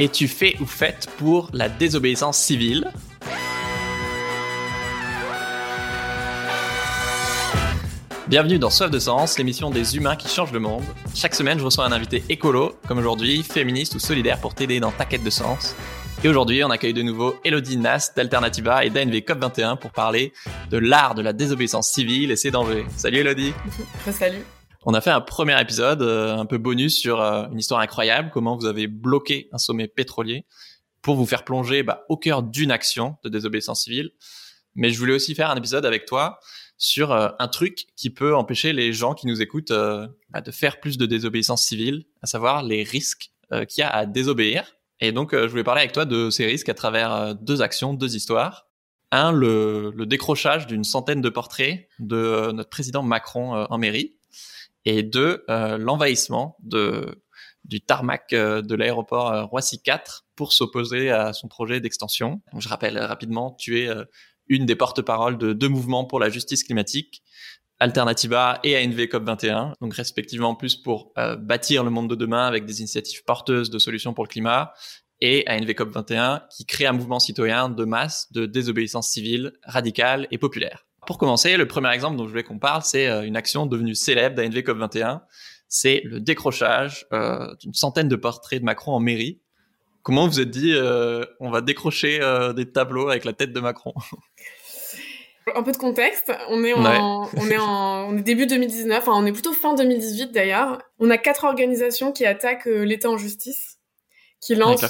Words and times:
Es-tu 0.00 0.28
fait 0.28 0.56
ou 0.60 0.64
faite 0.64 1.08
pour 1.18 1.50
la 1.52 1.68
désobéissance 1.68 2.38
civile 2.38 2.90
Bienvenue 8.26 8.58
dans 8.58 8.70
Soif 8.70 8.90
de 8.90 8.98
Sens, 8.98 9.36
l'émission 9.36 9.68
des 9.68 9.98
humains 9.98 10.16
qui 10.16 10.28
changent 10.28 10.52
le 10.52 10.58
monde. 10.58 10.84
Chaque 11.14 11.34
semaine, 11.34 11.58
je 11.58 11.64
reçois 11.64 11.84
un 11.84 11.92
invité 11.92 12.24
écolo, 12.30 12.78
comme 12.88 12.96
aujourd'hui, 12.96 13.42
féministe 13.42 13.94
ou 13.94 13.98
solidaire 13.98 14.40
pour 14.40 14.54
t'aider 14.54 14.80
dans 14.80 14.90
ta 14.90 15.04
quête 15.04 15.22
de 15.22 15.28
sens. 15.28 15.76
Et 16.24 16.30
aujourd'hui, 16.30 16.64
on 16.64 16.70
accueille 16.70 16.94
de 16.94 17.02
nouveau 17.02 17.34
Elodie 17.44 17.76
Nas 17.76 18.10
d'Alternativa 18.16 18.86
et 18.86 18.88
d'ANV 18.88 19.18
COP21 19.18 19.76
pour 19.76 19.90
parler 19.90 20.32
de 20.70 20.78
l'art 20.78 21.14
de 21.14 21.20
la 21.20 21.34
désobéissance 21.34 21.90
civile 21.90 22.30
et 22.30 22.36
ses 22.36 22.50
dangers. 22.50 22.86
Salut 22.96 23.18
Elodie 23.18 23.52
Salut 24.10 24.46
on 24.82 24.94
a 24.94 25.00
fait 25.00 25.10
un 25.10 25.20
premier 25.20 25.60
épisode 25.60 26.02
euh, 26.02 26.36
un 26.36 26.46
peu 26.46 26.58
bonus 26.58 26.98
sur 26.98 27.20
euh, 27.20 27.46
une 27.50 27.58
histoire 27.58 27.80
incroyable, 27.80 28.30
comment 28.32 28.56
vous 28.56 28.66
avez 28.66 28.86
bloqué 28.86 29.48
un 29.52 29.58
sommet 29.58 29.88
pétrolier 29.88 30.46
pour 31.02 31.16
vous 31.16 31.26
faire 31.26 31.44
plonger 31.44 31.82
bah, 31.82 32.04
au 32.08 32.16
cœur 32.16 32.42
d'une 32.42 32.70
action 32.70 33.16
de 33.24 33.28
désobéissance 33.28 33.84
civile. 33.84 34.10
Mais 34.74 34.90
je 34.90 34.98
voulais 34.98 35.12
aussi 35.14 35.34
faire 35.34 35.50
un 35.50 35.56
épisode 35.56 35.84
avec 35.84 36.06
toi 36.06 36.38
sur 36.78 37.12
euh, 37.12 37.28
un 37.38 37.48
truc 37.48 37.86
qui 37.96 38.10
peut 38.10 38.34
empêcher 38.34 38.72
les 38.72 38.92
gens 38.92 39.14
qui 39.14 39.26
nous 39.26 39.42
écoutent 39.42 39.72
bah, 40.30 40.40
de 40.40 40.50
faire 40.50 40.80
plus 40.80 40.96
de 40.96 41.06
désobéissance 41.06 41.62
civile, 41.62 42.04
à 42.22 42.26
savoir 42.26 42.62
les 42.62 42.82
risques 42.82 43.32
qu'il 43.68 43.80
y 43.80 43.82
a 43.82 43.90
à 43.90 44.06
désobéir. 44.06 44.76
Et 45.00 45.10
donc, 45.10 45.32
je 45.34 45.46
voulais 45.46 45.64
parler 45.64 45.80
avec 45.80 45.92
toi 45.92 46.04
de 46.04 46.30
ces 46.30 46.46
risques 46.46 46.68
à 46.68 46.74
travers 46.74 47.34
deux 47.34 47.62
actions, 47.62 47.94
deux 47.94 48.14
histoires. 48.14 48.68
Un, 49.10 49.32
le, 49.32 49.92
le 49.96 50.06
décrochage 50.06 50.68
d'une 50.68 50.84
centaine 50.84 51.20
de 51.20 51.28
portraits 51.30 51.88
de 51.98 52.52
notre 52.52 52.70
président 52.70 53.02
Macron 53.02 53.66
en 53.68 53.78
mairie 53.78 54.19
et 54.84 55.02
deux, 55.02 55.44
euh, 55.48 55.78
l'envahissement 55.78 56.56
de 56.62 57.22
du 57.64 57.82
tarmac 57.82 58.32
euh, 58.32 58.62
de 58.62 58.74
l'aéroport 58.74 59.30
euh, 59.30 59.44
Roissy 59.44 59.82
4 59.82 60.24
pour 60.34 60.52
s'opposer 60.52 61.10
à 61.10 61.34
son 61.34 61.46
projet 61.46 61.80
d'extension. 61.80 62.40
Je 62.56 62.68
rappelle 62.68 62.98
rapidement, 62.98 63.52
tu 63.52 63.80
es 63.80 63.88
une 64.48 64.64
des 64.64 64.74
porte-paroles 64.74 65.36
de 65.36 65.52
deux 65.52 65.68
mouvements 65.68 66.06
pour 66.06 66.18
la 66.18 66.30
justice 66.30 66.64
climatique, 66.64 67.22
Alternativa 67.78 68.60
et 68.64 68.76
ANV 68.76 69.04
COP21, 69.04 69.74
donc 69.80 69.94
respectivement 69.94 70.54
plus 70.54 70.76
pour 70.76 71.12
bâtir 71.38 71.84
le 71.84 71.90
monde 71.90 72.08
de 72.08 72.14
demain 72.14 72.46
avec 72.46 72.64
des 72.64 72.80
initiatives 72.80 73.22
porteuses 73.24 73.68
de 73.68 73.78
solutions 73.78 74.14
pour 74.14 74.24
le 74.24 74.28
climat, 74.28 74.72
et 75.20 75.44
ANV 75.46 75.70
COP21 75.70 76.42
qui 76.48 76.64
crée 76.64 76.86
un 76.86 76.92
mouvement 76.92 77.20
citoyen 77.20 77.68
de 77.68 77.84
masse 77.84 78.32
de 78.32 78.46
désobéissance 78.46 79.10
civile 79.10 79.52
radicale 79.64 80.26
et 80.30 80.38
populaire. 80.38 80.86
Pour 81.06 81.18
commencer, 81.18 81.56
le 81.56 81.66
premier 81.66 81.92
exemple 81.92 82.16
dont 82.16 82.24
je 82.24 82.30
voulais 82.30 82.42
qu'on 82.42 82.58
parle, 82.58 82.82
c'est 82.82 83.08
euh, 83.08 83.22
une 83.22 83.36
action 83.36 83.66
devenue 83.66 83.94
célèbre 83.94 84.36
d'ANV 84.36 84.62
COP21. 84.62 85.20
C'est 85.68 86.02
le 86.04 86.20
décrochage 86.20 87.06
euh, 87.12 87.54
d'une 87.60 87.74
centaine 87.74 88.08
de 88.08 88.16
portraits 88.16 88.60
de 88.60 88.64
Macron 88.64 88.92
en 88.92 89.00
mairie. 89.00 89.40
Comment 90.02 90.26
vous 90.26 90.40
êtes 90.40 90.50
dit, 90.50 90.72
euh, 90.74 91.24
on 91.40 91.50
va 91.50 91.60
décrocher 91.60 92.20
des 92.56 92.70
tableaux 92.72 93.08
avec 93.08 93.24
la 93.24 93.32
tête 93.32 93.52
de 93.52 93.60
Macron? 93.60 93.94
Un 95.54 95.62
peu 95.62 95.72
de 95.72 95.76
contexte. 95.76 96.32
On 96.48 96.62
est 96.62 96.72
en, 96.74 97.28
on 97.36 97.50
est 97.50 97.58
en, 97.58 98.08
on 98.08 98.16
est 98.16 98.22
début 98.22 98.46
2019. 98.46 98.98
Enfin, 98.98 99.12
on 99.14 99.26
est 99.26 99.32
plutôt 99.32 99.52
fin 99.52 99.74
2018 99.74 100.32
d'ailleurs. 100.32 100.80
On 101.00 101.10
a 101.10 101.18
quatre 101.18 101.44
organisations 101.44 102.12
qui 102.12 102.24
attaquent 102.24 102.66
l'État 102.66 103.10
en 103.10 103.16
justice 103.16 103.79
qui 104.40 104.54
lance 104.54 104.82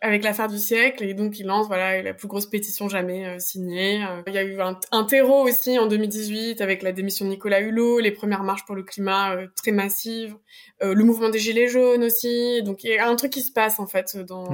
avec 0.00 0.22
l'affaire 0.22 0.46
du, 0.46 0.58
siècle 0.58 1.02
et 1.02 1.12
donc 1.12 1.38
il 1.40 1.46
lance 1.46 1.66
voilà 1.66 2.00
la 2.00 2.14
plus 2.14 2.28
grosse 2.28 2.46
pétition 2.46 2.88
jamais 2.88 3.26
euh, 3.26 3.38
signée. 3.40 4.04
Euh, 4.04 4.22
il 4.28 4.34
y 4.34 4.38
a 4.38 4.44
eu 4.44 4.60
un, 4.60 5.04
terreau 5.04 5.48
aussi 5.48 5.78
en 5.78 5.86
2018 5.86 6.60
avec 6.60 6.82
la 6.82 6.92
démission 6.92 7.24
de 7.24 7.30
Nicolas 7.30 7.60
Hulot, 7.60 7.98
les 7.98 8.12
premières 8.12 8.44
marches 8.44 8.64
pour 8.66 8.76
le 8.76 8.84
climat 8.84 9.34
euh, 9.34 9.46
très 9.56 9.72
massives, 9.72 10.36
le 10.80 11.02
mouvement 11.02 11.28
des 11.28 11.40
gilets 11.40 11.66
jaunes 11.66 12.04
aussi. 12.04 12.62
Donc 12.62 12.84
il 12.84 12.90
y 12.90 12.98
a 12.98 13.08
un 13.08 13.16
truc 13.16 13.32
qui 13.32 13.42
se 13.42 13.50
passe 13.50 13.80
en 13.80 13.86
fait 13.86 14.16
dans 14.16 14.52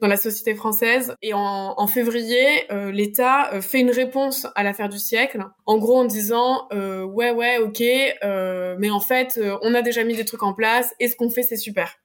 dans 0.00 0.08
la 0.08 0.16
société 0.16 0.54
française. 0.54 1.14
Et 1.22 1.32
en, 1.32 1.74
en 1.76 1.86
février, 1.86 2.66
l'État 2.92 3.58
fait 3.62 3.80
une 3.80 3.90
réponse 3.90 4.46
à 4.54 4.64
l'affaire 4.64 4.90
du 4.90 4.98
siècle, 4.98 5.44
en 5.64 5.78
gros 5.78 5.96
en 5.96 6.04
disant 6.04 6.68
ouais 6.72 7.30
ouais 7.30 7.56
ok, 7.58 7.80
mais 8.78 8.90
en 8.90 9.00
fait 9.00 9.40
on 9.62 9.74
a 9.74 9.80
déjà 9.80 10.04
mis 10.04 10.14
des 10.14 10.26
trucs 10.26 10.42
en 10.42 10.52
place 10.52 10.92
et 11.00 11.08
ce 11.08 11.16
qu'on 11.16 11.30
fait? 11.30 11.42
C'est 11.42 11.56
super. 11.56 11.96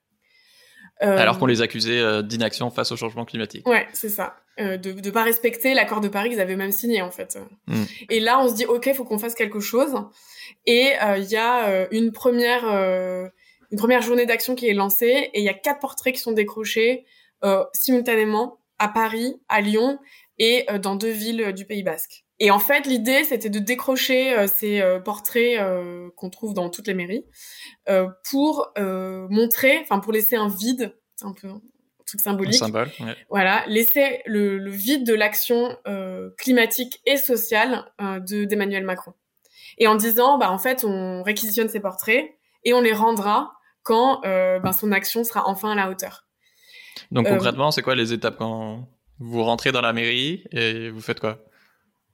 Euh, 1.03 1.18
Alors 1.18 1.38
qu'on 1.38 1.46
les 1.46 1.62
accusait 1.62 2.00
euh, 2.00 2.22
d'inaction 2.22 2.69
face 2.69 2.91
au 2.91 2.96
changement 2.96 3.25
climatique. 3.25 3.68
Ouais, 3.68 3.88
c'est 3.94 4.09
ça. 4.09 4.35
Euh, 4.59 4.78
de 4.78 4.91
ne 4.91 5.12
pas 5.12 5.24
respecter 5.24 5.75
l'accord 5.75 6.02
de 6.02 6.08
Paris 6.08 6.30
qu'ils 6.30 6.41
avaient 6.41 6.56
même 6.56 6.72
signé 6.72 7.02
en 7.03 7.12
fait. 7.12 7.38
Mm. 7.68 7.84
Et 8.09 8.19
là, 8.19 8.40
on 8.40 8.50
se 8.50 8.56
dit 8.56 8.66
ok, 8.66 8.91
faut 8.96 9.03
qu'on 9.03 9.19
fasse 9.19 9.36
quelque 9.36 9.59
chose. 9.59 9.94
Et 10.66 10.94
il 11.18 11.25
y 11.25 11.38
a 11.38 11.88
une 11.91 12.12
première 12.12 12.63
une 13.69 13.78
première 13.78 14.02
journée 14.02 14.25
d'action 14.25 14.56
qui 14.56 14.68
est 14.68 14.74
lancée 14.74 15.30
et 15.34 15.40
il 15.40 15.44
y 15.44 15.50
a 15.50 15.53
quatre 15.53 15.80
portraits 15.80 16.16
qui 16.16 16.22
sont 16.22 16.31
décrochés 16.31 17.06
simultanément 17.74 18.59
à 18.80 18.88
Paris, 18.88 19.36
à 19.50 19.62
Lyon 19.62 20.00
et 20.40 20.66
dans 20.81 20.96
deux 20.96 21.12
villes 21.12 21.53
du 21.53 21.66
Pays 21.66 21.84
Basque. 21.84 22.25
Et 22.40 22.52
en 22.52 22.59
fait, 22.59 22.86
l'idée, 22.86 23.24
c'était 23.24 23.50
de 23.50 23.59
décrocher 23.59 24.38
euh, 24.38 24.48
ces 24.48 24.80
euh, 24.80 25.00
portraits 25.00 25.59
euh, 25.59 26.09
qu'on 26.16 26.30
trouve 26.30 26.53
dans 26.53 26.70
toutes 26.70 26.88
les 26.88 26.94
mairies 26.94 27.25
pour 28.30 28.72
montrer, 28.78 29.80
enfin 29.81 30.00
pour 30.00 30.12
laisser 30.12 30.36
un 30.36 30.50
vide, 30.50 30.96
c'est 31.16 31.25
un 31.25 31.34
peu 31.34 31.48
un 31.48 31.62
truc 32.06 32.20
symbolique. 32.20 32.62
Un 32.62 32.66
symbole, 32.66 32.90
Voilà, 33.30 33.64
laisser 33.68 34.22
le, 34.25 34.58
le 34.58 34.72
vide 34.72 35.06
de 35.06 35.14
l'action 35.14 35.78
climatique 36.38 37.02
et 37.06 37.18
sociale 37.18 37.86
de 38.00 38.46
d'Emmanuel 38.46 38.84
Macron. 38.84 39.14
Et 39.78 39.88
en 39.88 39.96
disant, 39.96 40.38
bah 40.38 40.52
en 40.52 40.58
fait, 40.58 40.84
on 40.84 41.24
réquisitionne 41.24 41.69
ces 41.69 41.80
portraits 41.80 42.36
et 42.66 42.74
on 42.74 42.81
les 42.81 42.94
rendra 42.94 43.54
quand 43.84 44.22
ben, 44.24 44.74
son 44.74 44.92
action 44.92 45.24
sera 45.24 45.48
enfin 45.48 45.72
à 45.72 45.75
la 45.75 45.90
hauteur. 45.90 46.28
Donc 47.12 47.28
concrètement, 47.28 47.72
c'est 47.72 47.81
quoi 47.81 47.96
les 47.96 48.12
étapes 48.12 48.38
quand 48.38 48.90
vous 49.19 49.44
rentrez 49.44 49.72
dans 49.72 49.81
la 49.81 49.94
mairie 49.94 50.44
et 50.51 50.89
vous 50.89 51.01
faites 51.01 51.19
quoi? 51.19 51.44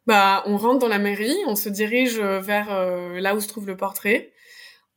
Bah, 0.05 0.43
on 0.45 0.57
rentre 0.57 0.79
dans 0.79 0.87
la 0.87 0.99
mairie, 0.99 1.37
on 1.47 1.55
se 1.55 1.69
dirige 1.69 2.19
vers 2.19 2.71
euh, 2.71 3.19
là 3.19 3.35
où 3.35 3.39
se 3.39 3.47
trouve 3.47 3.67
le 3.67 3.77
portrait, 3.77 4.33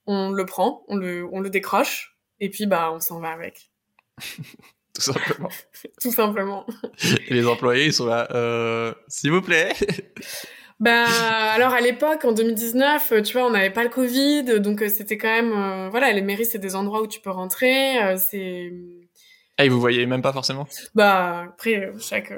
on 0.07 0.31
le 0.31 0.45
prend, 0.47 0.85
on 0.89 0.97
le, 0.97 1.27
on 1.33 1.41
le 1.41 1.51
décroche, 1.51 2.17
et 2.41 2.51
puis 2.51 2.67
bah, 2.67 2.91
on 2.93 3.01
s'en 3.01 3.21
va 3.21 3.31
avec. 3.31 3.71
Tout 4.97 5.03
simplement. 5.03 5.51
Tout 6.01 6.13
simplement. 6.13 6.67
Et 7.29 7.35
les 7.35 7.47
employés, 7.47 7.87
ils 7.87 7.93
sont 7.93 8.07
là, 8.07 8.29
euh, 8.33 8.95
s'il 9.09 9.31
vous 9.31 9.43
plaît. 9.43 9.73
Bah, 10.79 11.07
alors 11.55 11.73
à 11.73 11.81
l'époque, 11.81 12.27
en 12.27 12.33
2019, 12.33 13.23
tu 13.25 13.33
vois, 13.33 13.47
on 13.47 13.51
n'avait 13.51 13.71
pas 13.71 13.83
le 13.83 13.89
Covid, 13.89 14.61
donc 14.61 14.83
euh, 14.83 14.91
c'était 14.91 15.17
quand 15.17 15.35
même, 15.35 15.53
euh, 15.55 15.89
voilà, 15.89 16.13
les 16.13 16.21
mairies, 16.21 16.45
c'est 16.45 16.59
des 16.59 16.77
endroits 16.77 17.01
où 17.01 17.07
tu 17.07 17.19
peux 17.19 17.31
rentrer, 17.31 18.15
c'est 18.19 18.75
ah, 19.59 19.65
et 19.65 19.71
vous 19.71 19.81
voyez 19.81 20.05
même 20.05 20.21
pas 20.21 20.35
forcément 20.35 20.69
Bah 20.95 21.45
après 21.49 21.91
chaque 21.99 22.31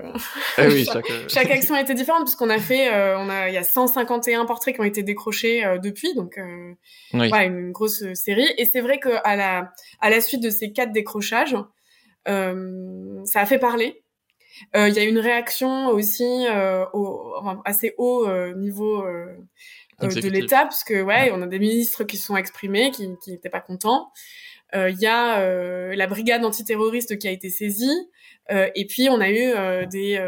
ah 0.57 0.67
oui, 0.69 0.85
chaque... 0.85 1.11
chaque 1.29 1.51
action 1.51 1.75
a 1.75 1.81
été 1.81 1.95
différente 1.95 2.23
puisqu'on 2.23 2.49
a 2.49 2.61
fait 2.61 2.95
euh, 2.95 3.19
on 3.19 3.29
a 3.29 3.49
il 3.49 3.55
y 3.55 3.59
a 3.59 3.65
151 3.65 4.45
portraits 4.45 4.75
qui 4.75 4.81
ont 4.81 4.85
été 4.85 5.03
décrochés 5.03 5.65
euh, 5.65 5.79
depuis 5.79 6.15
donc 6.15 6.39
euh, 6.39 6.75
oui. 7.15 7.29
voilà, 7.29 7.45
une 7.45 7.73
grosse 7.73 8.05
série. 8.15 8.49
Et 8.57 8.67
c'est 8.67 8.81
vrai 8.81 9.01
que 9.01 9.09
à 9.25 9.35
la 9.35 9.73
à 10.01 10.11
la 10.11 10.21
suite 10.21 10.43
de 10.43 10.51
ces 10.51 10.73
quatre 10.73 10.93
décrochages 10.93 11.57
ça 12.27 13.41
a 13.41 13.47
fait 13.47 13.59
parler. 13.59 14.05
Il 14.75 14.93
y 14.93 14.99
a 14.99 15.05
une 15.05 15.19
réaction 15.19 15.89
aussi 15.89 16.47
au, 16.93 17.33
enfin, 17.39 17.63
assez 17.65 17.95
haut 17.97 18.29
niveau 18.55 19.03
de 20.03 20.29
l'État 20.29 20.63
parce 20.63 20.85
que 20.85 21.03
ouais, 21.03 21.33
on 21.33 21.41
a 21.41 21.47
des 21.47 21.59
ministres 21.59 22.05
qui 22.05 22.17
se 22.19 22.27
sont 22.27 22.37
exprimés 22.37 22.91
qui 22.91 23.09
qui 23.23 23.31
n'étaient 23.33 23.49
pas 23.49 23.61
contents 23.61 24.13
il 24.75 24.79
euh, 24.79 24.91
y 24.91 25.07
a 25.07 25.41
euh, 25.41 25.95
la 25.95 26.07
brigade 26.07 26.45
antiterroriste 26.45 27.19
qui 27.19 27.27
a 27.27 27.31
été 27.31 27.49
saisie, 27.49 28.11
euh, 28.51 28.69
et 28.75 28.87
puis 28.87 29.09
on 29.09 29.21
a 29.21 29.31
eu 29.31 29.87
des 29.87 30.19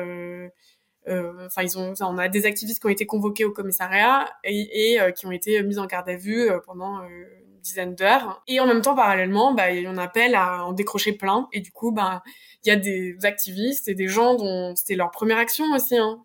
enfin 1.07 1.63
ils 1.63 1.77
ont 1.77 1.93
on 2.01 2.19
a 2.19 2.29
des 2.29 2.47
activistes 2.47 2.81
qui 2.81 2.87
ont 2.87 2.91
été 2.91 3.07
convoqués 3.07 3.45
au 3.45 3.51
commissariat 3.51 4.31
et, 4.45 4.95
et 4.95 5.13
qui 5.15 5.27
ont 5.27 5.33
été 5.33 5.63
mis 5.63 5.79
en 5.79 5.87
garde 5.87 6.09
à 6.09 6.17
vue 6.17 6.49
pendant 6.65 7.03
une 7.03 7.61
dizaine 7.63 7.95
d'heures. 7.95 8.43
Et 8.47 8.61
en 8.61 8.67
même 8.67 8.81
temps 8.81 8.95
parallèlement 8.95 9.53
bah 9.53 9.65
on 9.87 9.97
appelle 9.97 10.35
à 10.35 10.65
en 10.65 10.73
décrocher 10.73 11.13
plein. 11.13 11.49
Et 11.53 11.61
du 11.61 11.73
coup 11.73 11.91
bah 11.91 12.23
il 12.65 12.69
y 12.69 12.71
a 12.71 12.77
des 12.77 13.17
activistes 13.25 13.89
et 13.89 13.95
des 13.95 14.09
gens 14.09 14.37
dont 14.37 14.75
c'était 14.77 14.95
leur 14.95 15.11
première 15.11 15.39
action 15.39 15.65
aussi 15.75 15.97
hein, 15.97 16.23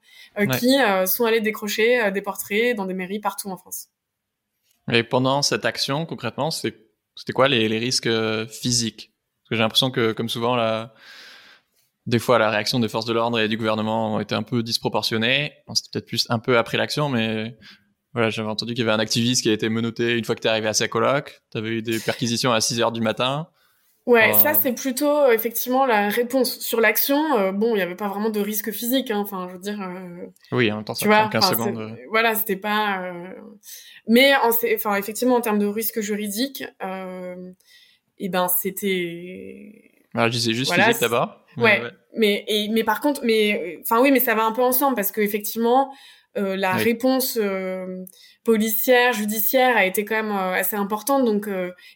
qui 0.60 0.78
sont 1.07 1.25
allés 1.25 1.42
décrocher 1.42 2.12
des 2.12 2.22
portraits 2.22 2.75
dans 2.75 2.86
des 2.86 2.94
mairies 2.94 3.19
partout 3.19 3.50
en 3.50 3.57
France. 3.57 3.88
Et 4.92 5.04
pendant 5.04 5.42
cette 5.42 5.66
action 5.66 6.06
concrètement 6.06 6.51
c'est 6.51 6.85
c'était 7.16 7.34
quoi 7.34 7.48
les, 7.48 7.68
les 7.68 7.80
risques 7.80 8.08
euh, 8.08 8.46
physiques? 8.48 9.12
Parce 9.44 9.50
que 9.50 9.56
j'ai 9.56 9.62
l'impression 9.62 9.92
que, 9.92 10.12
comme 10.12 10.30
souvent, 10.30 10.56
la, 10.56 10.94
des 12.06 12.20
fois, 12.20 12.40
la 12.40 12.50
réaction 12.50 12.80
des 12.80 12.88
forces 12.88 13.06
de 13.06 13.14
l'ordre 13.14 13.40
et 13.40 13.48
du 13.48 13.58
gouvernement 13.58 14.20
été 14.20 14.36
un 14.36 14.44
peu 14.44 14.64
disproportionnées. 14.64 15.54
C'était 15.74 15.90
peut-être 15.92 16.08
plus 16.08 16.26
un 16.30 16.40
peu 16.40 16.58
après 16.58 16.78
l'action, 16.78 17.10
mais 17.10 17.58
voilà, 18.14 18.30
j'avais 18.30 18.50
entendu 18.50 18.74
qu'il 18.74 18.84
y 18.84 18.88
avait 18.88 18.96
un 18.96 19.00
activiste 19.00 19.44
qui 19.44 19.50
a 19.50 19.54
été 19.54 19.70
menotté 19.70 20.18
une 20.18 20.24
fois 20.24 20.36
que 20.36 20.42
tu 20.42 20.48
es 20.48 20.50
arrivé 20.50 20.68
à 20.68 20.74
sa 20.74 20.88
coloc. 20.88 21.42
Tu 21.52 21.58
avais 21.58 21.70
eu 21.70 21.82
des 21.82 22.00
perquisitions 22.00 22.54
à 22.54 22.62
6 22.62 22.82
heures 22.82 22.92
du 22.92 23.02
matin. 23.02 23.48
Ouais, 24.06 24.34
ça 24.34 24.54
c'est 24.54 24.74
plutôt 24.74 25.10
euh, 25.10 25.32
effectivement 25.32 25.88
la 25.88 26.10
réponse 26.10 26.60
sur 26.60 26.80
l'action. 26.80 27.40
Euh, 27.40 27.52
bon, 27.52 27.70
il 27.70 27.78
n'y 27.78 27.82
avait 27.82 27.96
pas 27.96 28.08
vraiment 28.08 28.30
de 28.30 28.40
risque 28.40 28.72
physique. 28.72 29.10
Hein. 29.10 29.18
Enfin, 29.18 29.48
je 29.50 29.54
veux 29.54 29.60
dire. 29.60 29.82
Euh, 29.82 30.28
oui, 30.52 30.72
en 30.72 30.76
même 30.76 30.86
temps, 30.86 30.94
ça 30.94 31.08
prend 31.08 31.28
15 31.28 31.50
secondes. 31.50 31.98
Voilà, 32.12 32.36
c'était 32.36 32.56
pas. 32.56 33.12
Mais 34.07 34.36
en, 34.36 34.50
enfin, 34.75 34.96
effectivement, 34.96 35.36
en 35.36 35.42
termes 35.42 35.60
de 35.60 35.66
risque 35.66 36.02
juridique, 36.02 36.63
eh 38.18 38.30
ben, 38.30 38.48
c'était. 38.48 39.92
Alors, 40.13 40.28
je 40.28 40.38
disais 40.38 40.54
juste 40.54 40.74
physique 40.74 41.02
d'abord. 41.02 41.46
Ouais. 41.57 41.81
Mais 42.18 42.46
et 42.48 42.69
mais 42.69 42.84
par 42.84 43.02
contre, 43.02 43.22
mais 43.24 43.78
enfin 43.81 44.02
oui, 44.02 44.12
mais 44.12 44.19
ça 44.19 44.36
va 44.36 44.46
un 44.46 44.52
peu 44.52 44.62
ensemble 44.62 44.96
parce 44.96 45.12
que 45.12 45.22
effectivement, 45.22 45.92
euh, 46.38 46.56
la 46.57 46.74
réponse 46.74 47.38
euh, 47.42 48.04
policière, 48.44 49.13
judiciaire 49.13 49.78
a 49.78 49.86
été 49.86 50.04
quand 50.04 50.16
même 50.16 50.31
euh, 50.31 50.54
assez 50.54 50.75
importante. 50.75 51.25
Donc 51.25 51.50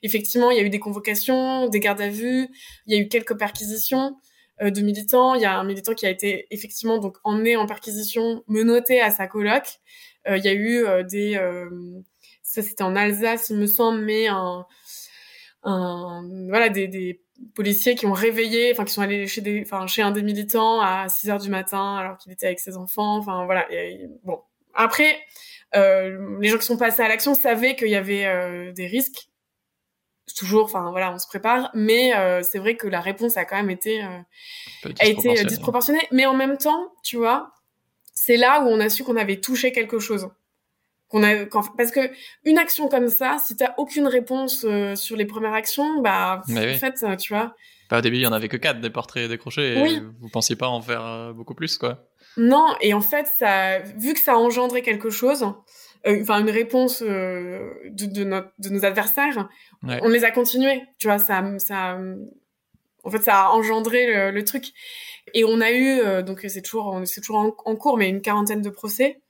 effectivement, 0.04 0.52
il 0.52 0.58
y 0.58 0.62
a 0.62 0.64
eu 0.64 0.70
des 0.70 0.80
convocations, 0.80 1.68
des 1.68 1.80
gardes 1.80 2.02
à 2.02 2.10
vue, 2.10 2.48
il 2.86 2.96
y 2.96 2.98
a 2.98 3.02
eu 3.02 3.08
quelques 3.08 3.38
perquisitions 3.38 4.18
de 4.62 4.82
militants. 4.82 5.36
Il 5.36 5.42
y 5.42 5.46
a 5.46 5.58
un 5.58 5.64
militant 5.64 5.94
qui 5.94 6.06
a 6.06 6.10
été 6.10 6.48
effectivement 6.52 6.98
donc 6.98 7.18
emmené 7.24 7.56
en 7.56 7.66
perquisition, 7.66 8.44
menotté 8.48 9.02
à 9.02 9.10
sa 9.10 9.28
coloc. 9.28 9.64
Il 10.36 10.44
y 10.44 10.48
a 10.48 10.54
eu 10.54 10.86
des 11.06 11.40
ça 12.50 12.64
c'était 12.64 12.84
en 12.84 12.96
Alsace, 12.96 13.52
il 13.52 13.58
me 13.58 13.68
semble, 13.68 14.02
mais 14.02 14.28
un, 14.28 14.66
un 15.64 16.24
voilà 16.50 16.70
des, 16.70 16.88
des 16.88 17.22
policiers 17.56 17.96
qui 17.96 18.06
ont 18.08 18.14
réveillé, 18.14 18.72
enfin 18.72 18.86
qui 18.86 18.94
sont 18.94 19.02
allés 19.02 19.28
chez 19.28 19.42
des, 19.42 19.62
enfin 19.62 19.86
chez 19.88 20.02
un 20.02 20.12
des 20.12 20.24
militants 20.24 20.82
à 20.82 21.08
6 21.10 21.30
heures 21.30 21.40
du 21.40 21.50
matin 21.50 21.98
alors 21.98 22.18
qu'il 22.18 22.32
était 22.32 22.48
avec 22.48 22.60
ses 22.60 22.76
enfants. 22.76 23.18
Enfin 23.18 23.46
voilà. 23.46 23.68
bon, 24.24 24.42
après, 24.74 25.20
euh, 25.76 26.38
les 26.40 26.50
gens 26.50 26.58
qui 26.58 26.66
sont 26.66 26.78
passés 26.78 27.04
à 27.04 27.08
l'action 27.08 27.36
savaient 27.36 27.76
qu'il 27.76 27.90
y 27.90 27.96
avait 27.96 28.26
euh, 28.26 28.72
des 28.72 28.88
risques. 28.88 29.28
Toujours, 30.38 30.66
enfin 30.66 30.92
voilà, 30.92 31.12
on 31.12 31.18
se 31.18 31.28
prépare, 31.28 31.72
mais 31.74 32.16
euh, 32.16 32.44
c'est 32.44 32.60
vrai 32.60 32.76
que 32.76 32.88
la 32.88 33.02
réponse 33.02 33.36
a 33.36 33.46
quand 33.46 33.56
même 33.56 33.72
été 33.72 34.04
euh, 34.04 34.90
a 35.00 35.08
été 35.08 35.44
disproportionnée. 35.44 36.08
Mais 36.12 36.28
en 36.28 36.36
même 36.36 36.58
temps, 36.58 36.94
tu 37.04 37.18
vois, 37.18 37.52
c'est 38.22 38.36
là 38.36 38.62
où 38.62 38.68
on 38.68 38.82
a 38.82 38.90
su 38.90 39.06
qu'on 39.06 39.16
avait 39.16 39.40
touché 39.40 39.72
quelque 39.72 39.98
chose. 40.00 40.30
Qu'on 41.08 41.24
a 41.24 41.46
parce 41.78 41.92
que 41.92 42.12
une 42.44 42.58
action 42.58 42.90
comme 42.90 43.08
ça 43.08 43.38
si 43.44 43.56
t'as 43.56 43.74
aucune 43.78 44.08
réponse 44.08 44.66
euh, 44.68 44.96
sur 44.96 45.16
les 45.16 45.26
premières 45.26 45.54
actions 45.54 46.02
bah 46.02 46.44
en 46.48 46.78
fait 46.78 46.96
euh, 47.04 47.16
tu 47.16 47.34
vois. 47.34 47.56
Pas 47.88 48.00
au 48.00 48.02
début 48.02 48.18
il 48.18 48.22
y 48.22 48.28
en 48.28 48.34
avait 48.34 48.50
que 48.50 48.58
quatre 48.58 48.82
des 48.82 48.90
portraits 48.90 49.28
décrochés 49.30 49.74
et 49.74 50.00
vous 50.20 50.30
pensiez 50.30 50.56
pas 50.56 50.68
en 50.68 50.82
faire 50.82 51.04
euh, 51.04 51.34
beaucoup 51.34 51.56
plus 51.56 51.78
quoi. 51.78 52.10
Non 52.38 52.68
et 52.82 52.94
en 52.94 53.02
fait 53.02 53.26
ça 53.40 53.80
vu 53.80 54.14
que 54.14 54.20
ça 54.20 54.34
a 54.34 54.36
engendré 54.36 54.82
quelque 54.82 55.10
chose 55.10 55.46
enfin 56.06 56.40
une 56.40 56.50
réponse 56.52 57.02
de, 57.02 57.90
de, 57.90 58.24
notre, 58.24 58.52
de 58.60 58.70
nos 58.70 58.86
adversaires 58.86 59.50
on 59.82 60.10
les 60.10 60.26
a 60.26 60.32
continués. 60.32 60.84
Tu 61.00 61.08
vois 61.08 61.20
ça 61.20 61.44
ça 61.58 61.98
en 63.04 63.10
fait 63.10 63.24
ça 63.24 63.46
a 63.46 63.50
engendré 63.50 64.32
le, 64.32 64.44
truc 64.44 64.74
et 65.34 65.44
on 65.46 65.62
a 65.62 65.72
eu 65.72 66.24
donc 66.24 66.46
c'est 66.48 66.62
toujours 66.62 67.02
c'est 67.06 67.22
toujours 67.22 67.38
en, 67.38 67.56
en 67.66 67.76
cours 67.76 67.98
mais 67.98 68.10
une 68.10 68.22
quarantaine 68.22 68.62
de 68.62 68.70
procès 68.70 69.22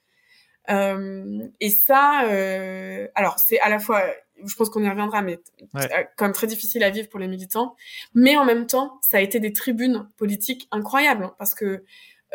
euh, 0.69 1.47
et 1.59 1.69
ça, 1.69 2.25
euh, 2.29 3.07
alors 3.15 3.39
c'est 3.39 3.59
à 3.59 3.69
la 3.69 3.79
fois, 3.79 4.03
je 4.45 4.53
pense 4.55 4.69
qu'on 4.69 4.83
y 4.83 4.89
reviendra, 4.89 5.21
mais 5.21 5.39
euh, 5.75 5.79
quand 6.15 6.25
même 6.25 6.33
très 6.33 6.47
difficile 6.47 6.83
à 6.83 6.89
vivre 6.89 7.09
pour 7.09 7.19
les 7.19 7.27
militants. 7.27 7.75
Mais 8.13 8.37
en 8.37 8.45
même 8.45 8.67
temps, 8.67 8.99
ça 9.01 9.17
a 9.17 9.21
été 9.21 9.39
des 9.39 9.51
tribunes 9.51 10.07
politiques 10.17 10.67
incroyables 10.71 11.23
hein, 11.25 11.35
parce 11.39 11.55
que 11.55 11.83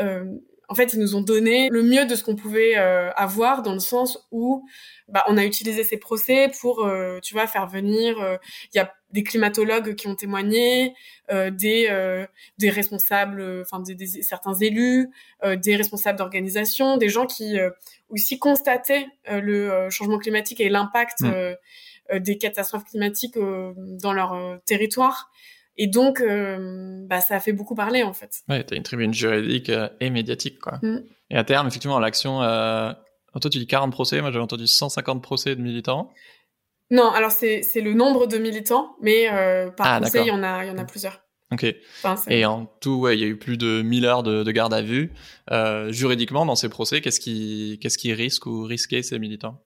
euh, 0.01 0.25
en 0.69 0.75
fait, 0.75 0.95
ils 0.95 1.01
nous 1.01 1.17
ont 1.17 1.21
donné 1.21 1.69
le 1.71 1.83
mieux 1.83 2.07
de 2.07 2.15
ce 2.15 2.23
qu'on 2.23 2.37
pouvait 2.37 2.77
euh, 2.77 3.11
avoir 3.13 3.63
dans 3.63 3.75
le 3.75 3.81
sens 3.81 4.27
où 4.31 4.67
bah, 5.09 5.25
on 5.29 5.37
a 5.37 5.45
utilisé 5.45 5.85
ces 5.85 5.97
procès 5.97 6.51
pour, 6.61 6.85
euh, 6.85 7.19
tu 7.23 7.35
vois, 7.35 7.47
faire 7.47 7.67
venir. 7.67 8.17
Il 8.73 8.77
y 8.77 8.81
a 8.81 8.93
des 9.11 9.23
climatologues 9.23 9.95
qui 9.95 10.09
ont 10.09 10.17
témoigné, 10.17 10.95
des 11.31 12.27
des 12.59 12.71
responsables, 12.71 13.63
enfin 13.63 13.81
des, 13.81 13.95
des, 13.95 14.07
certains 14.07 14.55
élus, 14.55 15.11
des 15.45 15.77
responsables 15.77 16.19
d'organisation, 16.19 16.97
des 16.97 17.09
gens 17.09 17.27
qui 17.27 17.57
aussi 18.15 18.39
constater 18.39 19.07
euh, 19.29 19.41
le 19.41 19.73
euh, 19.73 19.91
changement 19.91 20.19
climatique 20.19 20.61
et 20.61 20.69
l'impact 20.69 21.21
mm. 21.21 21.27
euh, 21.27 21.55
des 22.21 22.37
catastrophes 22.37 22.85
climatiques 22.85 23.39
dans 23.39 24.13
leur 24.13 24.61
territoire. 24.67 25.31
Et 25.77 25.87
donc, 25.87 26.23
bah, 26.23 27.21
ça 27.21 27.37
a 27.37 27.41
fait 27.41 27.53
beaucoup 27.53 27.75
parler, 27.75 28.03
en 28.03 28.13
fait. 28.13 28.43
Ouais, 28.49 28.63
t'as 28.65 28.77
une 28.77 28.83
tribune 28.83 29.13
juridique 29.13 29.71
et 30.01 30.11
médiatique, 30.11 30.59
quoi. 30.59 30.79
Mm. 30.83 31.03
Et 31.31 31.37
à 31.37 31.45
terme, 31.45 31.67
effectivement, 31.67 31.99
l'action... 31.99 32.43
Euh... 32.43 32.93
Toi, 33.41 33.51
tu 33.51 33.59
dis 33.59 33.67
40 33.67 33.91
procès, 33.91 34.21
moi 34.21 34.31
j'avais 34.31 34.45
entendu 34.45 34.69
150 34.69 35.21
procès 35.21 35.57
de 35.57 35.61
militants. 35.61 36.09
Non, 36.93 37.11
alors 37.11 37.33
c'est 37.33 37.65
le 37.75 37.93
nombre 37.93 38.29
de 38.29 38.39
militants, 38.39 38.95
mais 39.03 39.27
par 39.77 39.89
ah, 39.89 40.01
procès, 40.01 40.21
il 40.21 40.29
y 40.29 40.31
en 40.31 40.45
a, 40.45 40.65
il 40.65 40.69
y 40.69 40.71
en 40.71 40.79
a 40.79 40.85
plusieurs. 40.85 41.25
Ok. 41.53 41.67
et 42.29 42.45
en 42.45 42.67
tout, 42.81 42.97
ouais, 42.97 43.17
il 43.17 43.21
y 43.21 43.25
a 43.25 43.29
eu 43.29 43.37
plus 43.37 43.57
de 43.57 43.83
1000 43.83 44.05
heures 44.07 44.23
de, 44.23 44.43
de 44.43 44.51
garde 44.51 44.75
à 44.75 44.83
vue. 44.83 45.13
Euh, 45.51 45.93
juridiquement, 45.93 46.47
dans 46.47 46.57
ces 46.57 46.69
procès, 46.69 47.01
qu'est-ce 47.01 47.21
qui, 47.21 47.79
qu'est-ce 47.81 47.99
qui 47.99 48.13
risque 48.13 48.47
ou 48.47 48.65
risquait 48.65 49.03
ces 49.03 49.19
militants? 49.19 49.63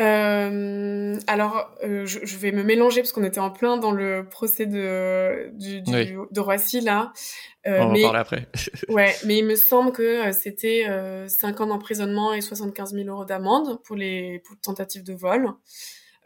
Euh, 0.00 1.18
alors, 1.26 1.70
euh, 1.84 2.06
je, 2.06 2.20
je, 2.22 2.36
vais 2.38 2.52
me 2.52 2.62
mélanger 2.62 3.02
parce 3.02 3.12
qu'on 3.12 3.24
était 3.24 3.40
en 3.40 3.50
plein 3.50 3.76
dans 3.76 3.92
le 3.92 4.26
procès 4.28 4.66
de, 4.66 5.50
du, 5.52 5.82
du 5.82 6.18
de 6.30 6.40
Roissy 6.40 6.80
là. 6.80 7.12
Euh, 7.66 7.80
On 7.82 7.92
va 7.92 7.98
en 7.98 8.02
parler 8.02 8.18
après. 8.18 8.48
ouais, 8.88 9.14
mais 9.26 9.38
il 9.38 9.44
me 9.44 9.56
semble 9.56 9.92
que 9.92 10.28
euh, 10.28 10.32
c'était 10.32 10.86
5 11.28 11.60
ans 11.60 11.66
d'emprisonnement 11.66 12.32
et 12.32 12.40
75 12.40 12.94
000 12.94 13.08
euros 13.08 13.24
d'amende 13.24 13.82
pour 13.82 13.96
les 13.96 14.40
pour 14.40 14.58
tentatives 14.60 15.04
de 15.04 15.12
vol. 15.12 15.48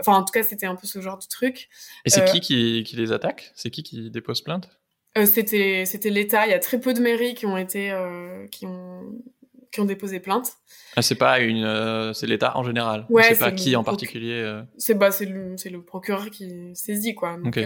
Enfin, 0.01 0.15
en 0.15 0.25
tout 0.25 0.33
cas, 0.33 0.43
c'était 0.43 0.67
un 0.67 0.77
peu 0.77 0.87
ce 0.87 1.01
genre 1.01 1.19
de 1.19 1.27
truc. 1.27 1.69
Et 2.05 2.11
c'est 2.11 2.25
qui, 2.25 2.41
qui, 2.41 2.83
qui 2.85 2.97
les 2.97 3.13
attaque? 3.13 3.53
C'est 3.55 3.71
qui 3.71 3.83
qui 3.83 4.11
dépose 4.11 4.43
plainte? 4.43 4.69
Euh, 5.17 5.27
C'était 5.27 5.85
c'était 5.87 6.11
l'État. 6.11 6.47
Il 6.47 6.51
y 6.51 6.55
a 6.55 6.59
très 6.59 6.81
peu 6.81 6.93
de 6.93 7.01
mairies 7.01 7.35
qui 7.35 7.47
ont 7.47 7.57
été 7.57 7.93
euh, 7.93 8.47
qui 8.49 8.67
ont 8.67 9.15
qui 9.75 9.81
ont 9.81 9.85
déposé 9.85 10.21
plainte. 10.21 10.53
Ah, 10.95 11.03
c'est 11.03 11.17
pas 11.17 11.41
une, 11.41 11.65
euh, 11.65 12.13
c'est 12.13 12.29
l'État 12.29 12.57
en 12.57 12.63
général. 12.63 13.07
Ouais, 13.11 13.25
c'est 13.25 13.39
pas 13.41 13.51
qui 13.51 13.75
en 13.75 13.83
particulier. 13.83 14.41
Euh 14.41 14.63
c'est 14.79 14.95
bah 14.95 15.11
c'est 15.11 15.27
le 15.27 15.57
le 15.65 15.83
procureur 15.83 16.31
qui 16.31 16.71
saisit 16.75 17.17
quoi. 17.17 17.37
Donc, 17.37 17.59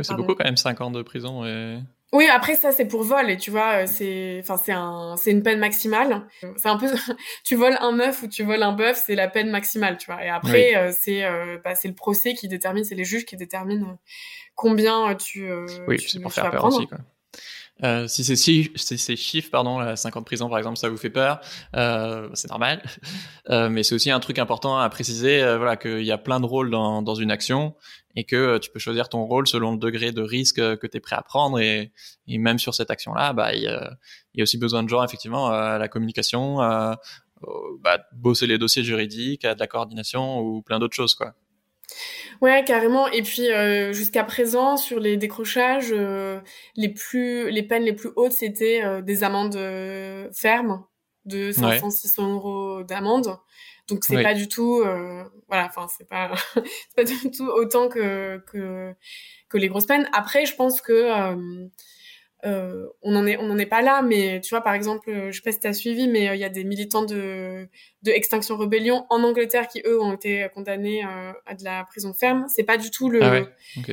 c'est 0.00 0.14
beaucoup 0.14 0.34
quand 0.34 0.44
même 0.44 0.56
5 0.56 0.80
ans 0.80 0.90
de 0.90 1.02
prison 1.02 1.44
et. 1.44 1.78
Oui, 2.12 2.26
après 2.26 2.56
ça 2.56 2.72
c'est 2.72 2.86
pour 2.86 3.04
vol 3.04 3.30
et 3.30 3.36
tu 3.36 3.50
vois, 3.52 3.82
euh, 3.82 3.86
c'est 3.86 4.40
enfin 4.42 4.56
c'est 4.56 4.72
un 4.72 5.14
c'est 5.16 5.30
une 5.30 5.42
peine 5.42 5.60
maximale. 5.60 6.26
C'est 6.56 6.68
un 6.68 6.76
peu 6.78 6.88
tu 7.44 7.54
voles 7.54 7.76
un 7.80 8.00
œuf 8.00 8.22
ou 8.22 8.26
tu 8.26 8.42
voles 8.42 8.62
un 8.62 8.72
bœuf, 8.72 9.00
c'est 9.06 9.14
la 9.14 9.28
peine 9.28 9.50
maximale, 9.50 9.96
tu 9.98 10.06
vois. 10.06 10.24
Et 10.24 10.28
après 10.28 10.74
euh, 10.76 10.92
c'est 10.98 11.24
euh, 11.24 11.58
bah, 11.62 11.74
c'est 11.74 11.88
le 11.88 11.94
procès 11.94 12.34
qui 12.34 12.48
détermine, 12.48 12.82
c'est 12.82 12.96
les 12.96 13.04
juges 13.04 13.26
qui 13.26 13.36
déterminent 13.36 13.98
combien 14.56 15.14
tu 15.14 15.48
Oui, 15.86 16.00
c'est 16.00 16.20
pour 16.20 16.32
faire 16.32 16.50
peur 16.50 16.64
aussi 16.64 16.86
quoi. 16.86 16.98
Euh, 17.82 18.06
si 18.08 18.24
c'est 18.24 18.36
si, 18.36 18.70
ces 18.74 19.16
chiffres, 19.16 19.50
pardon, 19.50 19.78
la 19.78 19.96
50 19.96 20.24
prison 20.26 20.48
par 20.48 20.58
exemple, 20.58 20.76
ça 20.76 20.88
vous 20.88 20.96
fait 20.96 21.10
peur, 21.10 21.40
euh, 21.76 22.28
c'est 22.34 22.50
normal. 22.50 22.82
Euh, 23.48 23.68
mais 23.68 23.82
c'est 23.82 23.96
aussi 23.96 24.12
un 24.12 24.20
truc 24.20 24.38
important 24.38 24.78
à 24.78 24.88
préciser, 24.90 25.42
euh, 25.42 25.56
voilà, 25.56 25.76
qu'il 25.76 26.04
y 26.04 26.12
a 26.12 26.18
plein 26.18 26.38
de 26.38 26.46
rôles 26.46 26.70
dans, 26.70 27.02
dans 27.02 27.16
une 27.16 27.32
action 27.32 27.74
et 28.14 28.22
que 28.22 28.36
euh, 28.36 28.58
tu 28.60 28.70
peux 28.70 28.78
choisir 28.78 29.08
ton 29.08 29.24
rôle 29.24 29.48
selon 29.48 29.72
le 29.72 29.78
degré 29.78 30.12
de 30.12 30.22
risque 30.22 30.56
que 30.56 30.86
tu 30.86 30.98
es 30.98 31.00
prêt 31.00 31.16
à 31.16 31.22
prendre. 31.22 31.58
Et, 31.58 31.90
et 32.28 32.38
même 32.38 32.60
sur 32.60 32.74
cette 32.74 32.92
action-là, 32.92 33.32
bah, 33.32 33.52
il 33.54 33.62
y, 33.62 33.66
a, 33.66 33.96
y 34.34 34.40
a 34.40 34.44
aussi 34.44 34.56
besoin 34.56 34.84
de 34.84 34.88
gens 34.88 35.02
effectivement 35.02 35.48
à 35.48 35.78
la 35.78 35.88
communication, 35.88 36.60
à, 36.60 37.00
bah, 37.80 37.98
bosser 38.12 38.46
les 38.46 38.58
dossiers 38.58 38.84
juridiques, 38.84 39.44
à 39.44 39.54
de 39.54 39.60
la 39.60 39.66
coordination 39.66 40.38
ou 40.38 40.62
plein 40.62 40.78
d'autres 40.78 40.94
choses, 40.94 41.14
quoi. 41.14 41.34
Ouais, 42.40 42.64
carrément. 42.64 43.08
Et 43.08 43.22
puis 43.22 43.50
euh, 43.50 43.92
jusqu'à 43.92 44.24
présent, 44.24 44.76
sur 44.76 44.98
les 44.98 45.16
décrochages, 45.16 45.92
euh, 45.92 46.40
les 46.76 46.88
plus, 46.88 47.50
les 47.50 47.62
peines 47.62 47.84
les 47.84 47.92
plus 47.92 48.10
hautes, 48.16 48.32
c'était 48.32 48.82
euh, 48.82 49.02
des 49.02 49.24
amendes 49.24 49.58
fermes 50.34 50.84
de 51.26 51.52
500-600 51.52 52.32
euros 52.32 52.82
d'amende. 52.82 53.36
Donc 53.88 54.04
c'est 54.04 54.22
pas 54.22 54.34
du 54.34 54.46
tout, 54.46 54.82
voilà, 55.48 55.66
enfin 55.66 55.86
c'est 55.88 56.08
pas, 56.08 56.32
c'est 56.54 56.94
pas 56.96 57.04
du 57.04 57.30
tout 57.30 57.48
autant 57.48 57.88
que 57.88 58.38
que 58.46 58.94
que 59.48 59.58
les 59.58 59.68
grosses 59.68 59.86
peines. 59.86 60.08
Après, 60.12 60.46
je 60.46 60.54
pense 60.54 60.80
que 60.80 61.36
euh, 62.44 62.86
on 63.02 63.14
en 63.16 63.26
est 63.26 63.36
on 63.36 63.50
en 63.50 63.58
est 63.58 63.66
pas 63.66 63.82
là 63.82 64.00
mais 64.00 64.40
tu 64.40 64.50
vois 64.50 64.62
par 64.62 64.72
exemple 64.72 65.10
je 65.30 65.36
sais 65.36 65.42
pas 65.42 65.52
si 65.52 65.60
t'as 65.60 65.74
suivi 65.74 66.08
mais 66.08 66.28
euh, 66.28 66.34
il 66.34 66.40
y 66.40 66.44
a 66.44 66.48
des 66.48 66.64
militants 66.64 67.04
de 67.04 67.68
de 68.02 68.10
Extinction 68.10 68.56
Rebellion 68.56 69.04
en 69.10 69.22
Angleterre 69.22 69.68
qui 69.68 69.82
eux 69.84 70.00
ont 70.00 70.14
été 70.14 70.48
condamnés 70.54 71.04
euh, 71.04 71.32
à 71.44 71.54
de 71.54 71.64
la 71.64 71.84
prison 71.84 72.14
ferme. 72.14 72.46
C'est 72.48 72.64
pas 72.64 72.78
du 72.78 72.90
tout 72.90 73.10
le 73.10 73.22
ah 73.22 73.42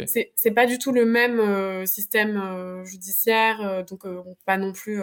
c'est 0.06 0.32
c'est 0.36 0.52
pas 0.52 0.66
du 0.66 0.80
tout 0.80 0.94
le 0.94 1.06
même 1.06 1.86
système 1.86 2.84
judiciaire 2.86 3.84
donc 3.86 4.06
on 4.06 4.38
pas 4.46 4.58
non 4.58 4.72
plus 4.72 5.02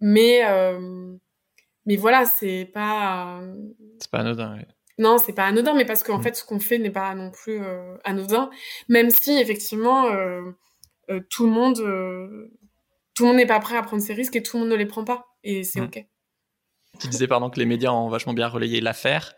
mais 0.00 0.42
mais 1.86 1.96
voilà 1.96 2.24
c'est 2.24 2.68
pas 2.74 3.40
c'est 4.00 4.10
pas 4.10 4.18
anodin 4.18 4.58
Non, 4.98 5.18
c'est 5.18 5.32
pas 5.32 5.46
anodin, 5.46 5.74
mais 5.74 5.84
parce 5.84 6.02
qu'en 6.02 6.18
mm. 6.18 6.22
fait, 6.22 6.36
ce 6.36 6.44
qu'on 6.44 6.60
fait 6.60 6.78
n'est 6.78 6.90
pas 6.90 7.14
non 7.14 7.30
plus 7.30 7.60
anodin, 8.04 8.50
même 8.88 9.10
si 9.10 9.32
effectivement, 9.32 10.06
euh, 10.06 10.42
tout 11.20 11.46
le 11.46 11.52
monde, 11.52 11.78
euh, 11.80 12.50
tout 13.14 13.24
le 13.24 13.28
monde 13.28 13.36
n'est 13.36 13.46
pas 13.46 13.60
prêt 13.60 13.76
à 13.76 13.82
prendre 13.82 14.02
ces 14.02 14.14
risques 14.14 14.36
et 14.36 14.42
tout 14.42 14.56
le 14.56 14.62
monde 14.62 14.72
ne 14.72 14.76
les 14.76 14.86
prend 14.86 15.04
pas. 15.04 15.26
Et 15.44 15.64
c'est 15.64 15.80
mm. 15.80 15.84
ok. 15.84 16.06
Tu 17.00 17.08
disais 17.08 17.26
pardon 17.26 17.50
que 17.50 17.58
les 17.58 17.66
médias 17.66 17.90
ont 17.90 18.08
vachement 18.08 18.34
bien 18.34 18.48
relayé 18.48 18.80
l'affaire 18.80 19.34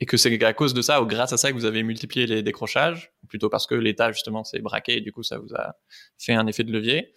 et 0.00 0.06
que 0.06 0.16
c'est 0.16 0.42
à 0.42 0.52
cause 0.54 0.74
de 0.74 0.82
ça 0.82 1.02
ou 1.02 1.06
grâce 1.06 1.32
à 1.32 1.36
ça 1.36 1.50
que 1.50 1.56
vous 1.56 1.64
avez 1.64 1.82
multiplié 1.82 2.26
les 2.26 2.42
décrochages, 2.42 3.12
plutôt 3.28 3.48
parce 3.50 3.66
que 3.66 3.74
l'État 3.74 4.10
justement 4.12 4.44
s'est 4.44 4.60
braqué 4.60 4.98
et 4.98 5.00
du 5.00 5.12
coup 5.12 5.22
ça 5.22 5.38
vous 5.38 5.54
a 5.54 5.74
fait 6.18 6.32
un 6.32 6.46
effet 6.46 6.64
de 6.64 6.72
levier. 6.72 7.12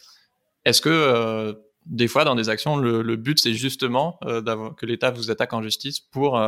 Est-ce 0.66 0.82
que 0.82 0.90
euh, 0.90 1.54
des 1.86 2.08
fois 2.08 2.26
dans 2.26 2.36
des 2.36 2.50
actions 2.50 2.76
le, 2.76 3.16
but 3.16 3.40
c'est 3.40 3.54
justement 3.54 4.20
que 4.22 4.86
l'État 4.86 5.12
vous 5.12 5.32
attaque 5.32 5.54
en 5.54 5.62
justice 5.62 6.00
pour 6.00 6.42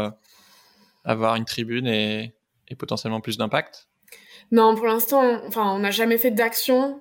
avoir 1.05 1.35
une 1.35 1.45
tribune 1.45 1.87
et, 1.87 2.33
et 2.67 2.75
potentiellement 2.75 3.21
plus 3.21 3.37
d'impact? 3.37 3.87
Non, 4.51 4.75
pour 4.75 4.85
l'instant, 4.85 5.41
enfin 5.47 5.71
on 5.73 5.79
n'a 5.79 5.91
jamais 5.91 6.17
fait 6.17 6.31
d'action 6.31 6.99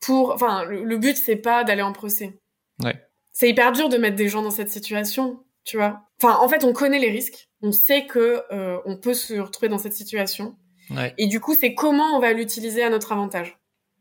pour, 0.00 0.32
enfin, 0.32 0.64
le, 0.64 0.98
but 0.98 1.16
c'est 1.16 1.36
pas 1.36 1.64
d'aller 1.64 1.82
en 1.82 1.92
procès. 1.92 2.38
Ouais. 2.82 3.00
C'est 3.32 3.48
hyper 3.48 3.72
dur 3.72 3.88
de 3.88 3.96
mettre 3.96 4.16
des 4.16 4.28
gens 4.28 4.42
dans 4.42 4.50
cette 4.50 4.68
situation, 4.68 5.44
tu 5.64 5.76
vois. 5.76 6.02
Enfin, 6.22 6.38
en 6.38 6.48
fait, 6.48 6.64
on 6.64 6.72
connaît 6.72 6.98
les 6.98 7.10
risques, 7.10 7.48
on 7.62 7.72
sait 7.72 8.06
que 8.06 8.42
euh, 8.52 8.78
on 8.84 8.96
peut 8.96 9.14
se 9.14 9.34
retrouver 9.34 9.68
dans 9.68 9.78
cette 9.78 9.92
situation. 9.92 10.56
Ouais. 10.90 11.14
Et 11.18 11.26
du 11.26 11.40
coup, 11.40 11.54
c'est 11.54 11.74
comment 11.74 12.16
on 12.16 12.20
va 12.20 12.32
l'utiliser 12.32 12.82
à 12.82 12.90
notre 12.90 13.12
avantage. 13.12 13.58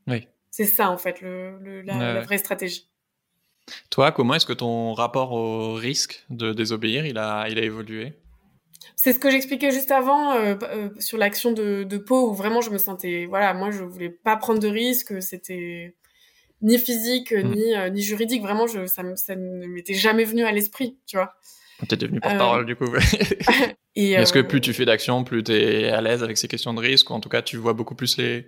Oui. 0.08 0.28
C'est 0.52 0.66
ça 0.66 0.90
en 0.90 0.98
fait 0.98 1.20
le, 1.20 1.58
le 1.60 1.82
la, 1.82 2.14
la, 2.14 2.22
vraie 2.22 2.38
stratégie. 2.38 2.90
Toi, 3.90 4.12
comment 4.12 4.36
est-ce 4.36 4.46
que 4.46 4.54
ton 4.54 4.94
rapport 4.94 5.34
au 5.34 5.74
risque 5.74 6.26
de 6.30 6.54
désobéir, 6.54 7.06
il 7.06 7.18
a, 7.18 7.50
il 7.50 7.60
a 7.60 7.64
évolué? 7.64 8.14
C'est 8.96 9.14
ce 9.14 9.20
que 9.20 9.30
j'expliquais 9.30 9.72
juste 9.72 9.92
avant 9.92 10.34
euh, 10.34 10.56
euh, 10.64 10.90
sur 11.00 11.18
l'action 11.18 11.52
de, 11.52 11.84
de 11.84 11.98
Pau 11.98 12.30
où 12.30 12.34
vraiment 12.34 12.62
je 12.62 12.70
me 12.70 12.78
sentais 12.78 13.26
voilà 13.28 13.54
moi 13.54 13.72
je 13.72 13.84
voulais 13.84 14.10
pas 14.10 14.38
prendre 14.38 14.60
de 14.60 14.68
risques 14.68 15.22
c'était 15.22 15.96
ni 16.62 16.78
physique 16.78 17.32
mm. 17.32 17.52
ni 17.54 17.76
euh, 17.76 17.90
ni 17.90 18.02
juridique. 18.02 18.42
Vraiment 18.42 18.68
je 18.68 18.86
ça, 18.88 19.04
ça 19.16 19.36
ne 19.36 19.68
m'était 19.68 19.94
jamais 19.94 20.24
venu 20.24 20.44
à 20.44 20.52
l'esprit 20.52 20.98
tu 21.06 21.18
vois. 21.18 21.34
T'es 21.90 21.98
devenu 21.98 22.20
porte-parole 22.22 22.66
du 22.66 22.76
coup. 22.76 22.86
est-ce 23.96 24.34
que 24.34 24.40
plus 24.40 24.62
tu 24.62 24.74
fais 24.74 24.86
d'action 24.86 25.24
plus 25.24 25.44
t'es 25.44 25.90
à 25.90 26.02
l'aise 26.02 26.24
avec 26.24 26.38
ces 26.38 26.48
questions 26.48 26.74
de 26.74 26.80
risque 26.80 27.10
ou 27.10 27.14
en 27.14 27.20
tout 27.20 27.30
cas 27.30 27.42
tu 27.42 27.58
vois 27.58 27.74
beaucoup 27.74 27.96
plus 27.96 28.18
les 28.18 28.48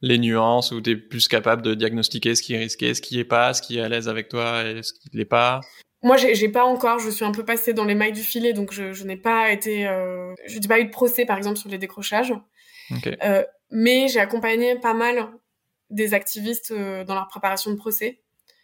les 0.00 0.18
nuances 0.18 0.72
où 0.72 0.80
t'es 0.80 0.96
plus 0.96 1.28
capable 1.28 1.62
de 1.62 1.74
diagnostiquer 1.74 2.34
ce 2.34 2.42
qui 2.42 2.54
est 2.54 2.58
risqué 2.58 2.94
ce 2.94 3.02
qui 3.02 3.18
est 3.18 3.24
pas 3.24 3.54
ce 3.54 3.62
qui 3.62 3.78
est 3.78 3.82
à 3.82 3.88
l'aise 3.88 4.08
avec 4.08 4.28
toi 4.28 4.64
et 4.64 4.82
ce 4.82 4.92
qui 4.92 5.10
l'est 5.12 5.24
pas? 5.24 5.60
Moi, 6.02 6.16
j'ai 6.16 6.48
pas 6.48 6.64
encore. 6.64 6.98
Je 6.98 7.10
suis 7.10 7.24
un 7.24 7.32
peu 7.32 7.44
passée 7.44 7.74
dans 7.74 7.84
les 7.84 7.94
mailles 7.94 8.12
du 8.12 8.22
filet, 8.22 8.52
donc 8.52 8.72
je, 8.72 8.92
je 8.92 9.04
n'ai 9.04 9.16
pas 9.16 9.52
été. 9.52 9.86
Euh, 9.86 10.34
je 10.46 10.58
n'ai 10.58 10.68
pas 10.68 10.80
eu 10.80 10.84
de 10.84 10.90
procès, 10.90 11.24
par 11.24 11.36
exemple, 11.36 11.56
sur 11.56 11.70
les 11.70 11.78
décrochages. 11.78 12.34
Euh, 13.22 13.44
mais 13.70 14.08
j'ai 14.08 14.20
accompagné 14.20 14.78
pas 14.78 14.94
mal 14.94 15.30
des 15.90 16.14
activistes 16.14 16.72
euh, 16.72 17.04
dans 17.04 17.14
leur 17.14 17.28
préparation 17.28 17.70
de 17.70 17.76
procès. 17.76 18.22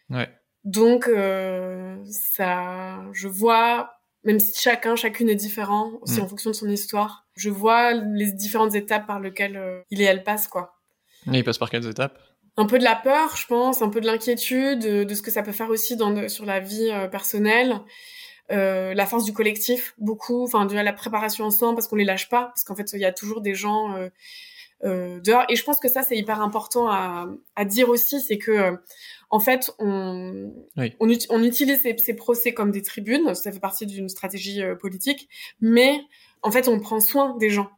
Ouais. 0.09 0.29
Donc, 0.65 1.07
euh, 1.07 1.97
ça, 2.05 2.99
je 3.13 3.27
vois, 3.27 3.93
même 4.23 4.39
si 4.39 4.59
chacun, 4.59 4.95
chacune 4.95 5.29
est 5.29 5.35
différent, 5.35 5.91
aussi 6.01 6.19
mm. 6.19 6.23
en 6.23 6.27
fonction 6.27 6.49
de 6.51 6.55
son 6.55 6.69
histoire, 6.69 7.27
je 7.35 7.49
vois 7.49 7.93
les 7.93 8.31
différentes 8.33 8.75
étapes 8.75 9.07
par 9.07 9.19
lesquelles 9.19 9.57
euh, 9.57 9.81
il 9.89 10.01
et 10.01 10.05
elle 10.05 10.23
passent, 10.23 10.47
quoi. 10.47 10.75
Et 11.31 11.37
il 11.37 11.43
passe 11.43 11.57
par 11.57 11.69
quelles 11.69 11.87
étapes? 11.87 12.19
Un 12.59 12.65
peu 12.65 12.77
de 12.77 12.83
la 12.83 12.95
peur, 12.95 13.37
je 13.37 13.47
pense, 13.47 13.81
un 13.81 13.87
peu 13.87 14.01
de 14.01 14.05
l'inquiétude, 14.05 14.79
de, 14.79 15.13
ce 15.13 15.21
que 15.21 15.31
ça 15.31 15.43
peut 15.43 15.53
faire 15.53 15.69
aussi 15.69 15.95
dans, 15.95 16.27
sur 16.27 16.45
la 16.45 16.59
vie 16.59 16.89
euh, 16.91 17.07
personnelle, 17.07 17.79
euh, 18.51 18.93
la 18.93 19.05
force 19.05 19.23
du 19.23 19.31
collectif, 19.31 19.93
beaucoup, 19.97 20.43
enfin 20.43 20.65
de 20.65 20.75
la 20.75 20.91
préparation 20.91 21.45
ensemble 21.45 21.75
parce 21.75 21.87
qu'on 21.87 21.95
les 21.95 22.03
lâche 22.03 22.27
pas, 22.27 22.47
parce 22.47 22.65
qu'en 22.65 22.75
fait 22.75 22.91
il 22.91 22.99
y 22.99 23.05
a 23.05 23.13
toujours 23.13 23.39
des 23.39 23.55
gens 23.55 23.95
euh, 23.95 24.09
euh, 24.83 25.21
dehors. 25.21 25.45
Et 25.47 25.55
je 25.55 25.63
pense 25.63 25.79
que 25.79 25.87
ça 25.87 26.03
c'est 26.03 26.17
hyper 26.17 26.41
important 26.41 26.89
à, 26.89 27.27
à 27.55 27.63
dire 27.63 27.87
aussi, 27.87 28.19
c'est 28.19 28.37
que 28.37 28.51
euh, 28.51 28.75
en 29.29 29.39
fait 29.39 29.71
on 29.79 30.51
on, 30.75 31.09
on, 31.29 31.43
utilise 31.43 31.81
ces, 31.81 31.95
ces, 31.97 32.13
procès 32.13 32.53
comme 32.53 32.71
des 32.71 32.81
tribunes, 32.81 33.35
ça 33.35 33.53
fait 33.53 33.59
partie 33.61 33.85
d'une 33.85 34.09
stratégie 34.09 34.61
politique, 34.81 35.29
mais 35.61 36.01
en 36.41 36.51
fait 36.51 36.67
on 36.67 36.77
prend 36.81 36.99
soin 36.99 37.37
des 37.37 37.51
gens 37.51 37.69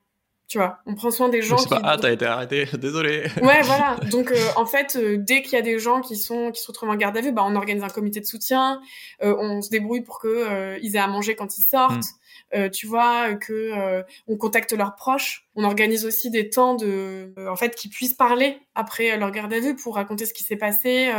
tu 0.52 0.58
vois 0.58 0.80
on 0.86 0.96
prend 0.96 1.12
soin 1.12 1.30
des 1.30 1.42
gens 1.42 1.56
qui... 1.56 1.70
pas. 1.70 1.80
ah 1.82 1.96
t'as 1.98 2.12
été 2.12 2.26
arrêté. 2.26 2.68
Désolé. 2.78 3.24
Ouais 3.42 3.62
voilà. 3.62 3.96
Donc 4.12 4.32
euh, 4.32 4.36
en 4.58 4.66
fait 4.66 4.98
euh, 4.98 5.16
dès 5.18 5.42
qu'il 5.44 5.54
y 5.54 5.56
a 5.56 5.62
des 5.62 5.80
gens 5.80 6.02
qui 6.02 6.18
sont 6.18 6.52
qui 6.52 6.62
se 6.62 6.68
retrouvent 6.68 6.90
en 6.90 6.98
garde 6.98 7.16
à 7.16 7.22
vue 7.22 7.32
bah 7.32 7.44
on 7.46 7.56
organise 7.56 7.84
un 7.84 7.90
comité 7.90 8.20
de 8.20 8.26
soutien. 8.26 8.82
Euh, 9.24 9.34
on 9.40 9.62
se 9.62 9.70
débrouille 9.70 10.02
pour 10.02 10.20
que 10.20 10.78
ils 10.82 10.98
aient 10.98 11.00
à 11.00 11.08
manger 11.08 11.36
quand 11.36 11.58
ils 11.58 11.64
sortent. 11.64 11.96
Mm. 11.96 12.22
Euh, 12.54 12.70
tu 12.70 12.86
vois, 12.86 13.36
que 13.36 13.54
euh, 13.54 14.04
on 14.28 14.36
contacte 14.36 14.74
leurs 14.74 14.96
proches. 14.96 15.48
On 15.56 15.64
organise 15.64 16.06
aussi 16.06 16.30
des 16.30 16.50
temps 16.50 16.76
de, 16.76 17.34
euh, 17.38 17.50
en 17.50 17.56
fait, 17.56 17.76
qu'ils 17.76 17.92
puissent 17.92 18.14
parler 18.14 18.60
après 18.76 19.18
leur 19.18 19.32
garde 19.32 19.54
à 19.54 19.60
vue 19.60 19.76
pour 19.76 19.96
raconter 19.96 20.26
ce 20.26 20.34
qui 20.34 20.44
s'est 20.44 20.58
passé 20.58 21.12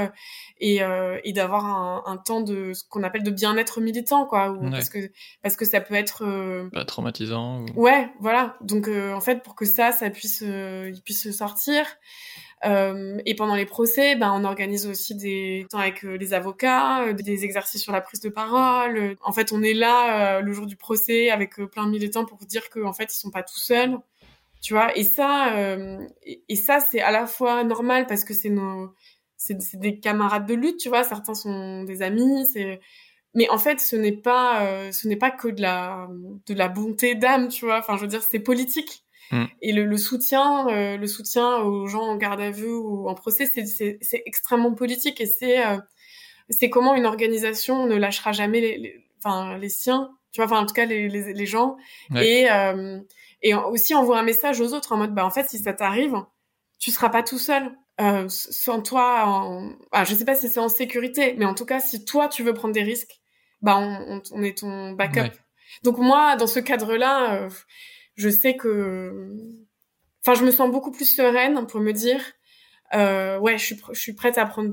et, 0.62 0.80
et 1.24 1.32
d'avoir 1.32 1.66
un, 1.66 2.02
un, 2.06 2.16
temps 2.16 2.40
de 2.40 2.72
ce 2.72 2.84
qu'on 2.88 3.02
appelle 3.02 3.22
de 3.22 3.30
bien-être 3.30 3.80
militant, 3.80 4.26
quoi. 4.26 4.50
Ou, 4.50 4.70
Parce 4.70 4.88
que 4.88 5.10
parce 5.42 5.56
que 5.56 5.64
ça 5.64 5.80
peut 5.80 5.94
être 5.94 6.68
Pas 6.72 6.84
traumatisant. 6.84 7.66
Ouais, 7.74 8.08
voilà. 8.20 8.56
Donc 8.60 8.88
en 8.88 9.20
fait, 9.20 9.42
pour 9.42 9.54
que 9.54 9.64
ça, 9.64 9.92
ça 9.92 10.10
puisse, 10.10 10.42
il 10.42 11.00
puisse 11.04 11.30
sortir. 11.36 11.84
Euh, 12.64 13.18
et 13.26 13.34
pendant 13.34 13.56
les 13.56 13.66
procès, 13.66 14.14
ben, 14.14 14.32
on 14.34 14.44
organise 14.44 14.86
aussi 14.86 15.16
des 15.16 15.66
temps 15.68 15.78
avec 15.78 16.04
euh, 16.04 16.16
les 16.16 16.32
avocats, 16.32 17.02
euh, 17.02 17.12
des 17.12 17.44
exercices 17.44 17.82
sur 17.82 17.92
la 17.92 18.00
prise 18.00 18.20
de 18.20 18.28
parole. 18.28 19.16
En 19.22 19.32
fait, 19.32 19.52
on 19.52 19.62
est 19.62 19.74
là 19.74 20.40
le 20.40 20.52
jour 20.52 20.66
du 20.66 20.76
procès 20.76 21.30
avec 21.30 21.56
plein 21.56 21.86
de 21.86 21.90
militants 21.90 22.24
pour 22.24 22.38
dire 22.38 22.70
qu'en 22.70 22.92
fait, 22.92 23.12
ils 23.12 23.18
sont 23.18 23.30
pas 23.30 23.42
tout 23.42 23.58
seuls. 23.58 23.98
Tu 24.60 24.74
vois, 24.74 24.96
et 24.96 25.02
ça, 25.02 25.56
et, 26.22 26.44
et, 26.48 26.54
ça, 26.54 26.78
c'est 26.78 27.00
à 27.00 27.10
la 27.10 27.26
fois 27.26 27.64
normal 27.64 28.06
parce 28.06 28.22
que 28.22 28.32
c'est 28.32 28.48
nos, 28.48 28.94
c'est 29.46 29.76
des 29.78 29.98
camarades 29.98 30.46
de 30.46 30.54
lutte, 30.54 30.78
tu 30.78 30.88
vois. 30.88 31.04
Certains 31.04 31.34
sont 31.34 31.84
des 31.84 32.02
amis, 32.02 32.46
c'est, 32.52 32.80
mais 33.34 33.48
en 33.48 33.58
fait, 33.58 33.80
ce 33.80 33.96
n'est 33.96 34.12
pas, 34.12 34.92
ce 34.92 35.08
n'est 35.08 35.16
pas 35.16 35.30
que 35.30 35.48
de 35.48 35.62
la, 35.62 36.08
de 36.46 36.54
la 36.54 36.68
bonté 36.68 37.14
d'âme, 37.14 37.48
tu 37.48 37.64
vois. 37.64 37.78
Enfin, 37.78 37.96
je 37.96 38.02
veux 38.02 38.08
dire, 38.08 38.22
c'est 38.22 38.40
politique. 38.40 39.04
Mm. 39.32 39.44
Et 39.62 39.72
le, 39.72 39.84
le 39.84 39.96
soutien, 39.96 40.68
euh, 40.68 40.96
le 40.96 41.06
soutien 41.06 41.56
aux 41.58 41.86
gens 41.86 42.02
en 42.02 42.16
garde 42.16 42.40
à 42.40 42.50
vue 42.50 42.72
ou 42.72 43.08
en 43.08 43.14
procès, 43.14 43.46
c'est 43.46 44.22
extrêmement 44.26 44.74
politique 44.74 45.20
et 45.20 45.26
c'est 45.26 45.66
euh, 45.66 45.78
c'est 46.50 46.68
comment 46.68 46.94
une 46.94 47.06
organisation 47.06 47.86
ne 47.86 47.96
lâchera 47.96 48.32
jamais 48.32 48.60
les, 48.60 48.78
les, 48.78 49.06
enfin 49.18 49.56
les 49.56 49.70
siens, 49.70 50.10
tu 50.32 50.40
vois, 50.40 50.44
enfin 50.44 50.60
en 50.60 50.66
tout 50.66 50.74
cas 50.74 50.84
les, 50.84 51.08
les, 51.08 51.32
les 51.32 51.46
gens 51.46 51.76
et 52.14 52.50
euh, 52.50 53.00
et 53.40 53.54
aussi 53.54 53.94
envoie 53.94 54.18
un 54.18 54.22
message 54.22 54.60
aux 54.60 54.74
autres 54.74 54.92
en 54.92 54.98
mode 54.98 55.14
bah 55.14 55.24
en 55.24 55.30
fait 55.30 55.48
si 55.48 55.58
ça 55.58 55.72
t'arrive, 55.72 56.14
tu 56.78 56.90
seras 56.90 57.08
pas 57.08 57.22
tout 57.22 57.38
seul. 57.38 57.74
Euh, 58.00 58.24
sans 58.28 58.80
toi, 58.80 59.24
en... 59.26 59.70
ah, 59.92 60.04
je 60.04 60.14
sais 60.14 60.24
pas 60.24 60.34
si 60.34 60.48
c'est 60.48 60.60
en 60.60 60.70
sécurité, 60.70 61.34
mais 61.36 61.44
en 61.44 61.54
tout 61.54 61.66
cas, 61.66 61.78
si 61.78 62.04
toi 62.04 62.28
tu 62.28 62.42
veux 62.42 62.54
prendre 62.54 62.72
des 62.72 62.82
risques, 62.82 63.20
bah 63.60 63.76
on, 63.76 64.16
on, 64.16 64.22
on 64.32 64.42
est 64.42 64.58
ton 64.58 64.92
backup. 64.92 65.36
Donc 65.82 65.98
moi, 65.98 66.36
dans 66.36 66.46
ce 66.46 66.58
cadre-là, 66.58 67.34
euh, 67.34 67.50
je 68.14 68.28
sais 68.28 68.56
que, 68.56 69.30
enfin, 70.24 70.38
je 70.38 70.44
me 70.44 70.50
sens 70.50 70.70
beaucoup 70.70 70.90
plus 70.90 71.04
sereine 71.04 71.66
pour 71.66 71.80
me 71.80 71.92
dire, 71.92 72.20
euh, 72.94 73.38
ouais, 73.38 73.58
je 73.58 73.64
suis, 73.64 73.80
je 73.92 74.00
suis 74.00 74.14
prête 74.14 74.38
à 74.38 74.46
prendre 74.46 74.70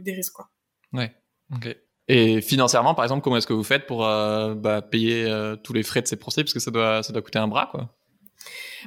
des 0.00 0.12
risques, 0.12 0.34
quoi. 0.34 0.50
Ouais. 0.92 1.14
Ok. 1.54 1.74
Et 2.08 2.40
financièrement, 2.40 2.94
par 2.94 3.04
exemple, 3.04 3.22
comment 3.22 3.36
est-ce 3.36 3.46
que 3.46 3.52
vous 3.52 3.64
faites 3.64 3.86
pour 3.86 4.00
bah, 4.00 4.82
payer 4.82 5.28
tous 5.64 5.72
les 5.72 5.82
frais 5.82 6.02
de 6.02 6.06
ces 6.06 6.16
procès? 6.16 6.44
Parce 6.44 6.52
que 6.52 6.60
ça 6.60 6.70
doit, 6.70 7.02
ça 7.02 7.12
doit 7.12 7.22
coûter 7.22 7.38
un 7.38 7.48
bras, 7.48 7.68
quoi. 7.70 7.96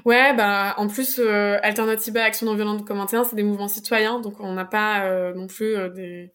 Ouais, 0.06 0.34
bah 0.36 0.75
en 0.77 0.88
plus 0.88 1.20
euh, 1.20 1.58
Alternativa 1.62 2.24
Action 2.24 2.46
non 2.46 2.56
violente 2.56 2.86
comme 2.86 3.06
c'est 3.08 3.36
des 3.36 3.44
mouvements 3.44 3.68
citoyens, 3.68 4.20
donc 4.20 4.39
on 4.39 4.53
n'a 4.53 4.65
pas 4.65 5.06
euh, 5.06 5.34
non 5.34 5.48
plus 5.48 5.75
des 5.96 6.32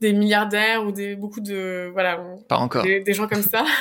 des 0.00 0.12
milliardaires 0.12 0.86
ou 0.86 0.92
des 0.92 1.16
beaucoup 1.16 1.40
de 1.40 1.90
voilà 1.92 2.24
pas 2.48 2.58
encore. 2.58 2.84
des, 2.84 3.00
des 3.00 3.14
gens 3.14 3.28
comme 3.28 3.42
ça. 3.42 3.64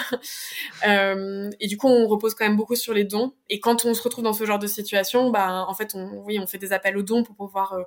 Euh, 0.87 1.49
et 1.59 1.67
du 1.67 1.75
coup 1.75 1.87
on 1.87 2.07
repose 2.07 2.35
quand 2.35 2.45
même 2.45 2.55
beaucoup 2.55 2.75
sur 2.75 2.93
les 2.93 3.03
dons. 3.03 3.33
Et 3.49 3.59
quand 3.59 3.85
on 3.85 3.93
se 3.93 4.01
retrouve 4.01 4.23
dans 4.23 4.33
ce 4.33 4.45
genre 4.45 4.59
de 4.59 4.67
situation 4.67 5.31
bah 5.31 5.65
en 5.67 5.73
fait 5.73 5.95
on 5.95 6.23
oui 6.23 6.39
on 6.39 6.45
fait 6.45 6.59
des 6.59 6.71
appels 6.71 6.95
aux 6.97 7.01
dons 7.01 7.23
pour 7.23 7.35
pouvoir 7.35 7.73
euh, 7.73 7.83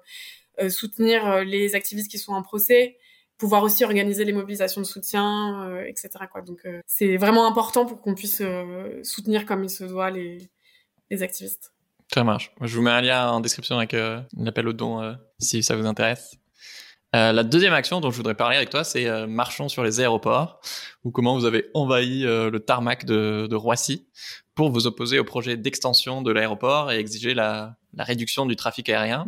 euh 0.61 0.69
soutenir 0.69 1.27
euh, 1.27 1.45
les 1.45 1.77
activistes 1.77 2.11
qui 2.11 2.19
sont 2.19 2.33
en 2.33 2.43
procès 2.43 2.97
pouvoir 3.39 3.63
aussi 3.63 3.85
organiser 3.85 4.25
les 4.25 4.33
mobilisations 4.33 4.81
de 4.81 4.87
soutien 4.87 5.69
euh, 5.69 5.85
etc 5.87 6.11
quoi. 6.31 6.43
Donc 6.43 6.67
c'est 6.85 7.17
vraiment 7.17 7.47
important 7.47 7.87
pour 7.87 8.01
qu'on 8.03 8.15
puisse 8.15 8.43
soutenir 9.03 9.47
comme 9.47 9.63
il 9.63 9.71
se 9.71 9.85
doit 9.85 10.11
les 10.11 10.51
les 11.11 11.23
activistes. 11.23 11.73
Ça 12.13 12.25
marche. 12.25 12.53
Je 12.61 12.77
vous 12.77 12.83
mets 12.83 12.91
un 12.91 13.01
lien 13.01 13.31
en 13.31 13.41
description 13.41 13.77
avec 13.77 13.95
l'appel 14.37 14.67
aux 14.67 14.73
dons 14.73 15.17
si 15.39 15.63
ça 15.63 15.77
vous 15.77 15.87
intéresse. 15.87 16.41
Euh, 17.17 17.33
la 17.33 17.43
deuxième 17.43 17.73
action 17.73 18.01
dont 18.01 18.11
je 18.11 18.17
voudrais 18.17 18.37
parler 18.37 18.57
avec 18.57 18.71
toi, 18.71 18.85
c'est 18.85 19.07
euh, 19.07 19.27
marchons 19.27 19.69
sur 19.69 19.83
les 19.83 20.01
aéroports, 20.01 20.61
ou 21.03 21.11
comment 21.11 21.35
vous 21.35 21.45
avez 21.45 21.69
envahi 21.75 22.25
euh, 22.25 22.51
le 22.51 22.61
tarmac 22.61 23.05
de, 23.05 23.49
de, 23.51 23.57
Roissy 23.57 24.07
pour 24.55 24.71
vous 24.71 24.87
opposer 24.87 25.19
au 25.19 25.25
projet 25.25 25.57
d'extension 25.57 26.23
de 26.23 26.31
l'aéroport 26.31 26.93
et 26.93 26.99
exiger 26.99 27.35
la, 27.35 27.77
la, 27.95 28.05
réduction 28.05 28.47
du 28.47 28.55
trafic 28.55 28.89
aérien. 28.89 29.27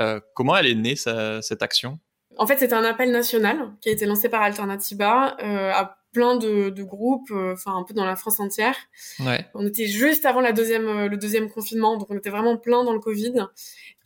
Euh, 0.00 0.20
comment 0.34 0.54
elle 0.56 0.66
est 0.66 0.74
née, 0.74 0.96
cette 0.96 1.62
action? 1.62 1.98
En 2.36 2.46
fait, 2.46 2.58
c'est 2.58 2.72
un 2.72 2.84
appel 2.84 3.10
national 3.10 3.72
qui 3.80 3.88
a 3.88 3.92
été 3.92 4.04
lancé 4.06 4.28
par 4.28 4.42
Alternativa 4.42 5.36
à 5.38 5.96
plein 6.14 6.36
de, 6.36 6.70
de 6.70 6.82
groupes, 6.82 7.32
enfin 7.52 7.76
un 7.76 7.82
peu 7.82 7.92
dans 7.92 8.06
la 8.06 8.16
France 8.16 8.40
entière. 8.40 8.76
Ouais. 9.20 9.44
On 9.54 9.66
était 9.66 9.86
juste 9.86 10.24
avant 10.24 10.40
la 10.40 10.52
deuxième, 10.52 11.06
le 11.06 11.16
deuxième 11.16 11.50
confinement, 11.50 11.98
donc 11.98 12.08
on 12.10 12.16
était 12.16 12.30
vraiment 12.30 12.56
plein 12.56 12.84
dans 12.84 12.92
le 12.94 13.00
Covid. 13.00 13.46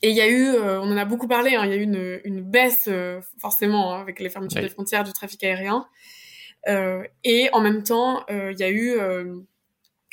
Et 0.02 0.10
il 0.10 0.16
y 0.16 0.20
a 0.20 0.28
eu, 0.28 0.46
euh, 0.46 0.80
on 0.80 0.92
en 0.92 0.96
a 0.96 1.04
beaucoup 1.04 1.26
parlé, 1.26 1.56
hein, 1.56 1.64
il 1.64 1.70
y 1.70 1.74
a 1.74 1.76
eu 1.76 1.82
une, 1.82 2.20
une 2.24 2.40
baisse 2.40 2.84
euh, 2.88 3.20
forcément 3.38 3.94
hein, 3.94 4.00
avec 4.00 4.20
les 4.20 4.28
fermetures 4.28 4.62
des 4.62 4.68
frontières 4.68 5.04
du 5.04 5.12
trafic 5.12 5.42
aérien. 5.42 5.86
Euh, 6.68 7.02
et 7.24 7.48
en 7.52 7.60
même 7.60 7.82
temps, 7.82 8.24
il 8.28 8.58
y 8.58 8.62
a 8.62 8.70
eu 8.70 8.96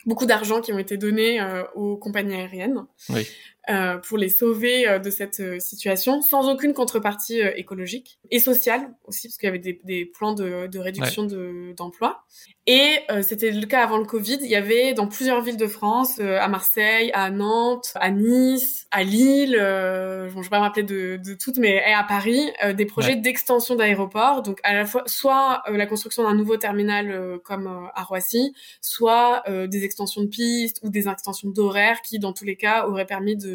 beaucoup 0.05 0.25
d'argent 0.25 0.61
qui 0.61 0.73
ont 0.73 0.79
été 0.79 0.97
donnés 0.97 1.39
aux 1.75 1.97
compagnies 1.97 2.35
aériennes. 2.35 2.85
Oui. 3.09 3.27
Euh, 3.69 3.97
pour 3.97 4.17
les 4.17 4.29
sauver 4.29 4.87
euh, 4.87 4.99
de 4.99 5.09
cette 5.09 5.39
euh, 5.39 5.59
situation, 5.59 6.21
sans 6.21 6.51
aucune 6.51 6.73
contrepartie 6.73 7.39
écologique 7.39 8.19
et 8.29 8.39
sociale 8.39 8.93
aussi, 9.05 9.27
parce 9.27 9.37
qu'il 9.37 9.47
y 9.47 9.49
avait 9.49 9.59
des, 9.59 9.79
des 9.83 10.05
plans 10.05 10.33
de, 10.33 10.67
de 10.67 10.79
réduction 10.79 11.23
de 11.23 11.73
d'emplois. 11.75 12.23
Et 12.67 12.97
c'était 13.21 13.51
le 13.51 13.65
cas 13.67 13.83
avant 13.83 13.99
le 13.99 14.05
Covid. 14.05 14.39
Il 14.41 14.49
y 14.49 14.55
avait 14.55 14.93
dans 14.93 15.07
plusieurs 15.07 15.41
villes 15.41 15.57
de 15.57 15.67
France, 15.67 16.19
à 16.19 16.47
Marseille, 16.47 17.11
à 17.13 17.29
Nantes, 17.29 17.91
à 17.95 18.09
Nice, 18.09 18.87
à 18.89 19.03
Lille, 19.03 19.55
euh, 19.55 20.27
je 20.29 20.35
vais 20.35 20.49
pas 20.49 20.57
me 20.57 20.63
rappeler 20.63 20.81
de, 20.81 21.19
de 21.23 21.33
toutes, 21.35 21.57
mais 21.57 21.75
et 21.75 21.93
à 21.93 22.03
Paris, 22.03 22.51
des 22.73 22.85
projets 22.85 23.15
d'extension 23.15 23.75
d'aéroports. 23.75 24.41
Donc 24.41 24.59
à 24.63 24.73
la 24.73 24.85
fois 24.85 25.03
soit 25.05 25.61
la 25.69 25.85
construction 25.85 26.23
d'un 26.23 26.33
nouveau 26.33 26.57
terminal 26.57 27.39
comme 27.43 27.67
à 27.93 28.03
Roissy, 28.03 28.53
soit 28.81 29.43
des 29.47 29.83
extensions 29.83 30.21
de 30.21 30.27
pistes 30.27 30.79
ou 30.81 30.89
des 30.89 31.07
extensions 31.07 31.49
d'horaires 31.49 32.01
qui, 32.01 32.17
dans 32.19 32.33
tous 32.33 32.45
les 32.45 32.55
cas, 32.55 32.87
auraient 32.87 33.05
permis 33.05 33.35
de 33.35 33.54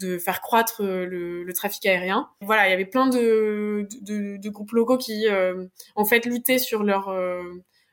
de, 0.00 0.18
faire 0.18 0.40
croître 0.40 0.82
euh, 0.82 1.06
le, 1.06 1.52
trafic 1.52 1.86
aérien. 1.86 2.28
Voilà, 2.40 2.68
il 2.68 2.70
y 2.70 2.74
avait 2.74 2.84
plein 2.84 3.08
de, 3.08 3.88
de, 4.02 4.48
groupes 4.48 4.72
locaux 4.72 4.98
qui 4.98 5.28
euh, 5.28 5.66
en 5.94 6.04
fait 6.04 6.26
luttaient 6.26 6.58
sur 6.58 6.82
leur 6.82 7.08
euh, 7.08 7.42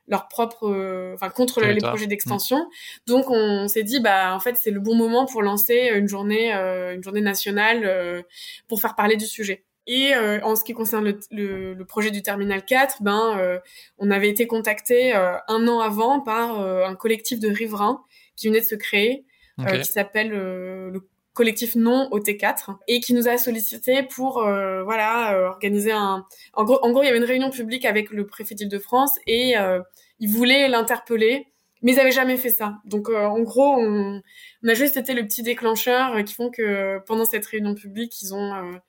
leur 0.08 0.28
propre 0.28 1.13
enfin 1.13 1.30
contre 1.30 1.62
les 1.62 1.80
projets 1.80 2.08
d'extension. 2.08 2.58
Mm. 2.58 2.68
Donc 3.08 3.25
on 3.30 3.68
s'est 3.68 3.84
dit 3.84 4.00
bah 4.02 4.36
en 4.36 4.40
fait 4.40 4.58
c'est 4.58 4.72
le 4.72 4.82
bon 4.82 4.96
moment 4.96 5.25
pour 5.25 5.42
lancer 5.42 5.92
une 5.96 6.08
journée 6.08 6.52
une 6.52 7.04
journée 7.04 7.22
nationale 7.22 8.25
pour 8.68 8.82
faire 8.82 8.96
parler 8.96 9.16
du 9.16 9.25
sujet. 9.25 9.63
Et 9.86 10.13
en 10.16 10.56
ce 10.56 10.63
qui 10.63 10.74
concerne 10.74 11.13
le, 11.32 11.74
le, 11.74 11.86
projet 11.86 12.10
du 12.10 12.22
terminal 12.22 12.63
4, 12.66 13.02
ben 13.02 13.62
on 13.98 14.12
avait 14.12 14.30
été 14.30 14.46
contacté 14.46 15.13
un 15.13 15.68
an 15.68 15.80
avant 15.80 16.20
par 16.20 16.60
un 16.60 16.96
collectif 16.96 17.40
de 17.40 17.50
riverains 17.50 18.02
qui 18.36 18.48
venait 18.48 18.62
de 18.62 18.66
se 18.66 18.75
créer 18.75 19.25
qui 19.58 19.86
s'appelle 19.86 20.30
le 20.30 21.02
collectif 21.34 21.75
non 21.75 22.08
au 22.12 22.20
T4 22.20 22.78
et 22.88 23.00
qui 23.00 23.13
nous 23.13 23.28
a 23.28 23.38
sollicité 23.38 24.04
pour 24.04 24.40
euh, 24.40 24.84
voilà 24.84 25.34
euh, 25.34 25.48
organiser 25.48 25.92
un 25.92 26.25
en 26.54 26.63
gros 26.63 26.80
en 26.84 26.92
gros 26.92 27.02
il 27.02 27.08
y 27.08 27.10
avait 27.10 27.18
une 27.18 27.24
réunion 27.24 27.50
publique 27.50 27.86
avec 27.86 28.12
le 28.12 28.25
préfet 28.25 28.56
d'Île-de-France 28.56 29.20
et 29.25 29.58
euh, 29.58 29.82
il 30.20 30.30
voulait 30.30 30.68
l'interpeller 30.68 31.48
mais 31.82 31.94
ils 31.94 32.00
avaient 32.00 32.13
jamais 32.13 32.38
fait 32.38 32.50
ça. 32.50 32.78
Donc 32.86 33.10
en 33.10 33.42
gros 33.42 33.75
on, 33.78 34.22
on, 34.63 34.68
a 34.70 34.74
juste 34.74 34.96
été 34.96 35.13
le 35.13 35.24
petit 35.25 35.44
déclencheur 35.44 36.24
qui 36.24 36.34
font 36.34 36.50
que 36.50 37.00
pendant 37.06 37.25
cette 37.25 37.46
réunion 37.46 37.75
publique 37.75 38.22
ils 38.22 38.34
ont 38.34 38.80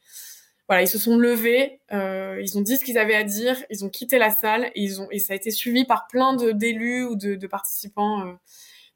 voilà 0.69 0.83
ils 0.83 0.89
se 0.89 0.99
sont 0.99 1.17
levés 1.17 1.81
ils 1.91 2.53
ont 2.57 2.61
dit 2.61 2.77
ce 2.77 2.85
qu'ils 2.85 2.99
avaient 2.99 3.17
à 3.17 3.25
dire 3.25 3.57
ils 3.71 3.85
ont 3.85 3.89
quitté 3.89 4.19
la 4.19 4.31
salle 4.31 4.71
et 4.75 4.83
ils 4.83 5.01
ont 5.01 5.09
et 5.11 5.19
ça 5.19 5.33
a 5.33 5.37
été 5.37 5.51
suivi 5.51 5.85
par 5.85 6.07
plein 6.07 6.37
de 6.37 6.53
d'élus 6.53 7.05
ou 7.05 7.17
de, 7.17 7.35
de 7.35 7.47
participants 7.47 8.37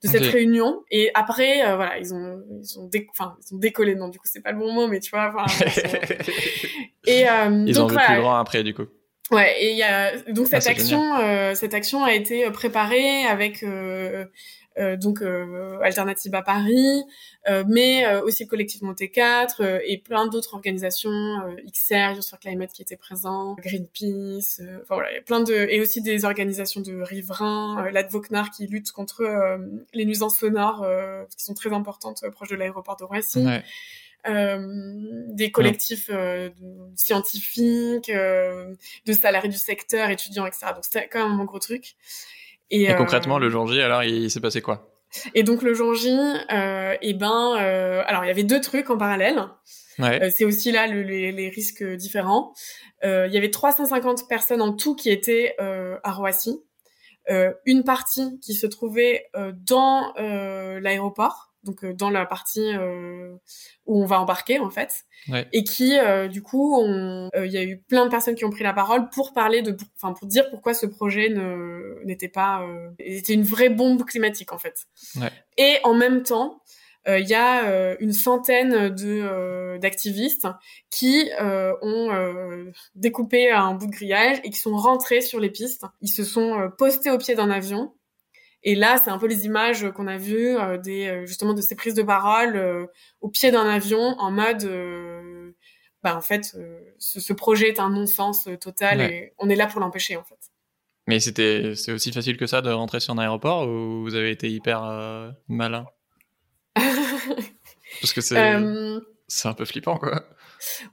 de 0.02 0.08
cette 0.08 0.26
réunion. 0.26 0.84
Et 0.90 1.10
après, 1.14 1.66
euh, 1.66 1.76
voilà, 1.76 1.98
ils 1.98 2.14
ont, 2.14 2.42
ils 2.62 2.78
ont, 2.78 2.90
enfin, 3.10 3.36
ils 3.40 3.54
ont 3.54 3.58
décollé. 3.58 3.94
Non, 3.94 4.08
du 4.08 4.18
coup, 4.18 4.26
c'est 4.26 4.42
pas 4.42 4.52
le 4.52 4.58
bon 4.58 4.72
mot, 4.72 4.86
mais 4.86 5.00
tu 5.00 5.10
vois. 5.10 5.32
Enfin, 5.34 5.46
et 7.06 7.28
euh, 7.28 7.64
ils 7.66 7.74
donc, 7.74 7.90
ont 7.90 7.94
vu 7.94 7.96
plus 7.96 8.20
grand 8.20 8.36
après, 8.36 8.62
du 8.62 8.74
coup. 8.74 8.86
Ouais, 9.30 9.62
et 9.62 9.72
il 9.72 9.76
y 9.76 9.82
a 9.82 10.16
donc 10.32 10.46
cette 10.46 10.66
ah, 10.66 10.70
action, 10.70 11.16
euh, 11.16 11.54
cette 11.54 11.74
action 11.74 12.02
a 12.02 12.14
été 12.14 12.50
préparée 12.50 13.26
avec 13.26 13.62
euh, 13.62 13.66
euh, 13.68 14.24
donc 14.96 15.22
euh, 15.22 15.78
Alternative 15.82 16.34
à 16.34 16.42
Paris, 16.42 17.04
euh, 17.48 17.64
mais 17.66 18.06
aussi 18.22 18.44
le 18.44 18.48
collectif 18.48 18.82
Monté 18.82 19.10
4 19.10 19.82
et 19.84 19.98
plein 19.98 20.26
d'autres 20.26 20.54
organisations, 20.54 21.10
XR, 21.66 22.16
Youth 22.16 22.28
for 22.28 22.38
Climate 22.38 22.72
qui 22.72 22.82
étaient 22.82 22.96
présents, 22.96 23.54
Greenpeace, 23.54 24.60
enfin 24.82 24.94
voilà, 24.94 25.10
il 25.12 25.16
y 25.16 25.18
a 25.18 25.22
plein 25.22 25.40
de 25.40 25.54
et 25.54 25.80
aussi 25.80 26.02
des 26.02 26.24
organisations 26.24 26.80
de 26.80 27.00
riverains, 27.00 27.90
l'Advocnar 27.90 28.50
qui 28.50 28.66
lutte 28.66 28.92
contre 28.92 29.24
les 29.94 30.04
nuisances 30.04 30.38
sonores 30.38 30.86
qui 31.36 31.44
sont 31.44 31.54
très 31.54 31.72
importantes 31.72 32.24
proches 32.32 32.50
de 32.50 32.56
l'aéroport 32.56 32.96
de 32.96 33.04
Roissy. 33.04 33.44
Ouais. 33.44 33.62
Euh, 34.26 35.24
des 35.28 35.50
collectifs 35.50 36.10
euh, 36.10 36.50
scientifiques, 36.96 38.10
euh, 38.10 38.74
de 39.06 39.12
salariés 39.12 39.48
du 39.48 39.56
secteur, 39.56 40.10
étudiants, 40.10 40.44
etc. 40.44 40.66
Donc 40.74 40.84
c'était 40.84 41.08
quand 41.08 41.28
même 41.28 41.40
un 41.40 41.44
gros 41.44 41.60
truc. 41.60 41.94
Et, 42.70 42.94
concrètement, 42.94 43.38
le 43.38 43.48
jour 43.48 43.66
J, 43.66 43.80
alors, 43.80 44.04
il, 44.04 44.30
s'est 44.30 44.40
passé 44.40 44.60
quoi? 44.60 44.92
Et 45.34 45.42
donc 45.42 45.62
le 45.62 45.72
jour 45.72 45.94
J, 45.94 46.10
euh, 46.10 46.92
et 46.92 46.98
eh 47.00 47.14
ben, 47.14 47.54
alors 48.06 48.24
il 48.24 48.28
y 48.28 48.30
avait 48.30 48.44
deux 48.44 48.60
trucs 48.60 48.90
en 48.90 48.98
parallèle. 48.98 49.42
Ouais. 49.98 50.30
c'est 50.30 50.44
aussi 50.44 50.70
là 50.70 50.86
les, 50.86 51.32
les, 51.32 51.48
risques 51.48 51.82
différents. 51.82 52.52
il 53.02 53.30
y 53.32 53.36
avait 53.38 53.50
350 53.50 54.28
personnes 54.28 54.60
en 54.60 54.74
tout 54.74 54.94
qui 54.94 55.08
étaient 55.10 55.56
à 55.58 56.12
Roissy. 56.12 56.62
une 57.64 57.84
partie 57.84 58.38
qui 58.40 58.52
se 58.52 58.66
trouvait 58.66 59.24
dans 59.66 60.12
l'aéroport 60.18 61.47
donc 61.64 61.84
euh, 61.84 61.92
dans 61.92 62.10
la 62.10 62.26
partie 62.26 62.74
euh, 62.74 63.34
où 63.86 64.02
on 64.02 64.06
va 64.06 64.20
embarquer 64.20 64.58
en 64.58 64.70
fait, 64.70 65.04
et 65.52 65.64
qui 65.64 65.98
euh, 65.98 66.28
du 66.28 66.42
coup, 66.42 66.82
il 66.82 67.50
y 67.50 67.56
a 67.56 67.64
eu 67.64 67.78
plein 67.88 68.04
de 68.04 68.10
personnes 68.10 68.34
qui 68.34 68.44
ont 68.44 68.50
pris 68.50 68.64
la 68.64 68.72
parole 68.72 69.08
pour 69.10 69.32
parler 69.32 69.62
de, 69.62 69.76
enfin 69.96 70.12
pour, 70.12 70.28
dire 70.28 70.48
pourquoi 70.50 70.74
ce 70.74 70.86
projet 70.86 71.34
n'était 72.04 72.28
pas, 72.28 72.64
était 72.98 73.34
une 73.34 73.42
vraie 73.42 73.70
bombe 73.70 74.04
climatique 74.04 74.52
en 74.52 74.58
fait. 74.58 74.86
Ouais. 75.16 75.30
Et 75.56 75.78
en 75.84 75.94
même 75.94 76.22
temps, 76.22 76.62
il 77.06 77.26
y 77.26 77.34
a 77.34 77.96
une 78.00 78.12
centaine 78.12 78.90
de 78.90 79.78
d'activistes 79.78 80.46
qui 80.90 81.30
ont 81.40 82.10
découpé 82.94 83.50
un 83.50 83.74
bout 83.74 83.86
de 83.86 83.92
grillage 83.92 84.38
et 84.44 84.50
qui 84.50 84.58
sont 84.58 84.76
rentrés 84.76 85.20
sur 85.20 85.40
les 85.40 85.50
pistes. 85.50 85.84
Ils 86.00 86.08
se 86.08 86.24
sont 86.24 86.70
postés 86.78 87.10
au 87.10 87.18
pied 87.18 87.34
d'un 87.34 87.50
avion 87.50 87.94
et 88.68 88.74
là, 88.74 89.00
c'est 89.02 89.08
un 89.08 89.16
peu 89.16 89.26
les 89.26 89.46
images 89.46 89.90
qu'on 89.92 90.06
a 90.06 90.18
vues 90.18 90.58
euh, 90.58 90.76
des 90.76 91.06
euh, 91.06 91.24
justement 91.24 91.54
de 91.54 91.62
ces 91.62 91.74
prises 91.74 91.94
de 91.94 92.02
parole 92.02 92.54
euh, 92.54 92.84
au 93.22 93.30
pied 93.30 93.50
d'un 93.50 93.66
avion 93.66 94.14
en 94.18 94.30
mode 94.30 94.68
bah 96.02 96.14
en 96.14 96.20
fait 96.20 96.54
ce, 96.98 97.32
projet 97.32 97.68
est 97.68 97.80
un 97.80 97.88
non-sens 97.88 98.46
total 98.60 99.00
et 99.00 99.32
on 99.38 99.48
est 99.48 99.56
là 99.56 99.66
pour 99.66 99.80
l'empêcher 99.80 100.18
en 100.18 100.22
fait. 100.22 100.38
Mais 101.06 101.18
c'était 101.18 101.72
c'est 101.76 101.92
aussi 101.92 102.12
facile 102.12 102.36
que 102.36 102.46
ça 102.46 102.60
de 102.60 102.70
rentrer 102.70 103.00
sur 103.00 103.14
un 103.14 103.18
aéroport 103.18 103.66
ou 103.66 104.02
vous 104.02 104.14
avez 104.14 104.30
été 104.30 104.50
hyper 104.50 104.82
malin? 105.48 105.86
Parce 106.76 108.12
que 108.12 108.20
c'est 108.20 108.36
c'est 109.28 109.48
un 109.48 109.54
peu 109.54 109.64
flippant 109.64 109.96
quoi. 109.96 110.26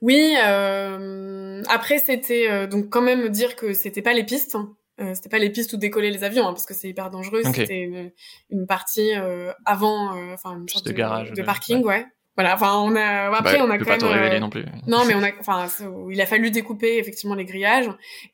Oui, 0.02 0.38
après 0.38 2.00
c'était 2.00 2.68
donc 2.68 2.90
quand 2.90 3.02
même 3.02 3.28
dire 3.28 3.58
que 3.58 3.74
c'était 3.74 4.02
pas 4.02 4.14
les 4.14 4.24
pistes. 4.24 4.56
Euh, 5.02 5.14
c'était 5.14 5.30
pas 5.30 5.40
les 5.40 5.50
pistes 5.50 5.74
où 5.74 5.78
décoller 5.78 6.10
les 6.10 6.24
avions, 6.24 6.48
hein, 6.48 6.54
parce 6.54 6.66
que 6.66 6.74
c'est 6.74 6.88
hyper 6.88 7.10
dangereux. 7.10 7.42
C'était 7.54 7.82
une, 7.82 8.12
une, 8.50 8.66
partie 8.66 9.14
euh, 9.14 9.52
avant, 9.66 10.16
euh, 10.16 10.34
enfin 10.34 10.58
une 10.58 10.70
sorte 10.70 10.86
de, 10.86 10.94
garage, 10.94 11.34
de 11.34 11.44
parking, 11.44 11.84
ouais. 11.84 12.06
Voilà. 12.38 12.54
Enfin, 12.54 12.80
on 12.80 12.96
a 12.96 13.36
après 13.36 13.58
bah, 13.58 13.66
on 13.66 13.70
a 13.70 13.78
quand 13.78 13.86
pas 13.86 13.98
même. 13.98 14.40
non 14.42 14.50
plus. 14.50 14.66
Non, 14.88 15.06
mais 15.06 15.16
on 15.16 15.24
a, 15.24 15.30
enfin, 15.40 15.68
il 16.10 16.20
a 16.22 16.26
fallu 16.26 16.52
découper 16.52 16.98
effectivement 16.98 17.36
les 17.36 17.46
grillages 17.46 17.90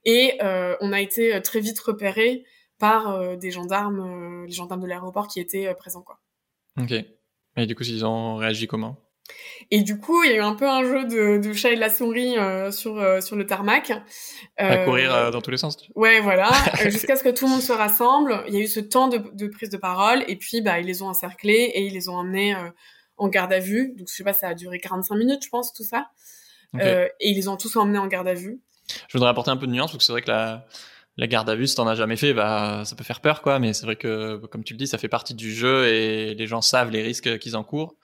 et 0.06 0.38
on 0.42 0.92
a 0.92 1.02
été 1.02 1.40
très 1.42 1.60
vite 1.60 1.80
repéré 1.80 2.44
par 2.80 3.38
des 3.38 3.52
gendarmes, 3.52 4.46
les 4.46 4.54
gendarmes 4.54 4.82
de 4.82 4.88
l'aéroport 4.88 5.28
qui 5.28 5.40
étaient 5.40 5.72
présents, 5.76 6.02
quoi. 6.02 6.20
Ok. 6.80 6.94
Et 7.58 7.66
du 7.68 7.76
coup, 7.76 7.84
ils 7.84 8.06
ont 8.06 8.38
réagi 8.38 8.66
comment? 8.66 8.98
Et 9.70 9.84
du 9.84 9.98
coup, 9.98 10.24
il 10.24 10.32
y 10.32 10.34
a 10.34 10.38
eu 10.38 10.42
un 10.42 10.56
peu 10.56 10.68
un 10.68 10.84
jeu 10.84 11.06
de, 11.06 11.38
de 11.38 11.54
chat 11.54 11.72
et 11.72 11.76
de 11.76 11.80
la 11.80 11.90
souris 11.90 12.38
euh, 12.38 12.72
sur 12.72 13.00
euh, 13.00 13.22
sur 13.22 13.36
le 13.36 13.46
tarmac. 13.46 13.92
à 14.58 14.78
courir 14.80 15.14
euh, 15.14 15.32
dans 15.32 15.42
tous 15.42 15.52
les 15.52 15.58
sens. 15.58 15.78
Ouais, 15.96 16.20
voilà, 16.20 16.52
jusqu'à 16.84 17.16
ce 17.16 17.24
que 17.24 17.30
tout 17.30 17.46
le 17.46 17.52
monde 17.52 17.62
se 17.62 17.72
rassemble. 17.72 18.44
Il 18.48 18.54
y 18.54 18.58
a 18.58 18.60
eu 18.62 18.68
ce 18.68 18.80
temps 18.80 19.08
de, 19.08 19.18
de 19.34 19.48
prise 19.48 19.70
de 19.70 19.78
parole, 19.78 20.24
et 20.28 20.36
puis 20.36 20.62
bah 20.62 20.80
ils 20.80 20.86
les 20.86 21.02
ont 21.02 21.08
encerclés 21.08 21.72
et 21.74 21.86
ils 21.86 21.94
les 21.94 22.10
ont 22.10 22.16
emmenés 22.16 22.56
en 23.18 23.28
garde 23.30 23.54
à 23.54 23.60
vue. 23.60 23.94
Donc 23.98 24.08
je 24.10 24.14
sais 24.14 24.24
pas, 24.24 24.34
ça 24.34 24.50
a 24.50 24.54
duré 24.54 24.80
45 24.80 25.16
minutes, 25.16 25.44
je 25.46 25.50
pense, 25.50 25.74
tout 25.74 25.84
ça. 25.84 26.10
et 26.78 27.10
ils 27.22 27.36
les 27.36 27.48
ont 27.48 27.58
tous 27.58 27.76
emmenés 27.78 28.00
en 28.00 28.08
garde 28.08 28.28
à 28.28 28.34
vue. 28.34 28.60
Je 29.08 29.18
voudrais 29.18 29.30
apporter 29.30 29.52
un 29.52 29.58
peu 29.58 29.68
de 29.68 29.72
nuance 29.72 29.92
parce 29.92 30.00
que 30.00 30.04
c'est 30.04 30.12
vrai 30.12 30.22
que 30.22 30.32
la 30.32 30.66
la 31.18 31.28
garde 31.28 31.50
à 31.50 31.56
vue, 31.56 31.68
si 31.68 31.76
t'en 31.76 31.88
as 31.88 31.96
jamais 31.96 32.16
fait, 32.16 32.34
bah 32.34 32.84
ça 32.86 32.96
peut 32.96 33.04
faire 33.04 33.20
peur, 33.20 33.42
quoi. 33.42 33.60
Mais 33.60 33.74
c'est 33.74 33.86
vrai 33.86 33.96
que, 33.96 34.38
comme 34.48 34.64
tu 34.64 34.74
le 34.74 34.78
dis, 34.78 34.88
ça 34.88 34.98
fait 34.98 35.10
partie 35.10 35.34
du 35.34 35.54
jeu 35.54 35.88
et 35.88 36.36
les 36.36 36.48
gens 36.48 36.62
savent 36.62 36.90
les 36.90 37.02
risques 37.02 37.38
qu'ils 37.40 37.56
encourent. 37.56 37.96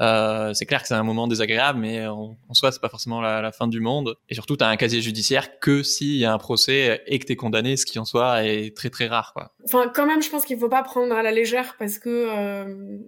Euh, 0.00 0.52
c'est 0.54 0.66
clair 0.66 0.82
que 0.82 0.88
c'est 0.88 0.94
un 0.94 1.02
moment 1.04 1.28
désagréable, 1.28 1.78
mais 1.78 2.06
en, 2.06 2.36
soi, 2.52 2.72
c'est 2.72 2.80
pas 2.80 2.88
forcément 2.88 3.20
la, 3.20 3.40
la, 3.40 3.52
fin 3.52 3.68
du 3.68 3.80
monde. 3.80 4.16
Et 4.28 4.34
surtout, 4.34 4.56
tu 4.56 4.64
as 4.64 4.68
un 4.68 4.76
casier 4.76 5.00
judiciaire 5.00 5.60
que 5.60 5.82
s'il 5.82 6.16
y 6.16 6.24
a 6.24 6.32
un 6.32 6.38
procès 6.38 7.02
et 7.06 7.18
que 7.18 7.26
t'es 7.26 7.36
condamné, 7.36 7.76
ce 7.76 7.86
qui 7.86 7.98
en 7.98 8.04
soi 8.04 8.44
est 8.44 8.76
très 8.76 8.90
très 8.90 9.06
rare. 9.06 9.32
Quoi. 9.34 9.52
Enfin, 9.64 9.90
quand 9.94 10.06
même, 10.06 10.22
je 10.22 10.30
pense 10.30 10.44
qu'il 10.44 10.58
faut 10.58 10.68
pas 10.68 10.82
prendre 10.82 11.14
à 11.14 11.22
la 11.22 11.30
légère 11.30 11.76
parce 11.78 11.98
que 11.98 12.08
euh, 12.10 12.98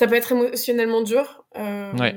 ça 0.00 0.06
peut 0.06 0.14
être 0.14 0.32
émotionnellement 0.32 1.02
dur. 1.02 1.44
Euh, 1.56 1.92
ouais. 1.98 2.16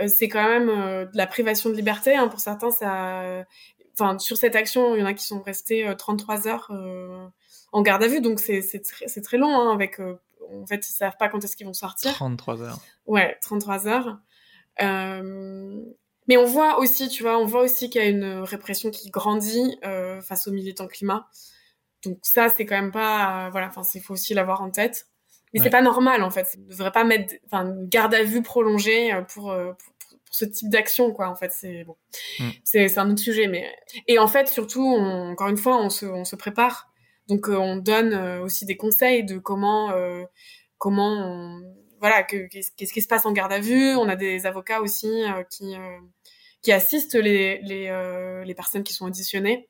Euh, 0.00 0.08
c'est 0.08 0.28
quand 0.28 0.42
même 0.42 0.68
euh, 0.68 1.04
de 1.04 1.16
la 1.16 1.28
privation 1.28 1.70
de 1.70 1.76
liberté. 1.76 2.16
Hein. 2.16 2.26
Pour 2.26 2.40
certains, 2.40 2.72
ça. 2.72 3.44
Enfin, 3.94 4.18
sur 4.18 4.36
cette 4.36 4.56
action, 4.56 4.96
il 4.96 5.00
y 5.00 5.02
en 5.04 5.06
a 5.06 5.14
qui 5.14 5.24
sont 5.24 5.40
restés 5.42 5.86
33 5.96 6.48
heures 6.48 6.72
en 7.72 7.82
garde 7.82 8.02
à 8.02 8.08
vue, 8.08 8.20
donc 8.20 8.40
c'est 8.40 8.62
très, 8.80 9.20
très 9.20 9.36
long, 9.36 9.54
hein, 9.54 9.72
avec 9.72 10.00
en 10.60 10.66
fait, 10.66 10.88
ils 10.88 10.92
savent 10.92 11.16
pas 11.18 11.28
quand 11.28 11.42
est-ce 11.44 11.56
qu'ils 11.56 11.66
vont 11.66 11.72
sortir. 11.72 12.12
33 12.12 12.62
heures. 12.62 12.80
Ouais, 13.06 13.38
33 13.42 13.86
heures. 13.88 14.18
Euh, 14.80 15.80
mais 16.28 16.36
on 16.36 16.44
voit 16.44 16.78
aussi, 16.78 17.08
tu 17.08 17.22
vois, 17.22 17.38
on 17.38 17.46
voit 17.46 17.62
aussi 17.62 17.90
qu'il 17.90 18.02
y 18.02 18.04
a 18.04 18.08
une 18.08 18.40
répression 18.42 18.90
qui 18.90 19.10
grandit 19.10 19.78
euh, 19.84 20.20
face 20.20 20.46
aux 20.46 20.52
militants 20.52 20.86
climat. 20.86 21.28
Donc 22.04 22.18
ça, 22.22 22.48
c'est 22.48 22.66
quand 22.66 22.76
même 22.76 22.92
pas, 22.92 23.48
voilà, 23.50 23.68
enfin, 23.68 23.82
il 23.94 24.00
faut 24.00 24.14
aussi 24.14 24.34
l'avoir 24.34 24.62
en 24.62 24.70
tête. 24.70 25.08
Mais 25.52 25.60
c'est 25.60 25.68
pas 25.68 25.82
normal 25.82 26.22
en 26.22 26.30
fait. 26.30 26.46
On 26.56 26.62
ne 26.62 26.70
devrait 26.70 26.92
pas 26.92 27.04
mettre, 27.04 27.34
enfin, 27.44 27.74
garde 27.82 28.14
à 28.14 28.22
vue 28.22 28.40
prolongée 28.42 29.12
pour, 29.28 29.54
pour, 29.54 29.92
ce 30.30 30.46
type 30.46 30.70
d'action 30.70 31.12
quoi. 31.12 31.28
En 31.28 31.34
fait, 31.34 31.52
c'est 31.52 31.84
bon, 31.84 31.94
mm. 32.38 32.48
c'est 32.64 32.98
un 32.98 33.10
autre 33.10 33.20
sujet. 33.20 33.48
Mais 33.48 33.70
et 34.08 34.18
en 34.18 34.28
fait, 34.28 34.48
surtout, 34.48 34.86
encore 34.86 35.48
une 35.48 35.58
fois, 35.58 35.76
on 35.76 35.90
se, 35.90 36.06
on 36.06 36.24
se 36.24 36.36
prépare. 36.36 36.91
Donc, 37.28 37.48
on 37.48 37.76
donne 37.76 38.14
aussi 38.40 38.66
des 38.66 38.76
conseils 38.76 39.24
de 39.24 39.38
comment, 39.38 39.92
comment 40.78 41.12
on 41.12 41.62
voilà, 42.02 42.24
qu'est-ce 42.24 42.92
qui 42.92 43.00
se 43.00 43.06
passe 43.06 43.24
en 43.26 43.32
garde 43.32 43.52
à 43.52 43.60
vue. 43.60 43.94
On 43.94 44.08
a 44.08 44.16
des 44.16 44.44
avocats 44.44 44.80
aussi 44.80 45.06
euh, 45.06 45.44
qui 45.48 45.76
euh, 45.76 45.98
qui 46.60 46.72
assistent 46.72 47.14
les 47.14 47.60
les, 47.62 47.86
euh, 47.88 48.42
les 48.42 48.54
personnes 48.56 48.82
qui 48.82 48.92
sont 48.92 49.06
auditionnées. 49.06 49.68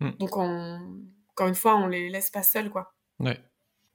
Hmm. 0.00 0.12
Donc 0.18 0.38
on, 0.38 0.78
encore 1.32 1.46
une 1.46 1.54
fois, 1.54 1.76
on 1.76 1.86
les 1.86 2.08
laisse 2.08 2.30
pas 2.30 2.42
seuls 2.42 2.70
quoi. 2.70 2.94
Ouais. 3.20 3.38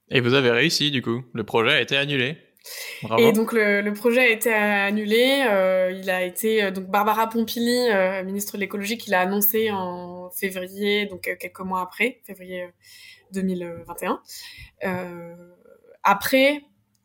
Et 0.08 0.20
vous 0.20 0.34
avez 0.34 0.52
réussi 0.52 0.92
du 0.92 1.02
coup. 1.02 1.24
Le 1.34 1.42
projet 1.42 1.72
a 1.72 1.80
été 1.80 1.96
annulé. 1.96 2.38
Bravo. 3.02 3.20
Et 3.20 3.32
donc 3.32 3.52
le, 3.52 3.80
le, 3.80 3.92
projet 3.92 4.20
a 4.20 4.28
été 4.28 4.52
annulé. 4.52 5.44
Euh, 5.48 5.90
il 5.90 6.10
a 6.10 6.22
été 6.22 6.70
donc 6.70 6.84
Barbara 6.84 7.28
Pompili, 7.28 7.88
ministre 8.24 8.54
de 8.54 8.60
l'écologie, 8.60 8.98
qui 8.98 9.10
l'a 9.10 9.20
annoncé 9.20 9.72
en 9.72 10.19
février, 10.34 11.06
donc 11.06 11.22
quelques 11.22 11.60
mois 11.60 11.82
après, 11.82 12.20
février 12.24 12.68
2021. 13.32 14.22
après, 16.02 16.62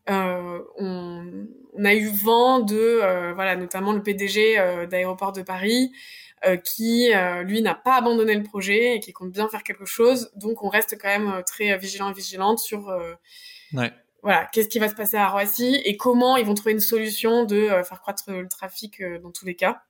euh, 0.10 0.60
on, 0.78 1.48
on, 1.74 1.86
a 1.86 1.96
eu 1.96 2.10
vent 2.10 2.60
de, 2.60 2.76
euh, 2.76 3.34
voilà, 3.34 3.56
notamment 3.56 3.92
le 3.92 4.04
PDG 4.04 4.60
euh, 4.60 4.86
d'aéroport 4.86 5.32
de 5.32 5.42
Paris, 5.42 5.92
qui 6.64 7.12
lui 7.46 7.64
n'a 7.64 7.74
pas 7.74 7.96
abandonné 7.96 8.36
le 8.36 8.44
projet 8.44 8.98
et 8.98 9.00
qui 9.00 9.14
compte 9.14 9.32
bien 9.32 9.50
faire 9.50 9.64
quelque 9.64 9.86
chose. 9.86 10.32
Donc 10.36 10.62
on 10.62 10.70
reste 10.70 10.96
quand 11.02 11.08
même 11.08 11.42
très 11.44 11.76
vigilant 11.80 12.12
et 12.12 12.14
vigilante 12.14 12.60
sur 12.60 12.96
ouais. 13.74 13.92
voilà 14.22 14.48
qu'est-ce 14.52 14.68
qui 14.68 14.78
va 14.78 14.88
se 14.88 14.94
passer 14.94 15.18
à 15.18 15.28
Roissy 15.28 15.82
et 15.84 15.98
comment 15.98 16.38
ils 16.38 16.46
vont 16.46 16.54
trouver 16.54 16.74
une 16.74 16.80
solution 16.80 17.46
de 17.46 17.70
faire 17.84 18.00
croître 18.00 18.26
le 18.28 18.48
trafic 18.48 19.02
dans 19.24 19.32
tous 19.32 19.48
les 19.48 19.56
cas. 19.56 19.82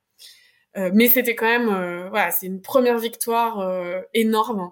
Mais 0.93 1.07
c'était 1.07 1.35
quand 1.35 1.45
même 1.45 2.09
voilà 2.09 2.31
c'est 2.31 2.47
une 2.47 2.61
première 2.61 2.97
victoire 2.97 3.65
énorme 4.13 4.71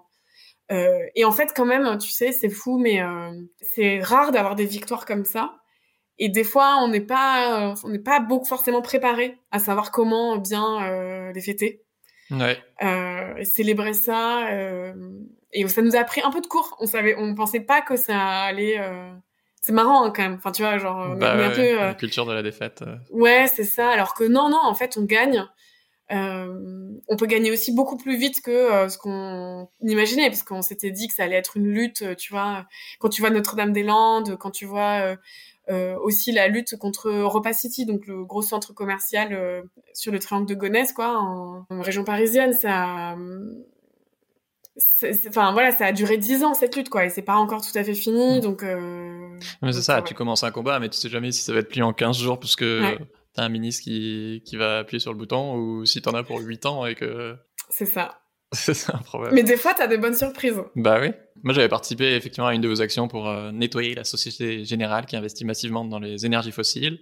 euh, 0.72 0.98
et 1.14 1.24
en 1.24 1.32
fait, 1.32 1.52
quand 1.54 1.66
même, 1.66 1.98
tu 1.98 2.10
sais, 2.10 2.32
c'est 2.32 2.48
fou, 2.48 2.78
mais 2.78 3.02
euh, 3.02 3.32
c'est 3.60 4.00
rare 4.00 4.32
d'avoir 4.32 4.54
des 4.54 4.66
victoires 4.66 5.04
comme 5.04 5.24
ça. 5.24 5.56
Et 6.18 6.28
des 6.28 6.44
fois, 6.44 6.78
on 6.80 6.88
n'est 6.88 7.00
pas, 7.00 7.72
euh, 7.72 7.74
on 7.84 7.88
n'est 7.88 7.98
pas 7.98 8.20
beaucoup 8.20 8.46
forcément 8.46 8.82
préparé 8.82 9.36
à 9.50 9.58
savoir 9.58 9.90
comment 9.90 10.38
bien 10.38 11.32
les 11.32 11.40
fêter. 11.40 11.82
Ouais. 12.30 12.58
célébrer 13.44 13.92
ça. 13.92 14.48
et 15.52 15.68
ça 15.68 15.82
nous 15.82 15.96
a 15.96 16.04
pris 16.04 16.22
un 16.22 16.30
peu 16.30 16.40
de 16.40 16.46
cours. 16.46 16.76
On 16.80 16.86
savait, 16.86 17.16
on 17.18 17.34
pensait 17.34 17.60
pas 17.60 17.82
que 17.82 17.96
ça 17.96 18.18
allait. 18.18 18.80
C'est 19.60 19.72
marrant 19.72 20.04
hein, 20.04 20.12
quand 20.14 20.22
même. 20.22 20.34
Enfin, 20.34 20.52
tu 20.52 20.62
vois, 20.62 20.78
genre, 20.78 21.16
bah, 21.16 21.34
un 21.34 21.50
peu. 21.50 21.74
La 21.76 21.94
culture 21.94 22.26
de 22.26 22.32
la 22.32 22.42
défaite. 22.42 22.84
Ouais, 23.10 23.46
c'est 23.52 23.64
ça. 23.64 23.90
Alors 23.90 24.14
que 24.14 24.24
non, 24.24 24.48
non, 24.48 24.60
en 24.62 24.74
fait, 24.74 24.96
on 24.96 25.04
gagne. 25.04 25.44
Euh, 26.12 26.90
on 27.08 27.16
peut 27.16 27.26
gagner 27.26 27.50
aussi 27.50 27.72
beaucoup 27.72 27.96
plus 27.96 28.16
vite 28.16 28.42
que 28.42 28.50
euh, 28.50 28.88
ce 28.88 28.98
qu'on 28.98 29.68
imaginait, 29.82 30.28
parce 30.28 30.42
qu'on 30.42 30.60
s'était 30.60 30.90
dit 30.90 31.08
que 31.08 31.14
ça 31.14 31.24
allait 31.24 31.36
être 31.36 31.56
une 31.56 31.66
lutte, 31.66 32.02
euh, 32.02 32.14
tu 32.14 32.32
vois. 32.32 32.66
Quand 32.98 33.08
tu 33.08 33.22
vois 33.22 33.30
Notre-Dame-des-Landes, 33.30 34.36
quand 34.36 34.50
tu 34.50 34.66
vois 34.66 35.16
aussi 36.02 36.30
la 36.30 36.48
lutte 36.48 36.76
contre 36.76 37.08
Europa 37.08 37.54
City, 37.54 37.86
donc 37.86 38.06
le 38.06 38.24
gros 38.24 38.42
centre 38.42 38.74
commercial 38.74 39.64
sur 39.94 40.12
le 40.12 40.18
triangle 40.18 40.46
de 40.46 40.54
Gonesse, 40.54 40.92
quoi, 40.92 41.18
en, 41.18 41.64
région 41.70 42.04
parisienne, 42.04 42.52
ça, 42.52 43.16
enfin 45.26 45.52
voilà, 45.52 45.74
ça 45.74 45.86
a 45.86 45.92
duré 45.92 46.18
dix 46.18 46.44
ans 46.44 46.52
cette 46.52 46.76
lutte, 46.76 46.90
quoi, 46.90 47.06
et 47.06 47.08
c'est 47.08 47.22
pas 47.22 47.36
encore 47.36 47.62
tout 47.62 47.76
à 47.78 47.82
fait 47.82 47.94
fini, 47.94 48.38
mmh. 48.38 48.40
donc. 48.40 48.62
mais 48.62 49.72
c'est 49.72 49.80
ça, 49.80 50.02
tu 50.02 50.12
commences 50.12 50.44
un 50.44 50.50
combat, 50.50 50.78
mais 50.80 50.90
tu 50.90 50.98
sais 50.98 51.08
jamais 51.08 51.32
si 51.32 51.42
ça 51.42 51.54
va 51.54 51.60
être 51.60 51.70
plié 51.70 51.82
en 51.82 51.94
15 51.94 52.18
jours, 52.18 52.38
parce 52.38 52.56
que 52.56 52.98
t'as 53.34 53.42
un 53.44 53.48
ministre 53.48 53.84
qui, 53.84 54.42
qui 54.44 54.56
va 54.56 54.78
appuyer 54.78 55.00
sur 55.00 55.12
le 55.12 55.18
bouton 55.18 55.56
ou 55.56 55.84
si 55.84 56.00
t'en 56.02 56.14
as 56.14 56.22
pour 56.22 56.40
8 56.40 56.66
ans 56.66 56.86
et 56.86 56.94
que. 56.94 57.36
C'est 57.68 57.86
ça. 57.86 58.20
c'est 58.52 58.94
un 58.94 58.98
problème. 58.98 59.34
Mais 59.34 59.42
des 59.42 59.56
fois, 59.56 59.74
t'as 59.74 59.86
des 59.86 59.98
bonnes 59.98 60.14
surprises. 60.14 60.60
Bah 60.76 60.98
oui. 61.00 61.08
Moi, 61.42 61.52
j'avais 61.54 61.68
participé 61.68 62.14
effectivement 62.14 62.46
à 62.46 62.54
une 62.54 62.60
de 62.60 62.68
vos 62.68 62.80
actions 62.80 63.08
pour 63.08 63.28
euh, 63.28 63.50
nettoyer 63.50 63.94
la 63.94 64.04
Société 64.04 64.64
Générale 64.64 65.06
qui 65.06 65.16
investit 65.16 65.44
massivement 65.44 65.84
dans 65.84 65.98
les 65.98 66.24
énergies 66.24 66.52
fossiles. 66.52 67.00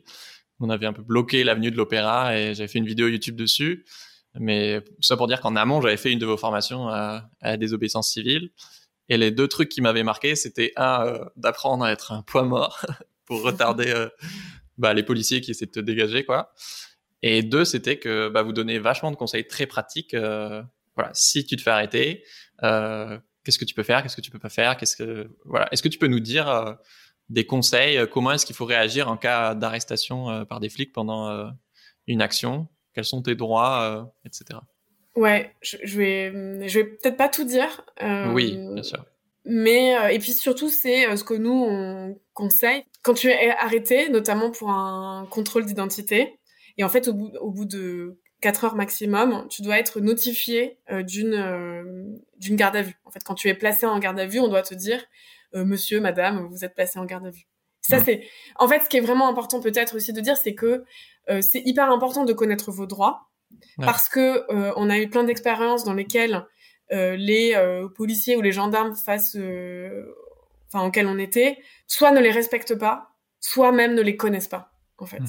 On 0.60 0.70
avait 0.70 0.86
un 0.86 0.92
peu 0.92 1.02
bloqué 1.02 1.44
l'avenue 1.44 1.70
de 1.70 1.76
l'Opéra 1.76 2.38
et 2.38 2.54
j'avais 2.54 2.68
fait 2.68 2.78
une 2.78 2.86
vidéo 2.86 3.08
YouTube 3.08 3.36
dessus. 3.36 3.84
Mais 4.38 4.80
ça 5.00 5.16
pour 5.16 5.26
dire 5.26 5.40
qu'en 5.40 5.56
amont, 5.56 5.80
j'avais 5.82 5.96
fait 5.96 6.10
une 6.10 6.18
de 6.18 6.26
vos 6.26 6.38
formations 6.38 6.88
à, 6.88 7.28
à 7.40 7.56
désobéissance 7.56 8.10
civile. 8.10 8.50
Et 9.08 9.18
les 9.18 9.30
deux 9.30 9.48
trucs 9.48 9.68
qui 9.68 9.82
m'avaient 9.82 10.04
marqué, 10.04 10.36
c'était 10.36 10.72
un, 10.76 11.04
euh, 11.04 11.24
d'apprendre 11.36 11.84
à 11.84 11.92
être 11.92 12.12
un 12.12 12.22
poids 12.22 12.44
mort 12.44 12.86
pour 13.26 13.42
retarder 13.42 13.90
euh, 13.90 14.08
bah, 14.78 14.94
les 14.94 15.02
policiers 15.02 15.40
qui 15.40 15.50
essaient 15.50 15.66
de 15.66 15.70
te 15.70 15.80
dégager, 15.80 16.24
quoi. 16.24 16.52
Et 17.22 17.42
deux, 17.42 17.64
c'était 17.64 17.98
que 17.98 18.28
bah, 18.28 18.42
vous 18.42 18.52
donnez 18.52 18.78
vachement 18.78 19.10
de 19.10 19.16
conseils 19.16 19.46
très 19.46 19.66
pratiques. 19.66 20.14
Euh, 20.14 20.62
voilà, 20.96 21.10
si 21.14 21.46
tu 21.46 21.56
te 21.56 21.62
fais 21.62 21.70
arrêter, 21.70 22.24
euh, 22.64 23.18
qu'est-ce 23.44 23.58
que 23.58 23.64
tu 23.64 23.74
peux 23.74 23.84
faire, 23.84 24.02
qu'est-ce 24.02 24.16
que 24.16 24.20
tu 24.20 24.30
peux 24.30 24.38
pas 24.38 24.48
faire, 24.48 24.76
qu'est-ce 24.76 24.96
que 24.96 25.30
voilà. 25.44 25.68
Est-ce 25.72 25.82
que 25.82 25.88
tu 25.88 25.98
peux 25.98 26.08
nous 26.08 26.20
dire 26.20 26.48
euh, 26.48 26.74
des 27.28 27.46
conseils 27.46 28.06
Comment 28.10 28.32
est-ce 28.32 28.44
qu'il 28.44 28.56
faut 28.56 28.64
réagir 28.64 29.08
en 29.08 29.16
cas 29.16 29.54
d'arrestation 29.54 30.44
par 30.46 30.60
des 30.60 30.68
flics 30.68 30.92
pendant 30.92 31.50
une 32.06 32.20
action? 32.20 32.68
Quels 32.92 33.04
sont 33.06 33.22
tes 33.22 33.36
droits, 33.36 34.12
etc. 34.26 34.60
Ouais, 35.14 35.54
je, 35.62 35.76
je 35.82 35.96
vais, 35.96 36.68
je 36.68 36.80
vais 36.80 36.84
peut-être 36.84 37.16
pas 37.16 37.28
tout 37.28 37.44
dire. 37.44 37.82
oui, 38.34 38.56
bien 38.56 38.82
sûr. 38.82 39.04
Mais 39.44 40.14
et 40.14 40.18
puis 40.18 40.32
surtout, 40.32 40.68
c'est 40.68 41.16
ce 41.16 41.24
que 41.24 41.34
nous 41.34 41.50
on 41.50 42.16
conseille 42.32 42.84
quand 43.02 43.14
tu 43.14 43.28
es 43.28 43.50
arrêté, 43.50 44.08
notamment 44.08 44.50
pour 44.50 44.70
un 44.70 45.26
contrôle 45.30 45.66
d'identité, 45.66 46.38
et 46.78 46.84
en 46.84 46.88
fait, 46.88 47.08
au 47.08 47.14
bout, 47.14 47.32
au 47.40 47.50
bout 47.50 47.64
de 47.64 48.18
4 48.40 48.64
heures 48.64 48.74
maximum, 48.74 49.46
tu 49.48 49.62
dois 49.62 49.78
être 49.78 50.00
notifié 50.00 50.78
euh, 50.90 51.02
d'une 51.02 51.34
euh, 51.34 51.84
d'une 52.38 52.56
garde 52.56 52.76
à 52.76 52.82
vue. 52.82 52.98
En 53.04 53.10
fait, 53.10 53.22
quand 53.24 53.34
tu 53.34 53.48
es 53.48 53.54
placé 53.54 53.86
en 53.86 53.98
garde 53.98 54.18
à 54.18 54.26
vue, 54.26 54.40
on 54.40 54.48
doit 54.48 54.62
te 54.62 54.74
dire 54.74 55.04
euh, 55.54 55.64
Monsieur, 55.64 56.00
Madame, 56.00 56.46
vous 56.50 56.64
êtes 56.64 56.74
placé 56.74 56.98
en 56.98 57.04
garde 57.04 57.26
à 57.26 57.30
vue. 57.30 57.46
Ça, 57.80 58.02
c'est. 58.04 58.26
En 58.56 58.68
fait, 58.68 58.84
ce 58.84 58.88
qui 58.88 58.96
est 58.96 59.00
vraiment 59.00 59.28
important 59.28 59.60
peut-être 59.60 59.96
aussi 59.96 60.12
de 60.12 60.20
dire, 60.20 60.36
c'est 60.36 60.54
que 60.54 60.84
c'est 61.40 61.62
hyper 61.64 61.90
important 61.90 62.24
de 62.24 62.32
connaître 62.32 62.70
vos 62.70 62.86
droits, 62.86 63.28
parce 63.78 64.08
que 64.08 64.44
on 64.76 64.88
a 64.88 64.98
eu 64.98 65.08
plein 65.08 65.24
d'expériences 65.24 65.82
dans 65.82 65.92
lesquelles 65.92 66.46
les 66.92 67.54
policiers 67.96 68.36
ou 68.36 68.42
les 68.42 68.52
gendarmes 68.52 68.94
face 68.94 69.36
enfin 70.72 70.86
auxquels 70.86 71.06
on 71.06 71.18
était, 71.18 71.58
soit 71.86 72.10
ne 72.10 72.20
les 72.20 72.30
respectent 72.30 72.78
pas, 72.78 73.14
soit 73.40 73.72
même 73.72 73.94
ne 73.94 74.02
les 74.02 74.16
connaissent 74.16 74.48
pas, 74.48 74.72
en 74.98 75.06
fait. 75.06 75.20
Hmm. 75.20 75.26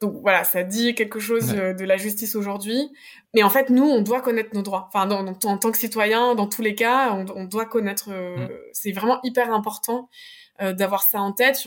Donc 0.00 0.14
voilà, 0.22 0.44
ça 0.44 0.62
dit 0.62 0.94
quelque 0.94 1.18
chose 1.18 1.54
euh, 1.54 1.74
de 1.74 1.84
la 1.84 1.96
justice 1.96 2.36
aujourd'hui, 2.36 2.88
mais 3.34 3.42
en 3.42 3.50
fait 3.50 3.68
nous, 3.68 3.84
on 3.84 4.00
doit 4.00 4.20
connaître 4.20 4.54
nos 4.54 4.62
droits. 4.62 4.88
Enfin, 4.92 5.10
en 5.10 5.58
tant 5.58 5.72
que 5.72 5.78
citoyen, 5.78 6.36
dans 6.36 6.46
tous 6.46 6.62
les 6.62 6.76
cas, 6.76 7.12
on, 7.12 7.44
doit 7.44 7.66
connaître. 7.66 8.10
Euh, 8.10 8.36
hmm. 8.36 8.48
C'est 8.72 8.92
vraiment 8.92 9.20
hyper 9.24 9.52
important 9.52 10.08
euh, 10.60 10.72
d'avoir 10.72 11.02
ça 11.02 11.20
en 11.20 11.32
tête. 11.32 11.66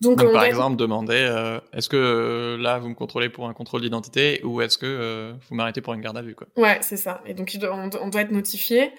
Donc, 0.00 0.22
par 0.32 0.44
exemple, 0.44 0.76
demander 0.76 1.28
est-ce 1.72 1.88
que 1.88 2.56
là 2.60 2.78
vous 2.78 2.88
me 2.88 2.94
contrôlez 2.94 3.28
pour 3.28 3.48
un 3.48 3.54
contrôle 3.54 3.82
d'identité 3.82 4.40
ou 4.44 4.60
est-ce 4.60 4.78
que 4.78 5.34
vous 5.48 5.54
m'arrêtez 5.54 5.80
pour 5.80 5.94
une 5.94 6.00
garde 6.00 6.16
à 6.16 6.22
vue 6.22 6.34
quoi? 6.34 6.46
Ouais, 6.56 6.78
c'est 6.82 6.96
ça. 6.96 7.22
Et 7.26 7.34
donc 7.34 7.56
on 7.62 8.08
doit 8.08 8.20
être 8.20 8.32
notifié. 8.32 8.92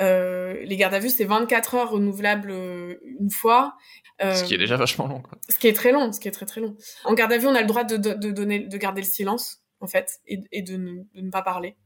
Euh, 0.00 0.62
les 0.64 0.76
gardes 0.76 0.94
à 0.94 0.98
vue, 0.98 1.10
c'est 1.10 1.24
24 1.24 1.74
heures 1.74 1.90
renouvelables 1.90 2.50
euh, 2.50 2.96
une 3.20 3.30
fois. 3.30 3.76
Euh, 4.22 4.34
ce 4.34 4.44
qui 4.44 4.54
est 4.54 4.58
déjà 4.58 4.76
vachement 4.76 5.06
long. 5.06 5.20
Quoi. 5.20 5.38
Ce 5.48 5.58
qui 5.58 5.68
est 5.68 5.72
très 5.72 5.92
long, 5.92 6.12
ce 6.12 6.20
qui 6.20 6.28
est 6.28 6.32
très 6.32 6.46
très 6.46 6.60
long. 6.60 6.76
En 7.04 7.14
garde 7.14 7.32
à 7.32 7.38
vue, 7.38 7.46
on 7.46 7.54
a 7.54 7.60
le 7.60 7.66
droit 7.66 7.84
de, 7.84 7.96
de, 7.96 8.14
de 8.14 8.30
donner, 8.30 8.60
de 8.60 8.76
garder 8.78 9.02
le 9.02 9.06
silence, 9.06 9.62
en 9.80 9.86
fait, 9.86 10.20
et, 10.26 10.40
et 10.50 10.62
de, 10.62 10.76
ne, 10.76 11.02
de, 11.14 11.20
ne, 11.20 11.30
pas 11.30 11.42
parler. 11.42 11.76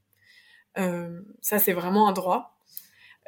Euh, 0.78 1.20
ça, 1.40 1.58
c'est 1.58 1.72
vraiment 1.72 2.08
un 2.08 2.12
droit. 2.12 2.55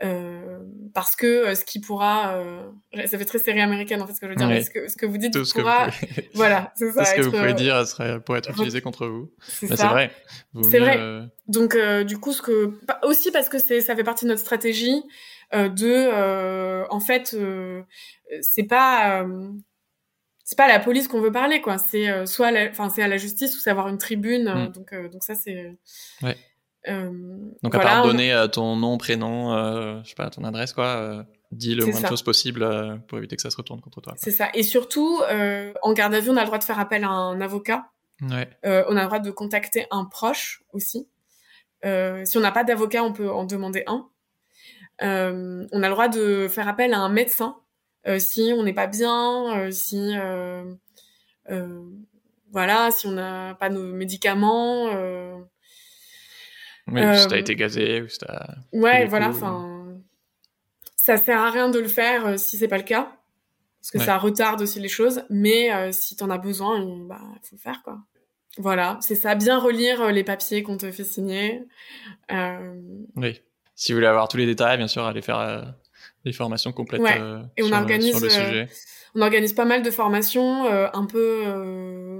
Euh, 0.04 0.60
parce 0.94 1.16
que 1.16 1.26
euh, 1.26 1.54
ce 1.56 1.64
qui 1.64 1.80
pourra, 1.80 2.36
euh, 2.36 2.62
ça 3.06 3.18
fait 3.18 3.24
très 3.24 3.38
série 3.38 3.60
américaine 3.60 4.00
en 4.00 4.06
fait 4.06 4.12
ce 4.12 4.20
que 4.20 4.26
je 4.26 4.30
veux 4.30 4.36
dire, 4.36 4.46
mais 4.46 4.62
ce 4.62 4.70
que, 4.70 4.88
ce 4.88 4.96
que 4.96 5.06
vous 5.06 5.18
dites 5.18 5.42
ce 5.44 5.52
pourra, 5.52 5.88
voilà, 6.34 6.72
c'est 6.76 6.92
ça. 6.92 7.04
ce 7.04 7.14
que 7.16 7.22
vous 7.22 7.32
pouvez 7.32 7.54
dire 7.54 7.84
serait, 7.86 8.20
pourrait 8.20 8.38
être 8.38 8.50
utilisé 8.50 8.80
contre 8.80 9.06
vous. 9.06 9.32
C'est 9.40 9.66
vrai. 9.66 10.12
C'est 10.70 10.78
vrai. 10.78 11.28
Donc 11.48 11.76
du 12.06 12.18
coup, 12.18 12.32
ce 12.32 12.42
que 12.42 12.72
aussi 13.02 13.32
parce 13.32 13.48
que 13.48 13.58
c'est, 13.58 13.80
ça 13.80 13.96
fait 13.96 14.04
partie 14.04 14.24
de 14.24 14.30
notre 14.30 14.40
stratégie 14.40 15.02
de, 15.52 16.88
en 16.90 17.00
fait, 17.00 17.36
c'est 18.40 18.64
pas 18.64 19.26
c'est 20.44 20.56
pas 20.56 20.64
à 20.64 20.68
la 20.68 20.80
police 20.80 21.08
qu'on 21.08 21.20
veut 21.20 21.32
parler 21.32 21.60
quoi 21.60 21.76
c'est 21.76 22.24
soit 22.24 22.50
enfin 22.70 22.88
c'est 22.88 23.02
à 23.02 23.08
la 23.08 23.18
justice 23.18 23.54
ou 23.54 23.60
c'est 23.60 23.68
avoir 23.68 23.88
une 23.88 23.98
tribune 23.98 24.44
mm. 24.44 24.72
donc 24.72 24.94
donc 25.12 25.22
ça 25.22 25.34
c'est 25.34 25.76
ouais. 26.22 26.38
Euh, 26.86 27.10
Donc 27.62 27.74
à 27.74 27.80
part 27.80 28.04
donner 28.04 28.32
euh, 28.32 28.46
ton 28.46 28.76
nom, 28.76 28.98
prénom, 28.98 29.52
euh, 29.52 30.00
je 30.04 30.10
sais 30.10 30.14
pas, 30.14 30.30
ton 30.30 30.44
adresse, 30.44 30.72
quoi, 30.72 31.24
dis 31.50 31.74
le 31.74 31.86
moins 31.86 32.00
de 32.00 32.06
choses 32.06 32.22
possible 32.22 33.00
pour 33.08 33.18
éviter 33.18 33.36
que 33.36 33.42
ça 33.42 33.50
se 33.50 33.56
retourne 33.56 33.80
contre 33.80 34.00
toi. 34.00 34.14
C'est 34.16 34.30
ça. 34.30 34.48
Et 34.54 34.62
surtout, 34.62 35.20
en 35.82 35.92
garde 35.92 36.14
à 36.14 36.20
vue, 36.20 36.30
on 36.30 36.36
a 36.36 36.40
le 36.40 36.46
droit 36.46 36.58
de 36.58 36.64
faire 36.64 36.78
appel 36.78 37.04
à 37.04 37.08
un 37.08 37.40
avocat. 37.40 37.90
Ouais. 38.20 38.48
on 38.64 38.96
a 38.96 39.00
le 39.00 39.06
droit 39.06 39.20
de 39.20 39.30
contacter 39.30 39.86
un 39.90 40.04
proche 40.04 40.62
aussi. 40.72 41.08
si 41.82 42.38
on 42.38 42.40
n'a 42.40 42.52
pas 42.52 42.64
d'avocat, 42.64 43.02
on 43.02 43.12
peut 43.12 43.30
en 43.30 43.44
demander 43.44 43.84
un. 43.86 44.08
on 45.00 45.82
a 45.82 45.88
le 45.88 45.90
droit 45.90 46.08
de 46.08 46.48
faire 46.48 46.68
appel 46.68 46.94
à 46.94 46.98
un 46.98 47.08
médecin 47.08 47.56
si 48.18 48.52
on 48.56 48.62
n'est 48.62 48.74
pas 48.74 48.86
bien, 48.86 49.70
si 49.70 50.14
voilà, 52.50 52.90
si 52.90 53.06
on 53.06 53.12
n'a 53.12 53.54
pas 53.54 53.68
nos 53.68 53.82
médicaments. 53.82 54.88
Oui, 56.90 57.18
si 57.18 57.26
t'as 57.28 57.38
été 57.38 57.56
gazé 57.56 58.02
ou 58.02 58.08
si 58.08 58.18
t'as. 58.18 58.46
Ouais, 58.72 59.06
voilà, 59.06 59.28
enfin, 59.28 59.98
ça 60.96 61.16
sert 61.16 61.40
à 61.40 61.50
rien 61.50 61.68
de 61.68 61.78
le 61.78 61.88
faire 61.88 62.38
si 62.38 62.56
c'est 62.56 62.68
pas 62.68 62.78
le 62.78 62.84
cas 62.84 63.12
parce 63.80 64.04
que 64.04 64.10
ça 64.10 64.18
retarde 64.18 64.60
aussi 64.60 64.80
les 64.80 64.88
choses. 64.88 65.22
Mais 65.30 65.72
euh, 65.72 65.92
si 65.92 66.16
t'en 66.16 66.30
as 66.30 66.38
besoin, 66.38 66.80
bah 67.06 67.20
faut 67.42 67.56
le 67.56 67.60
faire 67.60 67.82
quoi. 67.82 67.98
Voilà, 68.58 68.98
c'est 69.00 69.14
ça. 69.14 69.34
Bien 69.34 69.58
relire 69.58 70.02
euh, 70.02 70.10
les 70.10 70.24
papiers 70.24 70.62
qu'on 70.62 70.76
te 70.76 70.90
fait 70.90 71.04
signer. 71.04 71.62
Euh... 72.32 72.74
Oui. 73.16 73.40
Si 73.76 73.92
vous 73.92 73.98
voulez 73.98 74.08
avoir 74.08 74.26
tous 74.28 74.36
les 74.36 74.46
détails, 74.46 74.78
bien 74.78 74.88
sûr, 74.88 75.04
allez 75.04 75.22
faire 75.22 75.38
euh, 75.38 75.62
des 76.24 76.32
formations 76.32 76.72
complètes 76.72 77.00
ouais. 77.00 77.20
Et 77.56 77.62
on 77.62 77.70
organise, 77.70 78.16
sur 78.16 78.24
le 78.24 78.28
sujet. 78.28 78.68
on 79.14 79.22
organise 79.22 79.52
pas 79.52 79.64
mal 79.64 79.82
de 79.82 79.90
formations, 79.92 80.66
un 80.66 81.06
peu, 81.06 81.44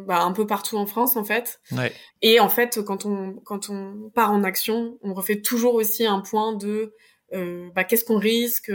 bah, 0.08 0.22
un 0.22 0.32
peu 0.32 0.46
partout 0.46 0.76
en 0.76 0.86
France 0.86 1.16
en 1.16 1.22
fait. 1.22 1.60
Ouais. 1.70 1.92
Et 2.22 2.40
en 2.40 2.48
fait, 2.48 2.82
quand 2.82 3.06
on 3.06 3.34
quand 3.44 3.70
on 3.70 4.10
part 4.10 4.32
en 4.32 4.42
action, 4.42 4.98
on 5.02 5.14
refait 5.14 5.40
toujours 5.40 5.74
aussi 5.74 6.04
un 6.04 6.20
point 6.20 6.56
de 6.56 6.92
bah, 7.74 7.84
qu'est-ce 7.84 8.04
qu'on 8.04 8.18
risque 8.18 8.72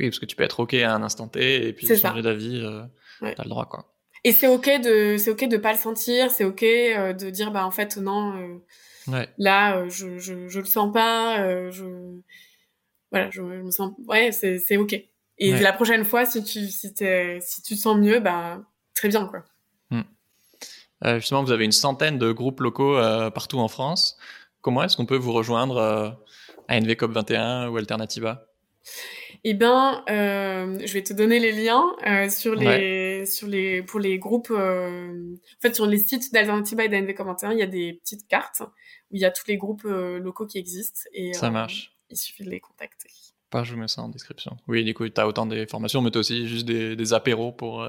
oui, 0.00 0.08
parce 0.08 0.18
que 0.18 0.26
tu 0.26 0.36
peux 0.36 0.42
être 0.42 0.60
OK 0.60 0.74
à 0.74 0.94
un 0.94 1.02
instant 1.02 1.28
T 1.28 1.68
et 1.68 1.72
puis 1.72 1.86
changer 1.86 2.22
d'avis, 2.22 2.60
euh, 2.64 2.82
t'as 3.20 3.44
le 3.44 3.48
droit, 3.48 3.66
quoi. 3.66 3.94
Et 4.24 4.32
c'est 4.32 4.48
OK 4.48 4.66
de, 4.82 5.16
c'est 5.18 5.30
OK 5.30 5.44
de 5.44 5.56
pas 5.56 5.72
le 5.72 5.78
sentir, 5.78 6.30
c'est 6.30 6.44
OK 6.44 6.62
euh, 6.62 7.12
de 7.12 7.30
dire, 7.30 7.50
bah, 7.50 7.66
en 7.66 7.70
fait, 7.70 7.96
non, 7.98 8.36
euh, 8.36 9.12
ouais. 9.12 9.28
là, 9.38 9.76
euh, 9.76 9.90
je, 9.90 10.18
je, 10.18 10.48
je 10.48 10.58
le 10.58 10.64
sens 10.64 10.92
pas, 10.92 11.40
euh, 11.40 11.70
je, 11.70 11.84
voilà, 13.10 13.30
je, 13.30 13.42
me 13.42 13.70
sens, 13.70 13.92
ouais, 14.08 14.32
c'est, 14.32 14.58
c'est 14.58 14.76
OK. 14.76 14.94
Et 15.38 15.52
la 15.58 15.72
prochaine 15.72 16.04
fois, 16.04 16.24
si 16.24 16.42
tu, 16.44 16.66
si 16.68 16.94
si 17.40 17.62
tu 17.62 17.74
te 17.74 17.80
sens 17.80 17.98
mieux, 17.98 18.20
bah, 18.20 18.62
très 18.94 19.08
bien, 19.08 19.26
quoi. 19.26 19.44
Hmm. 21.04 21.16
justement, 21.16 21.44
vous 21.44 21.52
avez 21.52 21.64
une 21.64 21.72
centaine 21.72 22.18
de 22.18 22.32
groupes 22.32 22.60
locaux 22.60 22.96
partout 23.34 23.58
en 23.58 23.68
France. 23.68 24.16
Comment 24.60 24.82
est-ce 24.82 24.96
qu'on 24.96 25.06
peut 25.06 25.16
vous 25.16 25.32
rejoindre 25.32 26.18
à 26.68 26.80
NVCOP 26.80 27.12
21 27.12 27.68
ou 27.68 27.76
Alternativa? 27.76 28.46
Eh 29.46 29.58
euh, 29.62 30.78
je 30.86 30.92
vais 30.94 31.02
te 31.02 31.12
donner 31.12 31.38
les 31.38 31.52
liens 31.52 31.84
euh, 32.06 32.30
sur 32.30 32.54
les 32.54 33.26
sur 33.26 33.46
les 33.46 33.82
pour 33.82 34.00
les 34.00 34.18
groupes. 34.18 34.50
Euh, 34.50 35.34
en 35.34 35.60
fait, 35.60 35.74
sur 35.74 35.86
les 35.86 35.98
sites 35.98 36.32
d'Alternativa 36.32 36.84
et 36.84 36.88
d'ANV 36.88 37.12
Commentaire, 37.12 37.52
il 37.52 37.58
y 37.58 37.62
a 37.62 37.66
des 37.66 37.92
petites 38.02 38.26
cartes 38.26 38.62
où 39.10 39.16
il 39.16 39.20
y 39.20 39.26
a 39.26 39.30
tous 39.30 39.46
les 39.46 39.58
groupes 39.58 39.84
euh, 39.84 40.18
locaux 40.18 40.46
qui 40.46 40.56
existent 40.56 41.00
et 41.12 41.34
ça 41.34 41.50
marche. 41.50 41.94
Il 42.08 42.16
suffit 42.16 42.44
de 42.44 42.50
les 42.50 42.60
contacter. 42.60 43.10
Pas, 43.50 43.64
je 43.64 43.74
mets 43.74 43.86
ça 43.86 44.00
en 44.00 44.08
description. 44.08 44.56
Oui, 44.66 44.82
du 44.82 44.94
coup, 44.94 45.06
tu 45.06 45.20
as 45.20 45.28
autant 45.28 45.44
des 45.44 45.66
formations, 45.66 46.00
mais 46.00 46.10
tu 46.10 46.18
as 46.18 46.20
aussi 46.20 46.48
juste 46.48 46.66
des, 46.66 46.96
des 46.96 47.12
apéros 47.12 47.52
pour. 47.52 47.86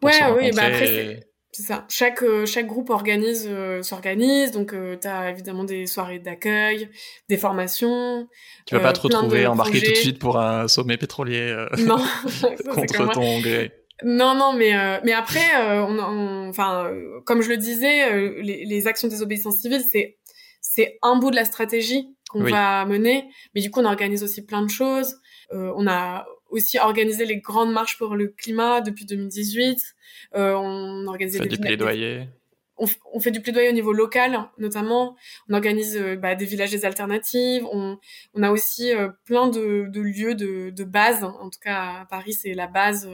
pour 0.00 0.08
ouais, 0.08 0.32
oui, 0.36 0.50
bah 0.52 0.66
après, 0.66 1.26
c'est 1.54 1.62
ça. 1.62 1.86
Chaque 1.88 2.24
euh, 2.24 2.46
chaque 2.46 2.66
groupe 2.66 2.90
organise 2.90 3.46
euh, 3.48 3.80
s'organise, 3.80 4.50
donc 4.50 4.72
euh, 4.72 4.96
tu 5.00 5.06
as 5.06 5.30
évidemment 5.30 5.62
des 5.62 5.86
soirées 5.86 6.18
d'accueil, 6.18 6.90
des 7.28 7.36
formations. 7.36 8.26
Tu 8.66 8.74
vas 8.74 8.80
pas 8.80 8.92
te 8.92 9.00
retrouver 9.00 9.46
embarqué 9.46 9.80
tout 9.80 9.92
de 9.92 9.96
suite 9.96 10.18
pour 10.18 10.36
un 10.40 10.66
sommet 10.66 10.96
pétrolier 10.96 11.54
non, 11.78 11.98
contre 12.74 13.12
ton 13.12 13.38
gré. 13.40 13.70
Non, 14.02 14.34
non, 14.34 14.52
mais 14.52 14.72
mais 15.04 15.12
après, 15.12 15.46
on, 15.56 16.48
enfin, 16.48 16.90
comme 17.24 17.40
je 17.40 17.50
le 17.50 17.56
disais, 17.56 18.32
les, 18.42 18.64
les 18.64 18.86
actions 18.88 19.06
des 19.06 19.22
obéissances 19.22 19.60
civiles, 19.60 19.84
c'est 19.88 20.18
c'est 20.60 20.98
un 21.02 21.16
bout 21.16 21.30
de 21.30 21.36
la 21.36 21.44
stratégie 21.44 22.08
qu'on 22.30 22.42
va 22.42 22.84
mener, 22.84 23.28
mais 23.54 23.60
du 23.60 23.70
coup, 23.70 23.78
on 23.78 23.84
organise 23.84 24.24
aussi 24.24 24.44
plein 24.44 24.62
de 24.62 24.70
choses. 24.70 25.14
on 25.52 25.86
a 25.86 26.26
aussi 26.54 26.78
organisé 26.78 27.26
les 27.26 27.38
grandes 27.38 27.72
marches 27.72 27.98
pour 27.98 28.14
le 28.14 28.28
climat 28.28 28.80
depuis 28.80 29.04
2018. 29.04 29.94
Euh, 30.36 30.54
on 30.54 31.06
organise 31.06 31.38
des, 31.38 31.48
du 31.48 31.58
plaidoyer. 31.58 32.28
On, 32.76 32.86
on, 33.12 33.20
fait 33.20 33.30
du 33.30 33.40
plaidoyer 33.40 33.68
au 33.68 33.72
niveau 33.72 33.92
local, 33.92 34.48
notamment. 34.58 35.16
On 35.48 35.54
organise 35.54 35.96
euh, 35.96 36.16
bah, 36.16 36.34
des 36.34 36.44
villages 36.44 36.70
des 36.70 36.84
alternatives. 36.84 37.66
On, 37.70 37.98
on 38.34 38.42
a 38.42 38.50
aussi 38.50 38.92
euh, 38.92 39.08
plein 39.24 39.48
de, 39.48 39.86
de, 39.88 40.00
lieux 40.00 40.34
de, 40.34 40.70
de, 40.70 40.84
base. 40.84 41.24
En 41.24 41.50
tout 41.50 41.60
cas, 41.60 42.00
à 42.00 42.06
Paris, 42.06 42.32
c'est 42.32 42.54
la 42.54 42.66
base. 42.68 43.08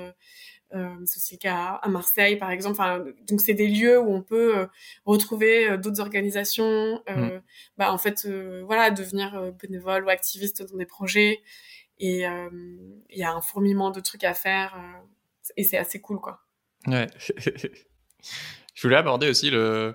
Euh, 0.73 0.95
c'est 1.05 1.19
aussi 1.19 1.35
le 1.35 1.39
cas 1.39 1.81
à 1.83 1.89
Marseille, 1.89 2.37
par 2.37 2.51
exemple. 2.51 2.75
Enfin, 2.79 3.05
donc, 3.27 3.41
c'est 3.41 3.55
des 3.55 3.69
lieux 3.69 3.99
où 3.99 4.13
on 4.13 4.23
peut 4.23 4.67
retrouver 5.05 5.77
d'autres 5.79 6.01
organisations. 6.01 7.03
Mm. 7.09 7.41
Bah, 7.77 7.93
en 7.93 7.99
fait, 7.99 8.29
voilà, 8.65 8.91
devenir 8.91 9.53
bénévole 9.61 10.05
ou 10.05 10.11
activiste 10.11 10.63
dans 10.71 10.77
des 10.77 10.87
projets. 10.87 11.43
Et 12.01 12.25
il 12.25 13.19
y 13.19 13.23
a 13.23 13.33
un 13.33 13.41
fourmillement 13.41 13.91
de 13.91 14.01
trucs 14.01 14.25
à 14.25 14.35
faire. 14.35 14.75
et 15.57 15.65
c'est 15.65 15.79
assez 15.79 16.01
cool, 16.01 16.19
quoi. 16.19 16.41
Ouais. 16.87 17.07
Je 18.75 18.83
voulais 18.83 18.97
aborder 18.97 19.29
aussi 19.29 19.51
le, 19.51 19.95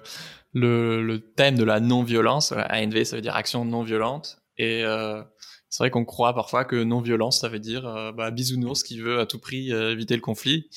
le, 0.53 1.17
thème 1.17 1.55
de 1.55 1.63
la 1.63 1.79
non-violence. 1.79 2.51
ANV, 2.51 3.03
ça 3.03 3.15
veut 3.15 3.21
dire 3.21 3.35
action 3.35 3.65
non-violente. 3.65 4.37
Et 4.57 4.83
euh, 4.85 5.23
c'est 5.69 5.83
vrai 5.83 5.89
qu'on 5.89 6.05
croit 6.05 6.33
parfois 6.33 6.65
que 6.65 6.83
non-violence, 6.83 7.41
ça 7.41 7.49
veut 7.49 7.59
dire 7.59 7.85
euh, 7.87 8.11
bah, 8.11 8.31
bisounours 8.31 8.83
qui 8.83 8.99
veut 8.99 9.19
à 9.19 9.25
tout 9.25 9.39
prix 9.39 9.73
euh, 9.73 9.91
éviter 9.91 10.15
le 10.15 10.21
conflit. 10.21 10.69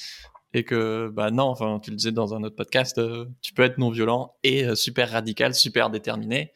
Et 0.54 0.64
que, 0.64 1.10
bah 1.12 1.30
non, 1.30 1.44
enfin, 1.44 1.78
tu 1.82 1.90
le 1.90 1.96
disais 1.96 2.12
dans 2.12 2.34
un 2.34 2.42
autre 2.42 2.56
podcast, 2.56 2.96
euh, 2.96 3.26
tu 3.42 3.52
peux 3.52 3.62
être 3.62 3.76
non-violent 3.76 4.34
et 4.42 4.64
euh, 4.64 4.74
super 4.74 5.10
radical, 5.10 5.54
super 5.54 5.90
déterminé. 5.90 6.52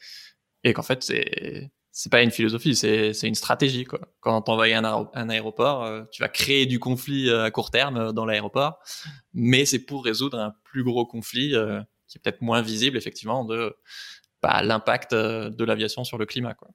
Et 0.64 0.72
qu'en 0.72 0.82
fait, 0.82 1.02
c'est 1.02 1.70
c'est 1.94 2.10
pas 2.10 2.22
une 2.22 2.30
philosophie, 2.30 2.74
c'est 2.74 3.12
une 3.22 3.34
stratégie. 3.34 3.84
Quoi. 3.84 4.00
Quand 4.20 4.40
t'envoies 4.40 4.74
un, 4.74 5.10
un 5.12 5.28
aéroport, 5.28 5.84
euh, 5.84 6.02
tu 6.10 6.22
vas 6.22 6.28
créer 6.28 6.64
du 6.64 6.78
conflit 6.78 7.28
euh, 7.28 7.44
à 7.44 7.50
court 7.50 7.70
terme 7.70 7.96
euh, 7.98 8.12
dans 8.12 8.24
l'aéroport, 8.24 8.78
mais 9.34 9.66
c'est 9.66 9.78
pour 9.78 10.02
résoudre 10.02 10.38
un 10.38 10.54
plus 10.64 10.82
gros 10.82 11.04
conflit 11.04 11.54
qui 12.08 12.18
est 12.18 12.20
peut-être 12.22 12.40
moins 12.40 12.62
visible, 12.62 12.96
effectivement, 12.96 13.44
de 13.44 13.76
bah, 14.42 14.62
l'impact 14.62 15.14
de 15.14 15.64
l'aviation 15.64 16.02
sur 16.02 16.16
le 16.16 16.24
climat. 16.24 16.54
Quoi. 16.54 16.68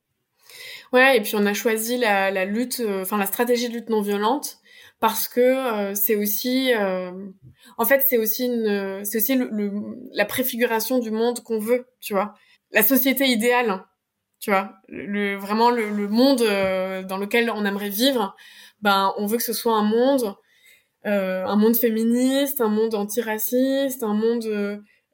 Ouais, 0.94 1.18
et 1.18 1.22
puis 1.22 1.36
on 1.36 1.46
a 1.48 1.54
choisi 1.54 1.98
la, 1.98 2.46
lutte, 2.46 2.82
enfin 3.02 3.18
la 3.18 3.26
stratégie 3.26 3.70
de 3.70 3.74
lutte 3.74 3.90
non 3.90 4.02
violente 4.02 4.58
parce 5.00 5.28
que 5.28 5.94
c'est 5.96 6.16
aussi, 6.16 6.72
en 7.78 7.86
fait, 7.86 8.04
c'est 8.08 8.18
aussi 8.18 8.46
une, 8.46 9.04
c'est 9.04 9.18
aussi 9.18 9.40
la 10.14 10.26
préfiguration 10.26 11.00
du 11.00 11.12
monde 11.12 11.42
qu'on 11.42 11.60
veut, 11.60 11.88
tu 12.02 12.14
vois, 12.14 12.36
la 12.72 12.84
société 12.84 13.26
idéale 13.26 13.84
tu 14.48 14.52
vois. 14.52 14.72
Le 14.88 15.36
vraiment 15.36 15.72
le, 15.72 15.90
le 15.90 16.08
monde 16.08 16.42
euh, 16.42 17.04
dans 17.04 17.18
lequel 17.18 17.52
on 17.52 17.66
aimerait 17.66 17.90
vivre 17.90 18.34
ben 18.82 19.14
on 19.18 19.26
veut 19.26 19.36
que 19.36 19.44
ce 19.44 19.52
soit 19.52 19.76
un 19.76 19.84
monde 19.84 20.36
euh, 21.06 21.44
un 21.46 21.58
monde 21.58 21.76
féministe 21.76 22.62
un 22.62 22.70
monde 22.70 22.96
antiraciste 22.96 24.04
un 24.04 24.14
monde 24.14 24.46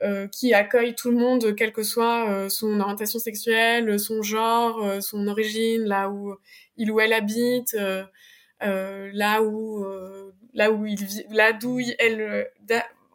euh, 0.03 0.27
qui 0.27 0.53
accueille 0.53 0.93
tout 0.93 1.09
le 1.09 1.17
monde 1.17 1.55
quelle 1.55 1.73
que 1.73 1.81
soit 1.81 2.47
son 2.51 2.79
orientation 2.79 3.17
sexuelle 3.17 3.99
son 3.99 4.21
genre 4.21 5.01
son 5.01 5.27
origine 5.27 5.81
là 5.81 6.11
où 6.11 6.35
il 6.77 6.91
ou 6.91 6.99
elle 6.99 7.13
habite 7.13 7.75
là 8.61 9.41
où 9.41 9.83
là 10.53 10.71
où 10.71 10.85
il 10.85 11.03
vit 11.03 11.25
là 11.31 11.53
d'où 11.53 11.79
elle 11.97 12.51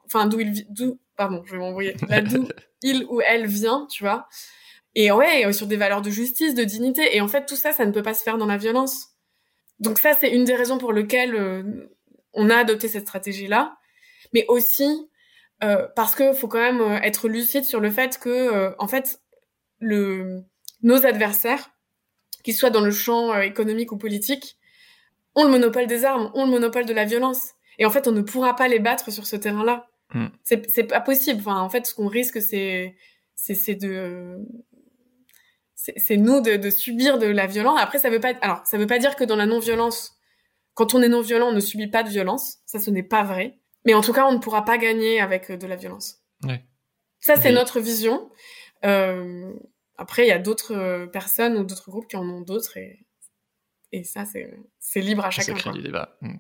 enfin 0.04 0.26
d'où 0.26 0.40
il 0.40 0.66
d'où 0.68 0.98
pardon 1.14 1.44
je 1.46 1.52
vais 1.52 1.59
m'envoyer 1.59 1.94
là 2.09 2.22
d'où 2.22 2.48
il 2.83 3.04
ou 3.04 3.20
elle 3.20 3.46
vient 3.46 3.87
tu 3.88 4.02
vois 4.02 4.26
et 4.94 5.11
ouais, 5.12 5.46
euh, 5.46 5.53
sur 5.53 5.66
des 5.66 5.77
valeurs 5.77 6.03
de 6.03 6.11
justice, 6.11 6.55
de 6.55 6.64
dignité. 6.64 7.16
Et 7.16 7.20
en 7.20 7.29
fait, 7.29 7.46
tout 7.46 7.57
ça, 7.57 7.72
ça 7.72 7.85
ne 7.87 7.92
peut 7.92 8.03
pas 8.03 8.14
se 8.14 8.22
faire 8.22 8.38
dans 8.38 8.46
la 8.46 8.57
violence. 8.57 9.09
Donc 9.81 9.98
ça, 9.98 10.14
c'est 10.18 10.31
une 10.31 10.44
des 10.44 10.55
raisons 10.55 10.79
pour 10.79 10.92
lesquelles 10.92 11.35
euh, 11.35 11.62
on 12.33 12.51
a 12.51 12.57
adopté 12.57 12.88
cette 12.88 13.07
stratégie-là. 13.07 13.77
Mais 14.35 14.44
aussi 14.48 15.09
euh, 15.64 15.87
parce 15.96 16.14
que 16.14 16.33
faut 16.33 16.48
quand 16.48 16.61
même 16.61 16.81
euh, 16.81 17.01
être 17.01 17.29
lucide 17.29 17.64
sur 17.64 17.81
le 17.81 17.90
fait 17.90 18.18
que, 18.18 18.74
en 18.79 18.88
fait, 18.88 19.20
le, 19.81 20.42
nos 20.83 21.07
adversaires, 21.07 21.70
qu'ils 22.44 22.55
soient 22.55 22.70
dans 22.70 22.81
le 22.81 22.90
champ 22.90 23.38
économique 23.40 23.92
ou 23.92 23.98
politique, 23.98 24.57
ont 25.35 25.44
le 25.44 25.51
monopole 25.51 25.87
des 25.87 26.05
armes, 26.05 26.31
ont 26.35 26.44
le 26.44 26.51
monopole 26.51 26.87
de 26.87 26.92
la 26.92 27.05
violence. 27.05 27.53
Et 27.79 27.87
en 27.87 27.90
fait, 27.90 28.09
on 28.09 28.12
ne 28.12 28.22
pourra 28.22 28.57
pas 28.57 28.68
les 28.68 28.79
battre 28.81 29.12
sur 29.12 29.27
ce 29.27 29.37
terrain-là. 29.37 29.88
Hmm. 30.12 30.29
C'est 30.42 30.85
pas 30.85 31.01
possible. 31.01 31.40
Enfin, 31.40 31.61
en 31.61 31.68
fait, 31.68 31.87
ce 31.87 31.94
qu'on 31.94 32.09
risque, 32.09 32.40
c'est 32.40 32.96
c'est 33.35 33.77
de 33.77 34.38
c'est 35.96 36.16
nous 36.16 36.40
de, 36.40 36.57
de, 36.57 36.70
subir 36.70 37.18
de 37.18 37.27
la 37.27 37.46
violence. 37.46 37.79
Après, 37.81 37.98
ça 37.98 38.11
veut 38.11 38.20
pas, 38.20 38.35
alors 38.40 38.61
ça 38.64 38.79
veut 38.79 38.87
pas 38.87 38.98
dire 38.98 39.16
que 39.16 39.24
dans 39.24 39.37
la 39.37 39.46
non-violence, 39.46 40.18
quand 40.74 40.94
on 40.94 41.03
est 41.03 41.09
non-violent, 41.09 41.48
on 41.48 41.53
ne 41.53 41.61
subit 41.61 41.88
pas 41.88 42.03
de 42.03 42.09
violence. 42.09 42.59
Ça, 42.66 42.79
ce 42.79 42.90
n'est 42.90 43.03
pas 43.03 43.22
vrai. 43.22 43.59
Mais 43.85 43.94
en 43.94 44.01
tout 44.01 44.12
cas, 44.12 44.27
on 44.27 44.33
ne 44.33 44.38
pourra 44.38 44.64
pas 44.64 44.79
gagner 44.79 45.20
avec 45.20 45.51
euh, 45.51 45.57
de 45.57 45.66
la 45.66 45.77
violence. 45.77 46.18
Ouais. 46.44 46.64
Ça, 47.20 47.37
c'est 47.37 47.53
notre 47.53 47.81
vision. 47.81 48.31
Euh, 48.85 49.53
après, 49.96 50.24
il 50.24 50.29
y 50.29 50.33
a 50.33 50.38
d'autres 50.38 50.74
euh, 50.74 51.07
personnes 51.07 51.57
ou 51.57 51.64
d'autres 51.64 51.90
groupes 51.90 52.07
qui 52.07 52.16
en 52.16 52.29
ont 52.29 52.40
d'autres 52.40 52.77
et, 52.77 53.07
et 53.90 54.05
ça, 54.05 54.24
c'est 54.79 55.01
libre 55.01 55.24
à 55.24 55.31
chacun. 55.31 55.57
C'est 55.57 55.72
du 55.72 55.83
débat. 55.83 56.16
Hmm. 56.20 56.37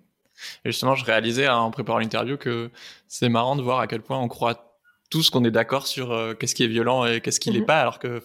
Et 0.64 0.70
justement, 0.70 0.94
je 0.94 1.04
réalisais 1.04 1.46
hein, 1.46 1.56
en 1.56 1.70
préparant 1.70 1.98
l'interview 1.98 2.36
que 2.36 2.70
c'est 3.08 3.28
marrant 3.28 3.56
de 3.56 3.62
voir 3.62 3.80
à 3.80 3.86
quel 3.86 4.02
point 4.02 4.18
on 4.18 4.28
croit 4.28 4.78
tous 5.10 5.30
qu'on 5.30 5.44
est 5.44 5.50
d'accord 5.50 5.86
sur 5.86 6.12
euh, 6.12 6.34
qu'est-ce 6.34 6.54
qui 6.54 6.64
est 6.64 6.68
violent 6.68 7.06
et 7.06 7.20
qu'est-ce 7.20 7.40
qui 7.40 7.50
l'est 7.50 7.60
mm-hmm. 7.60 7.66
pas, 7.66 7.80
alors 7.80 7.98
que 7.98 8.20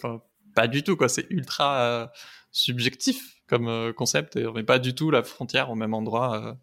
pas 0.54 0.68
du 0.68 0.84
tout 0.84 0.96
quoi. 0.96 1.10
C'est 1.10 1.28
ultra 1.30 1.82
euh, 1.82 2.08
subjectif 2.52 3.42
comme 3.48 3.68
euh, 3.68 3.94
concept 3.94 4.36
et 4.36 4.48
on 4.48 4.54
met 4.54 4.64
pas 4.64 4.80
du 4.80 4.96
tout 4.96 5.12
la 5.12 5.24
frontière 5.24 5.70
au 5.72 5.76
même 5.76 5.94
endroit. 5.94 6.58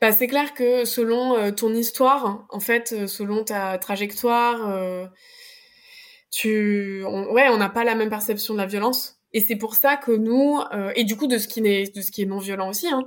bah, 0.00 0.12
c'est 0.12 0.26
clair 0.26 0.54
que 0.54 0.84
selon 0.84 1.52
ton 1.52 1.74
histoire, 1.74 2.46
en 2.50 2.60
fait, 2.60 3.06
selon 3.06 3.44
ta 3.44 3.78
trajectoire, 3.78 5.08
tu, 6.30 7.04
ouais, 7.04 7.48
on 7.48 7.56
n'a 7.56 7.68
pas 7.68 7.84
la 7.84 7.94
même 7.94 8.10
perception 8.10 8.54
de 8.54 8.58
la 8.58 8.66
violence. 8.66 9.16
Et 9.32 9.40
c'est 9.40 9.56
pour 9.56 9.74
ça 9.74 9.96
que 9.96 10.12
nous, 10.12 10.60
et 10.94 11.04
du 11.04 11.16
coup 11.16 11.26
de 11.26 11.36
ce 11.36 11.48
qui 11.48 11.60
est 11.60 11.94
de 11.94 12.00
ce 12.00 12.10
qui 12.10 12.22
est 12.22 12.26
non 12.26 12.38
violent 12.38 12.70
aussi, 12.70 12.88
hein, 12.88 13.02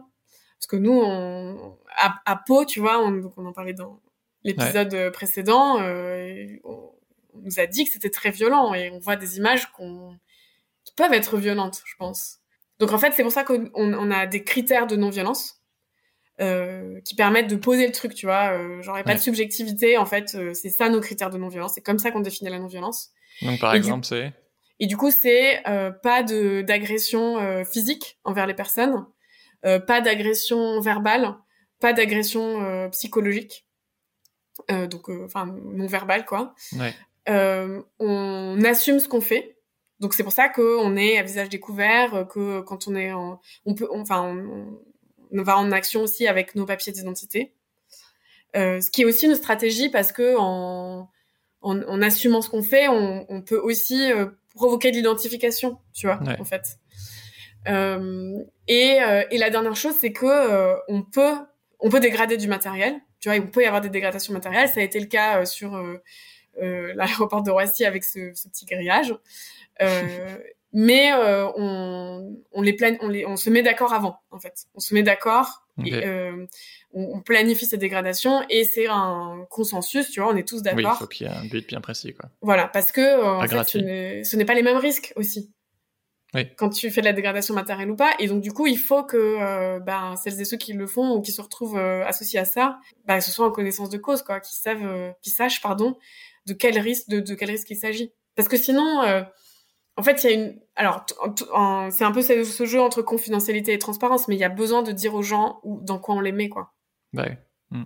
parce 0.60 0.68
que 0.68 0.76
nous, 0.76 0.94
on, 0.94 1.80
à, 1.98 2.22
à 2.26 2.36
Pau, 2.36 2.66
tu 2.66 2.80
vois, 2.80 3.04
on, 3.04 3.32
on 3.38 3.46
en 3.48 3.54
parlait 3.54 3.74
dans 3.74 4.00
l'épisode 4.44 5.12
précédent, 5.12 5.82
euh, 5.82 6.48
on, 6.64 6.92
nous 7.36 7.60
a 7.60 7.65
dit 7.65 7.86
que 7.86 7.91
c'était 7.91 8.10
très 8.10 8.32
violent 8.32 8.74
et 8.74 8.89
on 8.91 9.00
voit 9.00 9.15
des 9.15 9.38
images 9.38 9.72
qu'on, 9.72 10.17
qui 10.84 10.94
peuvent 10.94 11.13
être 11.13 11.38
violentes, 11.38 11.82
je 11.86 11.96
pense. 11.98 12.39
Donc 12.80 12.94
en 12.94 12.98
fait, 12.98 13.12
c'est 13.12 13.24
pour 13.24 13.32
ça 13.32 13.44
qu'on 13.44 13.70
on 13.76 14.12
a 14.12 14.26
des 14.26 14.44
critères 14.44 14.88
de 14.88 14.96
non-violence 14.96 15.62
euh, 16.39 17.00
qui 17.02 17.13
permettent 17.13 17.50
de 17.50 17.56
poser 17.56 17.86
le 17.86 17.91
truc, 17.94 18.15
tu 18.15 18.26
vois. 18.26 18.54
Euh, 18.54 18.82
genre, 18.82 18.96
il 18.96 18.98
n'y 18.98 19.02
a 19.02 19.04
pas 19.04 19.13
de 19.13 19.20
subjectivité, 19.20 19.98
en 19.98 20.06
fait, 20.08 20.34
euh, 20.34 20.54
c'est 20.54 20.70
ça 20.70 20.89
nos 20.89 21.00
critères 21.00 21.30
de 21.30 21.38
non-violence. 21.38 21.74
C'est 21.76 21.82
comme 21.82 22.00
ça 22.00 22.10
qu'on 22.10 22.22
définit 22.22 22.50
la 22.50 22.58
non-violence. 22.58 23.12
Donc 23.44 23.60
par 23.60 23.76
exemple, 23.76 24.06
c'est 24.06 24.34
Et 24.80 24.88
du 24.88 24.98
coup, 24.98 25.12
c'est 25.12 25.67
euh, 25.67 25.91
pas 25.91 26.24
de 26.24 26.63
d'agression 26.63 27.63
physique 27.63 28.20
envers 28.24 28.48
les 28.48 28.56
personnes, 28.56 29.06
pas 29.62 30.02
d'agression 30.02 30.80
verbale, 30.82 31.36
pas 31.80 31.94
d'agression 31.94 32.89
psychologique. 32.89 33.67
donc, 34.70 35.10
enfin, 35.10 35.46
non 35.46 35.86
verbale, 35.86 36.26
quoi. 36.26 36.56
Ouais. 36.80 36.96
Euh, 37.30 37.82
on 38.00 38.64
assume 38.64 39.00
ce 39.00 39.08
qu'on 39.08 39.22
fait. 39.22 39.58
Donc 40.00 40.14
c'est 40.14 40.24
pour 40.24 40.32
ça 40.32 40.50
qu'on 40.50 40.96
est 40.98 41.18
à 41.18 41.24
visage 41.24 41.50
découvert, 41.50 42.28
que 42.28 42.62
quand 42.62 42.88
on 42.88 42.96
est 42.96 43.12
en, 43.12 43.40
on 43.66 43.76
peut, 43.76 43.88
enfin, 43.92 44.36
on, 45.32 45.44
va 45.44 45.58
en 45.58 45.72
action 45.72 46.02
aussi 46.02 46.28
avec 46.28 46.56
nos 46.56 46.66
papiers 46.66 46.92
d'identité. 46.92 47.54
Euh, 48.56 48.82
ce 48.82 48.90
qui 48.90 49.04
est 49.04 49.06
aussi 49.06 49.28
une 49.28 49.36
stratégie 49.36 49.90
parce 49.90 50.12
que 50.12 50.36
en, 50.38 51.10
en, 51.62 52.02
assumant 52.02 52.42
ce 52.42 52.50
qu'on 52.50 52.64
fait, 52.64 52.88
on, 52.88 53.26
on, 53.30 53.42
peut 53.42 53.60
aussi 53.60 54.12
euh, 54.12 54.26
provoquer 54.56 54.92
de 54.92 54.98
l'identification, 54.98 55.78
tu 55.94 56.08
vois, 56.08 56.20
en 56.40 56.44
fait. 56.44 56.80
Euh, 57.68 58.40
et, 58.68 59.02
euh, 59.02 59.24
et, 59.30 59.38
la 59.38 59.50
dernière 59.50 59.76
chose, 59.76 59.94
c'est 60.00 60.12
que 60.12 60.26
euh, 60.26 60.76
on 60.88 61.04
peut 61.04 61.36
on 61.80 61.90
peut 61.90 62.00
dégrader 62.00 62.38
du 62.38 62.48
matériel, 62.48 63.00
tu 63.20 63.30
vois, 63.30 63.36
il 63.36 63.46
peut 63.50 63.64
y 63.64 63.66
avoir 63.66 63.82
des 63.82 63.90
dégradations 63.90 64.34
matérielles. 64.34 64.70
Ça 64.70 64.80
a 64.80 64.84
été 64.84 65.00
le 65.00 65.08
cas 65.08 65.46
sur 65.46 65.76
euh, 65.76 66.02
l'aéroport 66.60 67.44
de 67.44 67.52
Roissy 67.52 67.86
avec 67.86 68.04
ce, 68.04 68.32
ce 68.34 68.48
petit 68.48 68.66
grillage. 68.66 69.16
Euh, 69.82 70.38
mais 70.74 71.12
euh, 71.14 71.48
on, 71.56 72.38
on, 72.52 72.62
les 72.62 72.74
plan 72.74 72.96
on, 73.02 73.10
les, 73.10 73.26
on 73.26 73.36
se 73.36 73.50
met 73.50 73.64
d'accord 73.64 73.94
avant, 73.94 74.20
en 74.32 74.40
fait. 74.40 74.66
On 74.76 74.80
se 74.80 74.94
met 74.94 75.04
d'accord, 75.04 75.62
et 75.86 76.06
euh, 76.06 76.46
on, 76.94 77.22
planifie 77.22 77.66
ces 77.66 77.78
dégradations 77.78 78.42
et 78.50 78.64
c'est 78.64 78.88
un 78.88 79.46
consensus, 79.50 80.10
tu 80.10 80.20
vois, 80.20 80.32
on 80.32 80.36
est 80.36 80.48
tous 80.48 80.62
d'accord. 80.62 80.78
Oui, 80.78 80.90
il 80.94 80.98
faut 80.98 81.08
qu'il 81.08 81.28
y 81.28 81.30
ait 81.30 81.34
un 81.34 81.46
but 81.46 81.68
bien 81.68 81.82
précis, 81.82 82.14
quoi. 82.14 82.30
Voilà, 82.42 82.68
parce 82.68 82.92
que 82.92 83.02
euh, 83.02 83.38
en 83.38 83.48
fait, 83.48 84.24
ce 84.26 84.36
n'est 84.36 84.46
pas 84.46 84.54
les 84.54 84.64
mêmes 84.64 84.78
risques 84.78 85.14
aussi. 85.16 85.52
Oui. 86.34 86.48
Quand 86.56 86.70
tu 86.70 86.90
fais 86.92 87.02
de 87.02 87.06
la 87.06 87.14
dégradation 87.14 87.54
matérielle 87.54 87.92
ou 87.92 87.96
pas, 87.96 88.14
et 88.20 88.28
donc 88.28 88.42
du 88.42 88.54
coup, 88.54 88.66
il 88.66 88.78
faut 88.78 89.04
que 89.04 89.18
euh, 89.18 89.80
ben, 89.80 90.16
celles 90.16 90.40
et 90.40 90.46
ceux 90.46 90.56
qui 90.56 90.72
le 90.72 90.88
font 90.88 91.16
ou 91.16 91.22
qui 91.22 91.34
se 91.34 91.42
retrouvent 91.42 91.78
associés 91.78 92.40
à 92.40 92.46
ça, 92.46 92.80
ben, 93.06 93.20
ce 93.20 93.32
soit 93.32 93.46
en 93.46 93.52
connaissance 93.52 93.90
de 93.90 93.98
cause, 93.98 94.22
quoi, 94.22 94.40
qui 94.40 94.56
savent, 94.56 95.14
qui 95.22 95.30
sachent, 95.30 95.62
pardon, 95.62 95.98
de 96.46 96.54
quel 96.54 96.78
risque 96.80 97.10
de, 97.10 97.34
quel 97.36 97.52
risque 97.52 97.70
il 97.70 97.76
s'agit. 97.76 98.12
Parce 98.36 98.48
que 98.48 98.58
sinon, 98.58 99.02
euh, 99.04 99.24
en 99.98 100.04
fait, 100.04 100.24
il 100.24 100.30
y 100.30 100.34
a 100.34 100.36
une. 100.36 100.60
Alors, 100.76 101.06
c'est 101.92 102.04
un 102.04 102.12
peu 102.12 102.22
ce, 102.22 102.66
jeu 102.66 102.82
entre 102.82 103.02
confidentialité 103.02 103.74
et 103.74 103.80
transparence, 103.80 104.28
mais 104.28 104.36
il 104.36 104.40
y 104.40 104.44
a 104.44 104.50
besoin 104.50 104.84
de 104.84 104.92
dire 104.92 105.14
aux 105.14 105.22
gens 105.22 105.60
où, 105.64 105.82
dans 105.82 106.00
quoi 106.00 106.16
on 106.16 106.22
les 106.22 106.32
met, 106.32 106.50
quoi. 106.50 106.74
Ouais. 107.14 107.38
Hmm. 107.72 107.84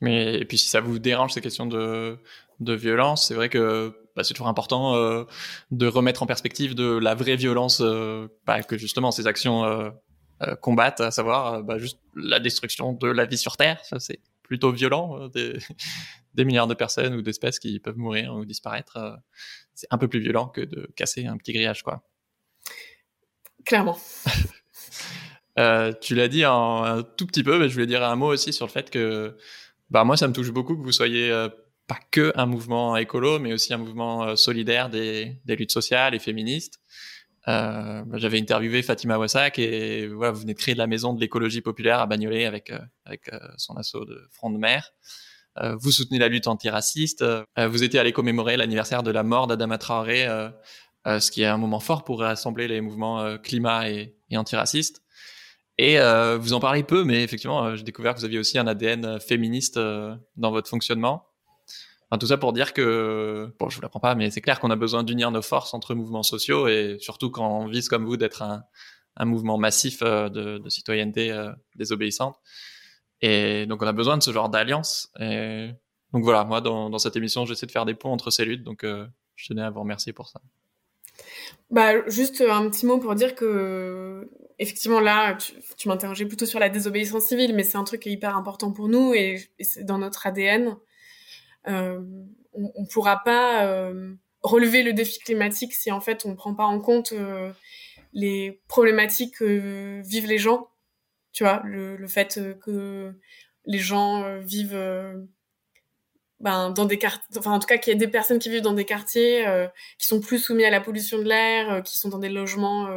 Mais 0.00 0.34
et 0.34 0.44
puis 0.44 0.58
si 0.58 0.68
ça 0.68 0.80
vous 0.80 0.98
dérange 0.98 1.32
ces 1.32 1.40
questions 1.40 1.66
de 1.66 2.18
violence, 2.60 3.26
c'est 3.26 3.34
vrai 3.34 3.48
que 3.48 3.94
bah, 4.14 4.24
c'est 4.24 4.34
toujours 4.34 4.48
important 4.48 4.96
euh, 4.96 5.24
de 5.70 5.86
remettre 5.86 6.22
en 6.22 6.26
perspective 6.26 6.74
de 6.74 6.98
la 6.98 7.14
vraie 7.14 7.36
violence 7.36 7.80
euh, 7.80 8.28
bah, 8.44 8.62
que 8.62 8.76
justement 8.76 9.10
ces 9.10 9.26
actions 9.26 9.92
combattent, 10.62 11.00
à 11.00 11.10
savoir 11.10 11.62
bah, 11.62 11.78
juste 11.78 11.98
la 12.14 12.40
destruction 12.40 12.92
de 12.92 13.08
la 13.08 13.26
vie 13.26 13.38
sur 13.38 13.56
Terre. 13.56 13.82
Ça 13.84 13.98
c'est 13.98 14.20
plutôt 14.50 14.72
violent, 14.72 15.28
des, 15.28 15.56
des 16.34 16.44
milliards 16.44 16.66
de 16.66 16.74
personnes 16.74 17.14
ou 17.14 17.22
d'espèces 17.22 17.60
qui 17.60 17.78
peuvent 17.78 17.96
mourir 17.96 18.34
ou 18.34 18.44
disparaître, 18.44 18.96
euh, 18.96 19.16
c'est 19.74 19.86
un 19.90 19.96
peu 19.96 20.08
plus 20.08 20.18
violent 20.18 20.48
que 20.48 20.60
de 20.60 20.90
casser 20.96 21.26
un 21.26 21.36
petit 21.36 21.52
grillage, 21.52 21.84
quoi. 21.84 22.02
Clairement. 23.64 23.96
euh, 25.60 25.92
tu 26.00 26.16
l'as 26.16 26.26
dit 26.26 26.44
en, 26.44 26.82
un 26.82 27.02
tout 27.04 27.26
petit 27.26 27.44
peu, 27.44 27.60
mais 27.60 27.68
je 27.68 27.74
voulais 27.74 27.86
dire 27.86 28.02
un 28.02 28.16
mot 28.16 28.26
aussi 28.26 28.52
sur 28.52 28.66
le 28.66 28.72
fait 28.72 28.90
que, 28.90 29.36
bah 29.88 30.02
moi, 30.02 30.16
ça 30.16 30.26
me 30.26 30.32
touche 30.32 30.50
beaucoup 30.50 30.76
que 30.76 30.82
vous 30.82 30.90
soyez 30.90 31.30
euh, 31.30 31.48
pas 31.86 32.00
que 32.10 32.32
un 32.34 32.46
mouvement 32.46 32.96
écolo, 32.96 33.38
mais 33.38 33.52
aussi 33.52 33.72
un 33.72 33.78
mouvement 33.78 34.24
euh, 34.24 34.34
solidaire 34.34 34.90
des, 34.90 35.36
des, 35.44 35.54
luttes 35.54 35.70
sociales 35.70 36.12
et 36.16 36.18
féministes. 36.18 36.80
Euh, 37.48 38.02
bah, 38.04 38.18
J'avais 38.18 38.38
interviewé 38.38 38.82
Fatima 38.82 39.18
Wassak 39.18 39.58
et 39.58 40.08
voilà, 40.08 40.32
vous 40.32 40.40
venez 40.40 40.54
de 40.54 40.58
créer 40.58 40.74
la 40.74 40.86
maison 40.86 41.14
de 41.14 41.20
l'écologie 41.20 41.62
populaire 41.62 42.00
à 42.00 42.06
Bagnolet 42.06 42.44
avec 42.44 42.72
avec 43.04 43.30
son 43.56 43.76
assaut 43.76 44.04
de 44.04 44.28
front 44.30 44.50
de 44.50 44.58
mer. 44.58 44.92
Euh, 45.58 45.74
vous 45.76 45.90
soutenez 45.90 46.18
la 46.18 46.28
lutte 46.28 46.46
antiraciste, 46.46 47.22
euh, 47.22 47.44
vous 47.68 47.82
étiez 47.82 47.98
allé 47.98 48.12
commémorer 48.12 48.56
l'anniversaire 48.56 49.02
de 49.02 49.10
la 49.10 49.22
mort 49.24 49.46
d'Adama 49.46 49.78
Traoré, 49.78 50.26
euh, 50.26 50.50
ce 51.18 51.30
qui 51.30 51.42
est 51.42 51.46
un 51.46 51.56
moment 51.56 51.80
fort 51.80 52.04
pour 52.04 52.20
rassembler 52.20 52.68
les 52.68 52.80
mouvements 52.80 53.38
climat 53.38 53.88
et, 53.90 54.14
et 54.28 54.36
antiracistes. 54.36 55.02
Et 55.82 55.98
euh, 55.98 56.36
vous 56.36 56.52
en 56.52 56.60
parlez 56.60 56.82
peu, 56.82 57.04
mais 57.04 57.22
effectivement, 57.22 57.74
j'ai 57.74 57.84
découvert 57.84 58.12
que 58.14 58.18
vous 58.18 58.26
aviez 58.26 58.38
aussi 58.38 58.58
un 58.58 58.66
ADN 58.66 59.18
féministe 59.18 59.78
euh, 59.78 60.14
dans 60.36 60.50
votre 60.50 60.68
fonctionnement. 60.68 61.29
Tout 62.18 62.26
ça 62.26 62.38
pour 62.38 62.52
dire 62.52 62.72
que, 62.72 63.54
bon, 63.58 63.68
je 63.68 63.76
vous 63.76 63.82
l'apprends 63.82 64.00
pas, 64.00 64.14
mais 64.14 64.30
c'est 64.30 64.40
clair 64.40 64.58
qu'on 64.58 64.70
a 64.70 64.76
besoin 64.76 65.04
d'unir 65.04 65.30
nos 65.30 65.42
forces 65.42 65.74
entre 65.74 65.94
mouvements 65.94 66.24
sociaux 66.24 66.66
et 66.66 66.96
surtout 66.98 67.30
quand 67.30 67.60
on 67.60 67.66
vise 67.66 67.88
comme 67.88 68.04
vous 68.04 68.16
d'être 68.16 68.42
un, 68.42 68.64
mouvement 69.24 69.58
massif 69.58 70.00
de, 70.00 70.58
de, 70.58 70.68
citoyenneté 70.68 71.32
désobéissante. 71.76 72.36
Et 73.20 73.66
donc, 73.66 73.82
on 73.82 73.86
a 73.86 73.92
besoin 73.92 74.16
de 74.16 74.22
ce 74.22 74.32
genre 74.32 74.48
d'alliance. 74.48 75.10
Et 75.20 75.70
donc 76.12 76.24
voilà, 76.24 76.44
moi, 76.44 76.60
dans, 76.60 76.90
dans 76.90 76.98
cette 76.98 77.16
émission, 77.16 77.46
j'essaie 77.46 77.66
de 77.66 77.72
faire 77.72 77.86
des 77.86 77.94
ponts 77.94 78.12
entre 78.12 78.30
ces 78.30 78.44
luttes. 78.44 78.64
Donc, 78.64 78.84
euh, 78.84 79.06
je 79.36 79.48
tenais 79.48 79.62
à 79.62 79.70
vous 79.70 79.80
remercier 79.80 80.12
pour 80.12 80.28
ça. 80.28 80.40
Bah, 81.70 82.08
juste 82.08 82.40
un 82.40 82.68
petit 82.70 82.86
mot 82.86 82.98
pour 82.98 83.14
dire 83.14 83.34
que, 83.34 84.28
effectivement, 84.58 85.00
là, 85.00 85.34
tu, 85.34 85.52
tu 85.76 85.88
m'interrogeais 85.88 86.26
plutôt 86.26 86.46
sur 86.46 86.58
la 86.58 86.68
désobéissance 86.68 87.24
civile, 87.24 87.54
mais 87.54 87.62
c'est 87.62 87.78
un 87.78 87.84
truc 87.84 88.02
qui 88.02 88.08
est 88.08 88.12
hyper 88.12 88.36
important 88.36 88.72
pour 88.72 88.88
nous 88.88 89.14
et, 89.14 89.50
et 89.58 89.64
c'est 89.64 89.84
dans 89.84 89.98
notre 89.98 90.26
ADN. 90.26 90.76
Euh, 91.68 92.00
on, 92.52 92.72
on 92.74 92.86
pourra 92.86 93.22
pas 93.22 93.66
euh, 93.66 94.14
relever 94.42 94.82
le 94.82 94.92
défi 94.92 95.18
climatique 95.18 95.72
si 95.74 95.92
en 95.92 96.00
fait 96.00 96.24
on 96.24 96.34
prend 96.34 96.54
pas 96.54 96.64
en 96.64 96.80
compte 96.80 97.12
euh, 97.12 97.52
les 98.12 98.60
problématiques 98.68 99.36
que 99.36 100.00
vivent 100.02 100.26
les 100.26 100.38
gens. 100.38 100.68
Tu 101.32 101.44
vois, 101.44 101.62
le, 101.64 101.96
le 101.96 102.08
fait 102.08 102.38
euh, 102.38 102.54
que 102.54 103.14
les 103.64 103.78
gens 103.78 104.24
euh, 104.24 104.38
vivent 104.40 104.74
euh, 104.74 105.14
ben, 106.40 106.70
dans 106.70 106.86
des 106.86 106.98
quartiers, 106.98 107.22
enfin 107.38 107.52
en 107.52 107.58
tout 107.58 107.66
cas 107.66 107.78
qu'il 107.78 107.92
y 107.92 107.96
ait 107.96 107.98
des 107.98 108.08
personnes 108.08 108.38
qui 108.38 108.48
vivent 108.48 108.62
dans 108.62 108.72
des 108.72 108.86
quartiers 108.86 109.44
qui 109.98 110.06
sont 110.06 110.20
plus 110.20 110.38
soumis 110.38 110.64
à 110.64 110.70
la 110.70 110.80
pollution 110.80 111.18
de 111.18 111.24
l'air, 111.24 111.82
qui 111.82 111.98
sont 111.98 112.08
dans 112.08 112.18
des 112.18 112.30
logements 112.30 112.88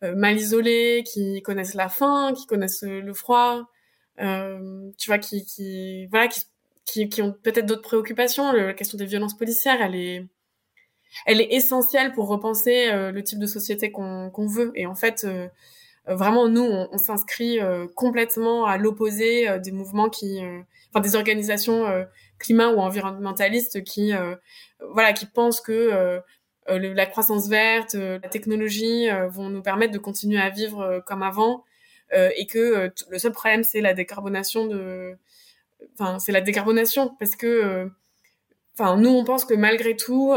mal 0.00 0.38
isolés, 0.38 1.04
qui 1.06 1.42
connaissent 1.42 1.74
la 1.74 1.90
faim, 1.90 2.32
qui 2.34 2.46
connaissent 2.46 2.82
le 2.82 3.12
froid, 3.12 3.68
tu 4.16 5.06
vois, 5.08 5.18
qui, 5.18 5.44
qui 5.44 6.06
voilà, 6.06 6.28
qui, 6.28 6.40
qui, 6.84 7.08
qui 7.08 7.22
ont 7.22 7.32
peut-être 7.32 7.66
d'autres 7.66 7.82
préoccupations. 7.82 8.52
la 8.52 8.74
question 8.74 8.98
des 8.98 9.06
violences 9.06 9.36
policières, 9.36 9.80
elle 9.82 9.94
est, 9.94 10.26
elle 11.26 11.40
est 11.40 11.52
essentielle 11.52 12.12
pour 12.12 12.28
repenser 12.28 12.90
le 12.92 13.22
type 13.22 13.38
de 13.38 13.46
société 13.46 13.90
qu'on 13.92 14.30
qu'on 14.30 14.46
veut. 14.46 14.72
Et 14.74 14.86
en 14.86 14.94
fait, 14.94 15.26
euh, 16.08 16.14
vraiment 16.14 16.48
nous 16.48 16.62
on, 16.62 16.98
s'inscrit 16.98 17.60
euh, 17.60 17.86
complètement 17.94 18.66
à 18.66 18.76
l'opposé 18.76 19.48
euh, 19.48 19.58
des 19.58 19.72
mouvements 19.72 20.10
qui 20.10 20.40
enfin 20.90 21.00
des 21.00 21.16
organisations 21.16 22.06
climat 22.38 22.68
ou 22.68 22.78
environnementalistes 22.78 23.82
qui 23.84 24.12
voilà 24.92 25.12
qui 25.12 25.26
pensent 25.26 25.60
que 25.60 26.20
la 26.68 27.06
croissance 27.06 27.48
verte, 27.48 27.94
la 27.94 28.28
technologie 28.28 29.08
vont 29.28 29.48
nous 29.50 29.62
permettre 29.62 29.92
de 29.92 29.98
continuer 29.98 30.40
à 30.40 30.50
vivre 30.50 31.02
comme 31.06 31.22
avant 31.22 31.64
et 32.12 32.46
que 32.46 32.92
le 33.10 33.18
seul 33.18 33.32
problème 33.32 33.64
c'est 33.64 33.80
la 33.80 33.92
décarbonation 33.92 34.66
de 34.66 35.16
enfin 35.94 36.18
c'est 36.18 36.32
la 36.32 36.40
décarbonation 36.40 37.14
parce 37.18 37.36
que 37.36 37.90
enfin 38.74 38.96
nous 38.96 39.10
on 39.10 39.24
pense 39.24 39.44
que 39.44 39.54
malgré 39.54 39.96
tout 39.96 40.32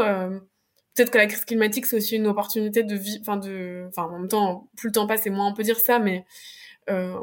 peut-être 0.98 1.12
que 1.12 1.18
la 1.18 1.26
crise 1.26 1.44
climatique 1.44 1.86
c'est 1.86 1.96
aussi 1.96 2.16
une 2.16 2.26
opportunité 2.26 2.82
de 2.82 2.94
vie 2.96 3.18
enfin 3.20 3.36
de 3.36 3.86
enfin 3.88 4.04
en 4.04 4.18
même 4.18 4.28
temps 4.28 4.68
plus 4.76 4.88
le 4.88 4.92
temps 4.92 5.06
passe 5.06 5.26
et 5.26 5.30
moins 5.30 5.46
on 5.46 5.54
peut 5.54 5.62
dire 5.62 5.78
ça 5.78 5.98
mais 5.98 6.24
euh, 6.90 7.14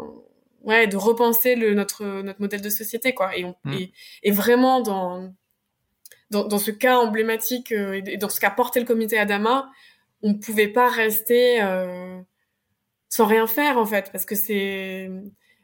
ouais 0.64 0.88
de 0.88 0.96
repenser 0.96 1.56
le 1.56 1.74
notre 1.74 2.06
notre 2.22 2.40
modèle 2.40 2.62
de 2.62 2.70
société 2.70 3.14
quoi 3.14 3.36
et 3.38 3.44
on 3.44 3.56
mmh. 3.66 3.74
et, 3.74 3.94
et, 4.24 4.32
vraiment 4.32 4.82
dans, 4.82 5.34
dans 6.32 6.48
dans 6.48 6.58
ce 6.58 6.72
cas 6.72 6.98
emblématique 6.98 7.72
euh, 7.74 8.02
et 8.06 8.18
dans 8.18 8.30
ce 8.30 8.40
qu'a 8.40 8.50
porté 8.50 8.80
le 8.80 8.86
comité 8.86 9.18
Adama 9.18 9.70
on 10.22 10.36
pouvait 10.36 10.70
pas 10.70 10.90
rester 10.90 11.62
euh, 11.62 12.20
sans 13.10 13.26
rien 13.26 13.46
faire 13.46 13.78
en 13.78 13.86
fait 13.86 14.10
parce 14.12 14.26
que 14.26 14.36
c'est 14.36 15.10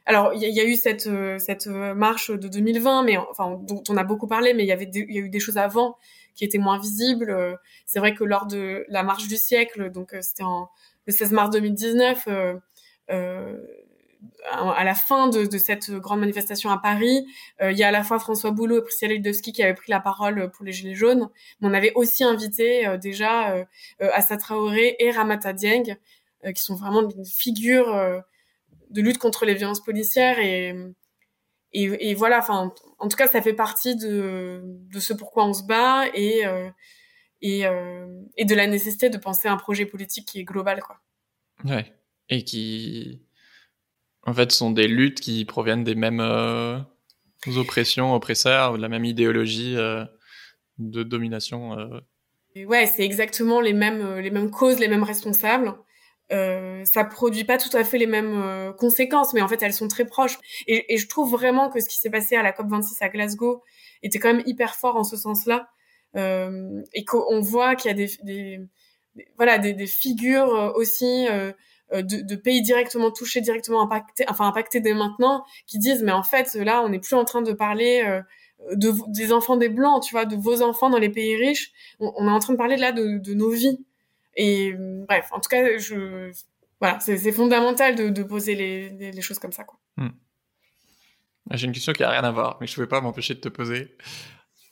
alors 0.06 0.34
il 0.34 0.40
y, 0.42 0.60
a 0.60 0.64
eu 0.64 0.74
cette 0.74 1.08
cette 1.38 1.66
marche 1.66 2.30
de 2.30 2.48
2020, 2.48 3.04
mais 3.04 3.16
enfin 3.16 3.58
dont 3.62 3.82
on 3.88 3.96
a 3.96 4.04
beaucoup 4.04 4.26
parlé, 4.26 4.52
mais 4.54 4.64
il 4.64 4.66
y 4.66 4.72
avait 4.72 4.90
il 4.92 5.14
y 5.14 5.18
a 5.18 5.20
eu 5.20 5.28
des 5.28 5.40
choses 5.40 5.58
avant 5.58 5.96
qui 6.34 6.44
étaient 6.44 6.58
moins 6.58 6.78
visibles. 6.78 7.58
C'est 7.86 7.98
vrai 7.98 8.14
que 8.14 8.24
lors 8.24 8.46
de 8.46 8.84
la 8.88 9.02
marche 9.02 9.28
du 9.28 9.36
siècle, 9.36 9.90
donc 9.90 10.14
c'était 10.20 10.44
le 11.06 11.12
16 11.12 11.32
mars 11.32 11.50
2019. 11.50 12.28
Euh, 13.10 13.58
à 14.50 14.84
la 14.84 14.94
fin 14.94 15.28
de, 15.28 15.46
de, 15.46 15.58
cette 15.58 15.90
grande 15.90 16.20
manifestation 16.20 16.70
à 16.70 16.78
Paris, 16.78 17.26
euh, 17.60 17.72
il 17.72 17.78
y 17.78 17.82
a 17.82 17.88
à 17.88 17.90
la 17.90 18.04
fois 18.04 18.18
François 18.18 18.50
Boulot 18.50 18.78
et 18.78 18.82
Priscilla 18.82 19.14
Lidowski 19.14 19.52
qui 19.52 19.62
avaient 19.62 19.74
pris 19.74 19.90
la 19.90 20.00
parole 20.00 20.50
pour 20.50 20.64
les 20.64 20.72
Gilets 20.72 20.94
jaunes, 20.94 21.28
mais 21.60 21.68
on 21.68 21.74
avait 21.74 21.92
aussi 21.94 22.24
invité 22.24 22.86
euh, 22.86 22.96
déjà 22.96 23.52
euh, 23.52 23.64
Assa 24.12 24.36
Traoré 24.36 24.96
et 24.98 25.10
Ramata 25.10 25.52
Dieng, 25.52 25.96
qui 26.54 26.62
sont 26.62 26.74
vraiment 26.74 27.02
des 27.02 27.24
figures 27.24 28.22
de 28.92 29.02
lutte 29.02 29.18
contre 29.18 29.44
les 29.44 29.54
violences 29.54 29.82
policières 29.82 30.38
et, 30.38 30.74
et, 31.72 32.10
et 32.10 32.14
voilà, 32.14 32.38
enfin, 32.38 32.72
en 32.98 33.08
tout 33.08 33.16
cas, 33.16 33.28
ça 33.28 33.42
fait 33.42 33.54
partie 33.54 33.96
de, 33.96 34.60
de 34.64 35.00
ce 35.00 35.12
pourquoi 35.12 35.46
on 35.46 35.54
se 35.54 35.64
bat 35.64 36.06
et, 36.14 36.42
et, 37.40 37.62
et 38.36 38.44
de 38.44 38.54
la 38.54 38.66
nécessité 38.66 39.08
de 39.08 39.18
penser 39.18 39.48
à 39.48 39.52
un 39.52 39.56
projet 39.56 39.86
politique 39.86 40.28
qui 40.28 40.40
est 40.40 40.44
global, 40.44 40.80
quoi. 40.80 41.00
Ouais. 41.64 41.92
Et 42.28 42.44
qui, 42.44 43.22
en 44.24 44.34
fait, 44.34 44.52
sont 44.52 44.70
des 44.70 44.88
luttes 44.88 45.20
qui 45.20 45.44
proviennent 45.44 45.84
des 45.84 45.94
mêmes 45.94 46.20
euh, 46.20 46.78
oppressions, 47.56 48.14
oppresseurs, 48.14 48.76
de 48.76 48.82
la 48.82 48.88
même 48.88 49.04
idéologie 49.04 49.76
euh, 49.76 50.04
de 50.78 51.02
domination. 51.02 51.78
Euh. 51.78 52.00
Ouais, 52.66 52.86
c'est 52.86 53.04
exactement 53.04 53.60
les 53.60 53.72
mêmes, 53.72 54.18
les 54.18 54.30
mêmes 54.30 54.50
causes, 54.50 54.78
les 54.78 54.88
mêmes 54.88 55.02
responsables. 55.02 55.72
Euh, 56.32 56.84
ça 56.84 57.04
produit 57.04 57.44
pas 57.44 57.58
tout 57.58 57.74
à 57.76 57.84
fait 57.84 57.98
les 57.98 58.06
mêmes 58.06 58.72
conséquences, 58.78 59.34
mais 59.34 59.42
en 59.42 59.48
fait 59.48 59.62
elles 59.62 59.74
sont 59.74 59.88
très 59.88 60.04
proches. 60.04 60.38
Et, 60.66 60.94
et 60.94 60.96
je 60.96 61.06
trouve 61.08 61.30
vraiment 61.30 61.68
que 61.70 61.80
ce 61.80 61.88
qui 61.88 61.98
s'est 61.98 62.10
passé 62.10 62.36
à 62.36 62.42
la 62.42 62.52
COP 62.52 62.68
26 62.68 63.02
à 63.02 63.08
Glasgow 63.08 63.62
était 64.02 64.18
quand 64.18 64.32
même 64.32 64.42
hyper 64.46 64.74
fort 64.74 64.96
en 64.96 65.04
ce 65.04 65.16
sens-là, 65.16 65.68
euh, 66.16 66.82
et 66.92 67.04
qu'on 67.04 67.40
voit 67.40 67.76
qu'il 67.76 67.90
y 67.90 67.94
a 67.94 67.96
des, 67.96 68.10
des, 68.22 68.60
voilà 69.36 69.58
des, 69.58 69.74
des, 69.74 69.86
figures 69.86 70.72
aussi 70.74 71.26
euh, 71.92 72.00
de, 72.00 72.22
de, 72.22 72.36
pays 72.36 72.62
directement 72.62 73.10
touchés, 73.10 73.42
directement 73.42 73.82
impactés, 73.82 74.24
enfin 74.28 74.46
impactés 74.46 74.80
dès 74.80 74.94
maintenant, 74.94 75.44
qui 75.66 75.78
disent 75.78 76.02
mais 76.02 76.12
en 76.12 76.22
fait 76.22 76.54
là 76.54 76.82
on 76.82 76.88
n'est 76.88 77.00
plus 77.00 77.14
en 77.14 77.24
train 77.24 77.42
de 77.42 77.52
parler 77.52 78.02
euh, 78.06 78.22
de, 78.74 78.92
des 79.08 79.32
enfants 79.32 79.56
des 79.56 79.68
blancs, 79.68 80.02
tu 80.02 80.12
vois, 80.12 80.24
de 80.24 80.36
vos 80.36 80.62
enfants 80.62 80.88
dans 80.88 80.98
les 80.98 81.10
pays 81.10 81.36
riches, 81.36 81.72
on, 82.00 82.26
est 82.26 82.30
en 82.30 82.38
train 82.38 82.54
de 82.54 82.58
parler 82.58 82.76
là 82.76 82.92
de, 82.92 83.18
de 83.18 83.34
nos 83.34 83.50
vies. 83.50 83.84
Et 84.36 84.74
bref, 84.76 85.28
en 85.32 85.40
tout 85.40 85.48
cas, 85.48 85.78
je 85.78 86.32
voilà, 86.80 86.98
c'est 86.98 87.30
fondamental 87.30 87.94
de, 87.94 88.08
de 88.08 88.22
poser 88.24 88.56
les, 88.56 89.12
les, 89.12 89.22
choses 89.22 89.38
comme 89.38 89.52
ça 89.52 89.62
quoi. 89.62 89.78
Hmm. 89.96 90.08
J'ai 91.52 91.66
une 91.66 91.72
question 91.72 91.92
qui 91.92 92.02
a 92.02 92.10
rien 92.10 92.24
à 92.24 92.32
voir, 92.32 92.58
mais 92.60 92.66
je 92.66 92.72
ne 92.72 92.74
pouvais 92.74 92.88
pas 92.88 93.00
m'empêcher 93.00 93.34
de 93.34 93.40
te 93.40 93.48
poser. 93.48 93.96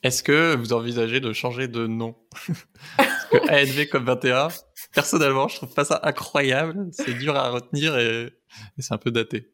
Est-ce 0.02 0.22
que 0.22 0.56
vous 0.56 0.72
envisagez 0.72 1.20
de 1.20 1.32
changer 1.32 1.68
de 1.68 1.86
nom? 1.86 2.16
Parce 2.96 3.26
que 3.26 3.36
ANV 3.48 3.86
comme 3.88 4.06
21, 4.06 4.48
personnellement, 4.92 5.46
je 5.46 5.56
trouve 5.56 5.72
pas 5.74 5.84
ça 5.84 6.00
incroyable. 6.02 6.88
C'est 6.92 7.14
dur 7.14 7.36
à 7.36 7.50
retenir 7.50 7.96
et, 7.96 8.32
c'est 8.78 8.92
un 8.92 8.98
peu 8.98 9.10
daté. 9.10 9.52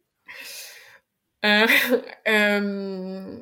Euh, 1.44 1.66
euh... 2.28 3.38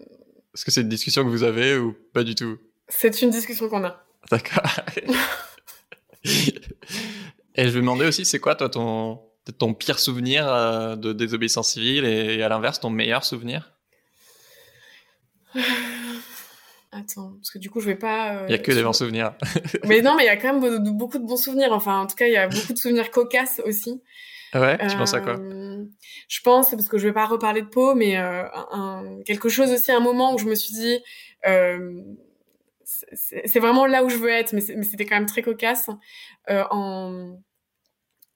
Est-ce 0.55 0.65
que 0.65 0.71
c'est 0.71 0.81
une 0.81 0.89
discussion 0.89 1.25
que 1.25 1.29
vous 1.29 1.43
avez 1.43 1.77
ou 1.77 1.97
pas 2.13 2.25
du 2.25 2.35
tout? 2.35 2.59
C'est 2.89 3.23
une 3.23 3.31
discussion 3.31 3.69
qu'on 3.69 3.85
a. 3.85 4.05
D'accord. 4.31 4.63
et 7.55 7.65
je 7.65 7.69
vais 7.71 7.81
demander 7.81 8.07
aussi, 8.07 8.25
c'est 8.25 8.39
quoi 8.39 8.55
toi 8.55 8.69
ton, 8.69 9.21
ton 9.59 9.75
pire 9.75 9.99
souvenir 9.99 10.47
euh, 10.49 10.97
de 10.97 11.13
désobéissance 11.13 11.71
civile 11.71 12.05
et 12.05 12.43
à 12.43 12.49
l'inverse 12.49 12.81
ton 12.81 12.91
meilleur 12.91 13.25
souvenir? 13.25 13.73
Attends, 16.93 17.33
parce 17.39 17.51
que 17.51 17.59
du 17.59 17.71
coup, 17.71 17.81
je 17.81 17.87
vais 17.87 17.97
pas. 17.97 18.37
Euh, 18.37 18.47
il 18.49 18.53
y 18.53 18.55
a 18.55 18.59
que 18.59 18.71
des 18.71 18.85
bons 18.85 18.93
souvenirs. 18.93 19.35
mais 19.85 20.01
non, 20.01 20.15
mais 20.17 20.23
il 20.23 20.27
y 20.27 20.31
a 20.31 20.37
quand 20.37 20.61
même 20.61 20.79
beaucoup 20.97 21.19
de 21.19 21.27
bons 21.27 21.37
souvenirs. 21.37 21.73
Enfin, 21.73 21.99
en 21.99 22.07
tout 22.07 22.15
cas, 22.15 22.29
il 22.29 22.33
y 22.33 22.37
a 22.37 22.47
beaucoup 22.47 22.73
de 22.73 22.79
souvenirs 22.79 23.11
cocasses 23.11 23.61
aussi. 23.65 24.01
Ouais, 24.55 24.79
tu 24.89 24.97
penses 24.97 25.15
à 25.15 25.21
quoi? 25.21 25.37
Euh, 25.37 25.85
Je 26.29 26.41
pense, 26.43 26.71
parce 26.71 26.89
que 26.89 26.99
je 26.99 27.09
vais 27.09 27.13
pas 27.13 27.27
reparler 27.27 27.63
de 27.63 27.67
peau, 27.67 27.95
mais 27.95 28.17
euh, 28.17 28.45
un, 28.71 29.19
quelque 29.27 29.49
chose 29.49 29.71
aussi, 29.73 29.91
un 29.91 30.01
moment 30.01 30.35
où 30.35 30.39
je 30.39 30.45
me 30.45 30.55
suis 30.55 30.73
dit, 30.73 31.01
euh, 31.47 32.03
c'est 33.13 33.61
vraiment 33.61 33.87
là 33.87 34.05
où 34.05 34.09
je 34.09 34.17
veux 34.17 34.31
être, 34.31 34.53
mais 34.53 34.61
c'était 34.61 35.07
quand 35.07 35.17
même 35.17 35.27
très 35.27 35.43
cocasse. 35.43 35.89
Euh, 36.51 36.65
en, 36.71 37.39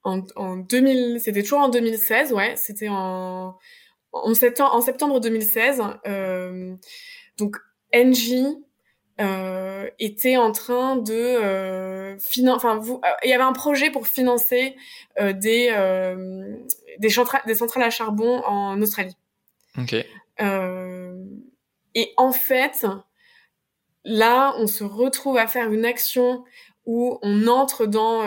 en, 0.05 0.23
en 0.37 0.57
2000, 0.57 1.21
c'était 1.21 1.43
toujours 1.43 1.61
en 1.61 1.69
2016, 1.69 2.33
ouais, 2.33 2.55
c'était 2.57 2.89
en, 2.89 3.57
en 4.13 4.35
septembre, 4.35 4.75
en 4.75 4.81
septembre 4.81 5.21
2016. 5.21 5.83
Euh, 6.07 6.75
donc 7.37 7.57
NJ 7.95 8.35
euh, 9.21 9.89
était 9.99 10.37
en 10.37 10.53
train 10.53 10.97
de 10.97 11.13
euh, 11.13 12.17
enfin 12.49 12.77
vous 12.77 13.01
euh, 13.05 13.09
il 13.25 13.31
y 13.31 13.33
avait 13.33 13.43
un 13.43 13.53
projet 13.53 13.91
pour 13.91 14.07
financer 14.07 14.77
euh, 15.19 15.33
des 15.33 15.71
euh, 15.73 16.55
des, 16.99 17.11
centrales, 17.11 17.43
des 17.47 17.57
centrales 17.57 17.83
à 17.83 17.91
charbon 17.91 18.43
en 18.45 18.81
Australie. 18.81 19.17
Ok. 19.77 19.95
et 19.95 20.07
en 22.17 22.33
fait, 22.33 22.87
là, 24.09 24.55
on 24.59 24.67
se 24.67 24.85
retrouve 24.85 25.37
à 25.37 25.47
faire 25.47 25.73
une 25.73 25.85
action 25.85 26.45
où 26.87 27.19
on 27.23 27.47
entre 27.47 27.87
dans 27.87 28.23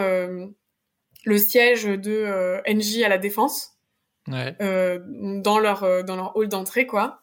le 1.25 1.37
siège 1.37 1.85
de 1.85 2.61
NJ 2.71 3.01
à 3.03 3.09
la 3.09 3.17
défense, 3.17 3.71
ouais. 4.27 4.55
dans 4.59 5.59
leur 5.59 6.03
dans 6.03 6.15
leur 6.15 6.35
hall 6.35 6.47
d'entrée 6.47 6.85
quoi. 6.85 7.21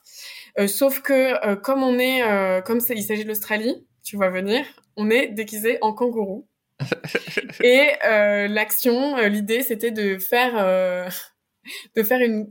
Euh, 0.59 0.67
sauf 0.67 1.01
que 1.01 1.47
euh, 1.47 1.57
comme 1.57 1.83
on 1.83 1.99
est, 1.99 2.23
euh, 2.23 2.61
comme 2.61 2.81
il 2.91 3.03
s'agit 3.03 3.23
de 3.23 3.29
l'Australie, 3.29 3.87
tu 4.03 4.17
vois 4.17 4.29
venir, 4.29 4.65
on 4.97 5.09
est 5.11 5.29
déguisé 5.29 5.79
en 5.83 5.93
kangourou. 5.93 6.49
et 7.63 7.91
l'action, 8.03 9.17
l'idée, 9.17 9.63
c'était 9.63 9.91
de 9.91 10.19
faire, 10.19 10.55
de 11.97 12.03
faire 12.03 12.21
une. 12.21 12.51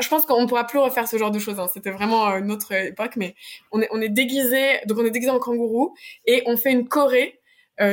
Je 0.00 0.08
pense 0.08 0.26
qu'on 0.26 0.42
ne 0.42 0.46
pourra 0.46 0.66
plus 0.66 0.78
refaire 0.78 1.08
ce 1.08 1.16
genre 1.16 1.30
de 1.30 1.38
choses. 1.38 1.58
Hein. 1.58 1.68
C'était 1.72 1.90
vraiment 1.90 2.28
une 2.36 2.50
autre 2.50 2.72
époque, 2.72 3.16
mais 3.16 3.34
on 3.72 3.80
est, 3.80 3.88
on 3.90 4.00
est 4.00 4.08
déguisé, 4.08 4.80
donc 4.86 4.98
on 4.98 5.04
est 5.04 5.10
déguisé 5.10 5.30
en 5.30 5.38
kangourou 5.38 5.94
et 6.26 6.42
on 6.46 6.56
fait 6.56 6.72
une 6.72 6.88
choré 6.88 7.40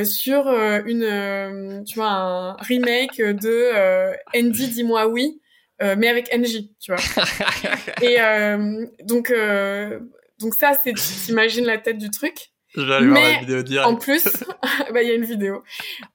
sur 0.04 0.48
une, 0.48 1.84
tu 1.86 1.94
vois, 1.96 2.10
un 2.10 2.52
remake 2.54 3.20
de 3.20 4.14
Andy, 4.34 4.68
dis-moi 4.74 5.08
oui 5.08 5.40
euh, 5.82 5.96
mais 5.98 6.08
avec 6.08 6.32
NJ, 6.32 6.68
tu 6.80 6.92
vois. 6.92 7.02
et 8.02 8.20
euh, 8.20 8.86
donc, 9.02 9.30
euh, 9.30 10.00
donc 10.38 10.54
ça, 10.54 10.72
c'est, 10.82 10.94
t'imagines 10.94 11.64
la 11.64 11.78
tête 11.78 11.98
du 11.98 12.10
truc. 12.10 12.50
Je 12.76 12.82
vais 12.82 12.94
aller 12.94 13.06
mais 13.06 13.20
voir 13.20 13.32
la 13.32 13.38
vidéo 13.40 13.62
direct. 13.62 13.88
En 13.88 13.96
plus, 13.96 14.24
bah 14.92 15.02
il 15.02 15.08
y 15.08 15.10
a 15.10 15.14
une 15.14 15.24
vidéo. 15.24 15.62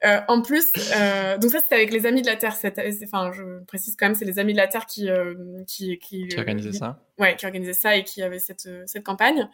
Euh, 0.05 0.19
en 0.27 0.41
plus, 0.41 0.67
euh, 0.95 1.37
donc 1.37 1.51
ça 1.51 1.59
c'était 1.59 1.75
avec 1.75 1.91
les 1.91 2.05
Amis 2.05 2.21
de 2.21 2.27
la 2.27 2.35
Terre. 2.35 2.55
Enfin, 3.03 3.31
je 3.31 3.63
précise 3.65 3.95
quand 3.97 4.07
même, 4.07 4.15
c'est 4.15 4.25
les 4.25 4.39
Amis 4.39 4.53
de 4.53 4.57
la 4.57 4.67
Terre 4.67 4.85
qui 4.85 5.09
euh, 5.09 5.35
qui 5.67 5.97
qui, 5.99 6.27
qui 6.27 6.37
organisaient 6.37 6.73
ça. 6.73 6.99
Ouais, 7.17 7.35
qui 7.35 7.45
organisaient 7.45 7.73
ça 7.73 7.95
et 7.95 8.03
qui 8.03 8.21
avait 8.21 8.39
cette 8.39 8.69
cette 8.85 9.03
campagne. 9.03 9.49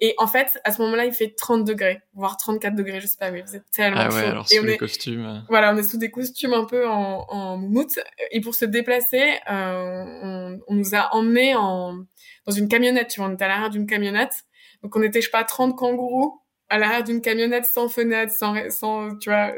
Et 0.00 0.14
en 0.18 0.26
fait, 0.26 0.60
à 0.64 0.72
ce 0.72 0.82
moment-là, 0.82 1.04
il 1.04 1.12
fait 1.12 1.34
30 1.36 1.64
degrés, 1.64 2.00
voire 2.14 2.36
34 2.36 2.74
degrés, 2.74 3.00
je 3.00 3.06
sais 3.06 3.18
pas, 3.18 3.30
mais 3.30 3.42
vous 3.42 3.56
êtes 3.56 3.70
tellement 3.72 4.00
ah 4.00 4.14
ouais, 4.14 4.24
alors 4.24 4.48
sous 4.48 4.64
les 4.64 4.76
costumes. 4.76 5.44
Voilà, 5.48 5.72
on 5.72 5.76
est 5.76 5.82
sous 5.82 5.98
des 5.98 6.10
costumes 6.10 6.54
un 6.54 6.64
peu 6.64 6.88
en 6.88 7.24
en 7.28 7.56
moumoute. 7.56 7.98
Et 8.30 8.40
pour 8.40 8.54
se 8.54 8.64
déplacer, 8.64 9.38
on, 9.48 10.58
on 10.66 10.74
nous 10.74 10.94
a 10.94 11.14
emmenés 11.14 11.54
en 11.54 12.04
dans 12.46 12.52
une 12.52 12.68
camionnette. 12.68 13.08
Tu 13.08 13.20
vois, 13.20 13.28
on 13.28 13.34
était 13.34 13.44
à 13.44 13.48
l'arrière 13.48 13.70
d'une 13.70 13.86
camionnette. 13.86 14.44
Donc 14.82 14.94
on 14.94 15.02
était, 15.02 15.20
je 15.20 15.26
sais 15.26 15.32
pas, 15.32 15.42
30 15.44 15.76
kangourous 15.76 16.40
à 16.70 16.78
l'arrière 16.78 17.04
d'une 17.04 17.20
camionnette 17.20 17.64
sans 17.64 17.88
fenêtre, 17.88 18.32
sans, 18.32 18.54
sans 18.70 19.16
tu 19.16 19.30
vois, 19.30 19.52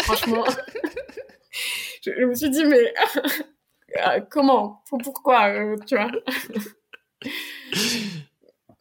franchement, 0.00 0.44
je, 2.04 2.24
me 2.24 2.34
suis 2.34 2.50
dit, 2.50 2.64
mais 2.64 2.92
euh, 4.06 4.20
comment? 4.30 4.82
Pourquoi? 4.88 5.48
Euh, 5.48 5.76
Tu 5.86 5.96
vois? 5.96 6.10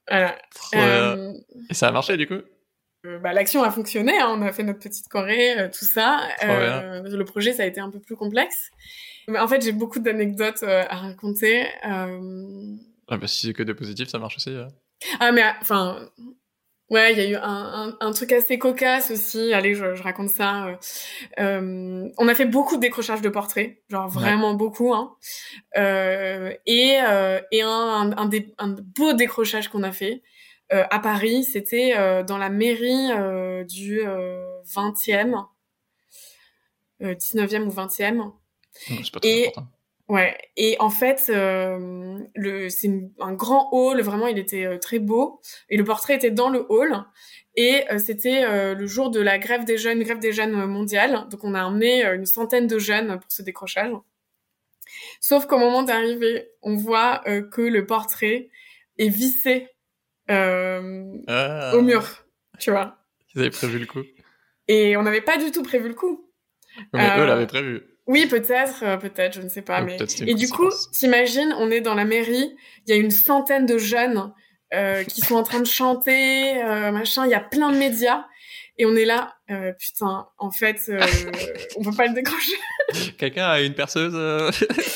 Voilà. 0.09 0.37
Euh, 0.75 1.31
Et 1.69 1.73
ça 1.73 1.87
a 1.87 1.91
marché, 1.91 2.17
du 2.17 2.27
coup? 2.27 2.41
bah, 3.21 3.31
l'action 3.31 3.63
a 3.63 3.71
fonctionné, 3.71 4.19
hein, 4.19 4.35
on 4.37 4.41
a 4.41 4.51
fait 4.51 4.63
notre 4.63 4.79
petite 4.79 5.07
Corée, 5.07 5.69
tout 5.73 5.85
ça. 5.85 6.27
le 6.41 7.23
projet, 7.23 7.53
ça 7.53 7.63
a 7.63 7.65
été 7.65 7.79
un 7.79 7.89
peu 7.89 7.99
plus 7.99 8.17
complexe. 8.17 8.69
Mais 9.29 9.39
en 9.39 9.47
fait, 9.47 9.61
j'ai 9.61 9.71
beaucoup 9.71 9.99
d'anecdotes 9.99 10.61
à 10.63 10.95
raconter. 10.97 11.67
Ah 11.83 12.07
bah, 13.17 13.27
si 13.27 13.47
c'est 13.47 13.53
que 13.53 13.63
des 13.63 13.73
positifs, 13.73 14.09
ça 14.09 14.19
marche 14.19 14.35
aussi. 14.35 14.53
Ah 15.21 15.31
mais 15.31 15.43
enfin, 15.61 16.09
Ouais, 16.89 17.13
il 17.13 17.17
y 17.17 17.21
a 17.21 17.27
eu 17.27 17.35
un, 17.35 17.41
un, 17.41 17.97
un, 17.99 18.11
truc 18.11 18.31
assez 18.33 18.59
cocasse 18.59 19.09
aussi. 19.09 19.53
Allez, 19.53 19.73
je, 19.73 19.95
je 19.95 20.03
raconte 20.03 20.29
ça. 20.29 20.67
Euh, 20.67 20.75
euh 21.39 22.09
on 22.17 22.27
a 22.27 22.35
fait 22.35 22.45
beaucoup 22.45 22.75
de 22.75 22.81
décrochages 22.81 23.21
de 23.21 23.29
portraits, 23.29 23.81
genre 23.89 24.09
vraiment 24.09 24.53
beaucoup. 24.53 24.93
Hein. 24.93 25.15
Euh, 25.77 26.53
et 26.65 26.99
euh, 27.01 27.39
et 27.51 27.61
un, 27.61 28.11
un, 28.15 28.25
des, 28.25 28.53
un 28.57 28.75
beau 28.97 29.13
décrochage 29.13 29.69
qu'on 29.69 29.83
a 29.83 29.91
fait 29.91 30.23
euh, 30.73 30.83
à 30.91 30.99
Paris, 30.99 31.45
c'était 31.45 31.93
dans 32.25 32.37
la 32.37 32.49
mairie 32.49 33.07
du 33.65 34.01
20e, 34.01 35.45
19e 37.01 37.63
ou 37.63 37.71
20e. 37.71 38.33
Mmh, 38.89 38.95
et 39.23 39.53
Ouais, 40.13 40.37
et 40.57 40.75
en 40.79 40.91
fait, 40.91 41.25
euh, 41.29 42.19
le 42.35 42.69
c'est 42.69 42.91
un 43.19 43.33
grand 43.33 43.69
hall, 43.71 43.99
vraiment, 44.01 44.27
il 44.27 44.37
était 44.37 44.63
euh, 44.63 44.77
très 44.77 44.99
beau, 44.99 45.41
et 45.69 45.75
le 45.75 45.83
portrait 45.83 46.13
était 46.13 46.29
dans 46.29 46.49
le 46.49 46.67
hall, 46.69 47.03
et 47.55 47.83
euh, 47.91 47.97
c'était 47.97 48.75
le 48.75 48.85
jour 48.85 49.09
de 49.09 49.19
la 49.19 49.39
grève 49.39 49.65
des 49.65 49.79
jeunes, 49.79 50.03
grève 50.03 50.19
des 50.19 50.31
jeunes 50.31 50.67
mondiale, 50.67 51.27
donc 51.31 51.43
on 51.43 51.55
a 51.55 51.63
emmené 51.63 52.05
une 52.05 52.27
centaine 52.27 52.67
de 52.67 52.77
jeunes 52.77 53.19
pour 53.19 53.31
ce 53.31 53.41
décrochage. 53.41 53.91
Sauf 55.19 55.47
qu'au 55.47 55.57
moment 55.57 55.81
d'arriver, 55.81 56.47
on 56.61 56.75
voit 56.75 57.23
que 57.51 57.61
le 57.61 57.87
portrait 57.87 58.51
est 58.99 59.09
vissé 59.09 59.67
ah. 60.27 61.71
au 61.73 61.81
mur, 61.81 62.27
tu 62.59 62.69
vois. 62.69 62.99
Ils 63.33 63.41
avaient 63.41 63.49
prévu 63.49 63.79
le 63.79 63.87
coup. 63.87 64.03
Et 64.67 64.95
on 64.95 65.01
n'avait 65.01 65.21
pas 65.21 65.37
du 65.37 65.49
tout 65.49 65.63
prévu 65.63 65.87
le 65.87 65.95
coup. 65.95 66.29
Mais 66.93 67.17
eux 67.17 67.25
l'avaient 67.25 67.47
prévu. 67.47 67.81
Oui, 68.07 68.25
peut-être, 68.25 68.83
euh, 68.83 68.97
peut-être, 68.97 69.35
je 69.35 69.41
ne 69.41 69.49
sais 69.49 69.61
pas. 69.61 69.81
mais... 69.81 69.97
Et 70.25 70.33
du 70.33 70.49
coup, 70.49 70.69
t'imagines, 70.91 71.53
on 71.57 71.71
est 71.71 71.81
dans 71.81 71.95
la 71.95 72.05
mairie, 72.05 72.55
il 72.85 72.89
y 72.89 72.97
a 72.97 72.99
une 72.99 73.11
centaine 73.11 73.65
de 73.65 73.77
jeunes 73.77 74.33
euh, 74.73 75.03
qui 75.05 75.21
sont 75.21 75.35
en 75.35 75.43
train 75.43 75.59
de 75.59 75.67
chanter, 75.67 76.61
euh, 76.61 76.91
machin, 76.91 77.25
il 77.25 77.31
y 77.31 77.35
a 77.35 77.39
plein 77.39 77.71
de 77.71 77.77
médias. 77.77 78.25
Et 78.77 78.85
on 78.85 78.95
est 78.95 79.05
là, 79.05 79.35
euh, 79.51 79.71
putain, 79.73 80.27
en 80.37 80.49
fait, 80.49 80.77
euh, 80.89 80.99
on 81.77 81.83
peut 81.83 81.95
pas 81.95 82.07
le 82.07 82.13
décrocher. 82.13 82.55
Quelqu'un 83.17 83.45
a 83.45 83.61
une 83.61 83.75
perceuse, 83.75 84.13
euh, 84.15 84.49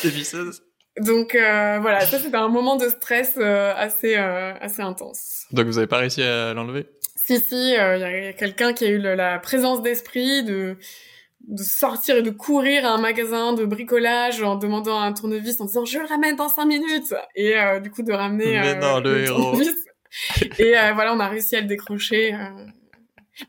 des 0.04 0.10
visseuses 0.10 0.64
Donc 1.00 1.34
voilà, 1.34 2.02
ça 2.02 2.20
c'était 2.20 2.38
un 2.38 2.48
moment 2.48 2.76
de 2.76 2.90
stress 2.90 3.38
assez 3.38 4.16
assez 4.16 4.82
intense. 4.82 5.46
Donc 5.52 5.68
vous 5.68 5.78
avez 5.78 5.88
pas 5.88 6.00
réussi 6.00 6.24
à 6.24 6.54
l'enlever? 6.54 6.88
Si 7.16 7.40
si, 7.40 7.72
il 7.72 7.74
y 7.74 7.78
a 7.78 8.34
quelqu'un 8.34 8.74
qui 8.74 8.86
a 8.86 8.90
eu 8.90 8.98
la 8.98 9.38
présence 9.38 9.82
d'esprit 9.84 10.44
de 10.44 10.78
de 11.42 11.64
sortir 11.64 12.18
et 12.18 12.22
de 12.22 12.30
courir 12.30 12.86
à 12.86 12.90
un 12.90 12.98
magasin 12.98 13.54
de 13.54 13.66
bricolage 13.66 14.42
en 14.42 14.56
demandant 14.56 15.00
un 15.00 15.14
tournevis 15.14 15.62
en 15.62 15.66
disant 15.66 15.86
je 15.86 16.00
le 16.00 16.06
ramène 16.06 16.36
dans 16.36 16.50
cinq 16.50 16.66
minutes. 16.66 17.14
Et 17.36 17.58
euh, 17.58 17.80
du 17.80 17.90
coup 17.90 18.04
de 18.04 18.12
ramener 18.12 18.60
euh, 18.60 18.76
non, 18.76 19.00
le, 19.00 19.24
héros. 19.24 19.60
et 20.60 20.78
euh, 20.78 20.94
voilà 20.94 21.14
on 21.14 21.20
a 21.20 21.28
réussi 21.28 21.56
à 21.56 21.62
le 21.62 21.68
décrocher 21.68 22.36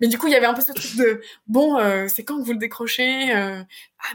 mais 0.01 0.09
du 0.09 0.19
coup 0.19 0.27
il 0.27 0.33
y 0.33 0.37
avait 0.37 0.47
un 0.47 0.55
peu 0.55 0.61
ce 0.61 0.73
truc 0.73 0.97
de 0.97 1.23
bon 1.47 1.79
c'est 2.09 2.25
quand 2.25 2.39
que 2.39 2.45
vous 2.45 2.53
le 2.53 2.59
décrochez 2.59 3.33
ah 3.33 3.65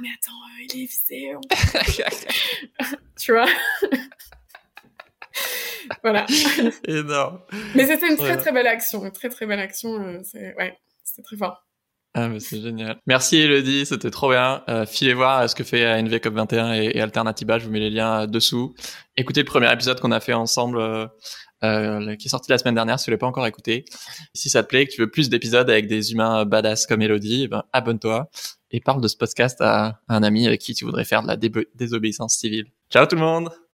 mais 0.02 0.10
attends 0.18 0.34
il 0.60 0.84
est 0.84 0.86
vissé 0.86 1.34
tu 3.20 3.32
vois? 3.32 3.48
Voilà. 6.02 6.26
Énorme. 6.88 7.42
Mais 7.76 7.88
c'était 7.88 8.08
une 8.08 8.18
très 8.18 8.38
très 8.38 8.52
belle 8.52 8.68
action 8.68 9.04
une 9.04 9.12
très 9.12 9.30
très 9.30 9.46
belle 9.46 9.60
action 9.60 10.22
c'est 10.24 10.54
ouais 10.56 10.78
c'était 11.04 11.24
très 11.24 11.38
fort 11.38 11.66
ah, 12.16 12.30
c'est 12.40 12.62
génial. 12.62 13.00
Merci 13.08 13.38
Elodie, 13.38 13.88
c'était 13.88 14.12
trop 14.12 14.30
bien. 14.30 14.64
Euh, 14.70 14.86
filez 14.86 15.16
voir 15.16 15.50
ce 15.50 15.56
que 15.56 15.64
fait 15.64 16.02
NV 16.02 16.20
Cop 16.20 16.36
21 16.36 16.74
et, 16.74 16.92
et 16.94 17.02
Alternativa, 17.02 17.58
je 17.58 17.66
vous 17.66 17.72
mets 17.72 17.80
les 17.80 17.90
liens 17.90 18.28
dessous. 18.28 18.76
Écoutez 19.18 19.42
le 19.42 19.46
premier 19.46 19.72
épisode 19.74 20.00
qu'on 20.00 20.12
a 20.12 20.20
fait 20.20 20.34
ensemble, 20.34 20.78
euh, 20.78 21.08
euh, 21.64 22.16
qui 22.16 22.28
est 22.28 22.30
sorti 22.30 22.52
la 22.52 22.60
semaine 22.60 22.76
dernière, 22.76 23.00
si 23.00 23.06
vous 23.06 23.12
l'avez 23.12 23.20
pas 23.20 23.28
encore 23.28 23.48
écouté. 23.48 23.86
Si 24.36 24.52
ça 24.52 24.62
te 24.62 24.68
plaît, 24.68 24.86
que 24.86 24.94
tu 24.94 25.02
veux 25.02 25.10
plus 25.10 25.30
d'épisodes 25.30 25.70
avec 25.70 25.88
des 25.88 26.12
humains 26.12 26.46
badass 26.46 26.86
comme 26.86 27.02
Elodie, 27.02 27.44
eh 27.46 27.48
ben, 27.48 27.64
abonne-toi 27.74 28.30
et 28.70 28.80
parle 28.80 29.02
de 29.02 29.08
ce 29.08 29.18
podcast 29.18 29.60
à, 29.62 30.00
un 30.08 30.22
ami 30.22 30.46
avec 30.46 30.62
qui 30.62 30.76
tu 30.76 30.86
voudrais 30.86 31.06
faire 31.06 31.24
de 31.24 31.28
la 31.28 31.38
désobéissance 31.76 32.36
civile. 32.36 32.66
Ciao 32.92 33.08
tout 33.08 33.16
le 33.16 33.22
monde 33.22 33.63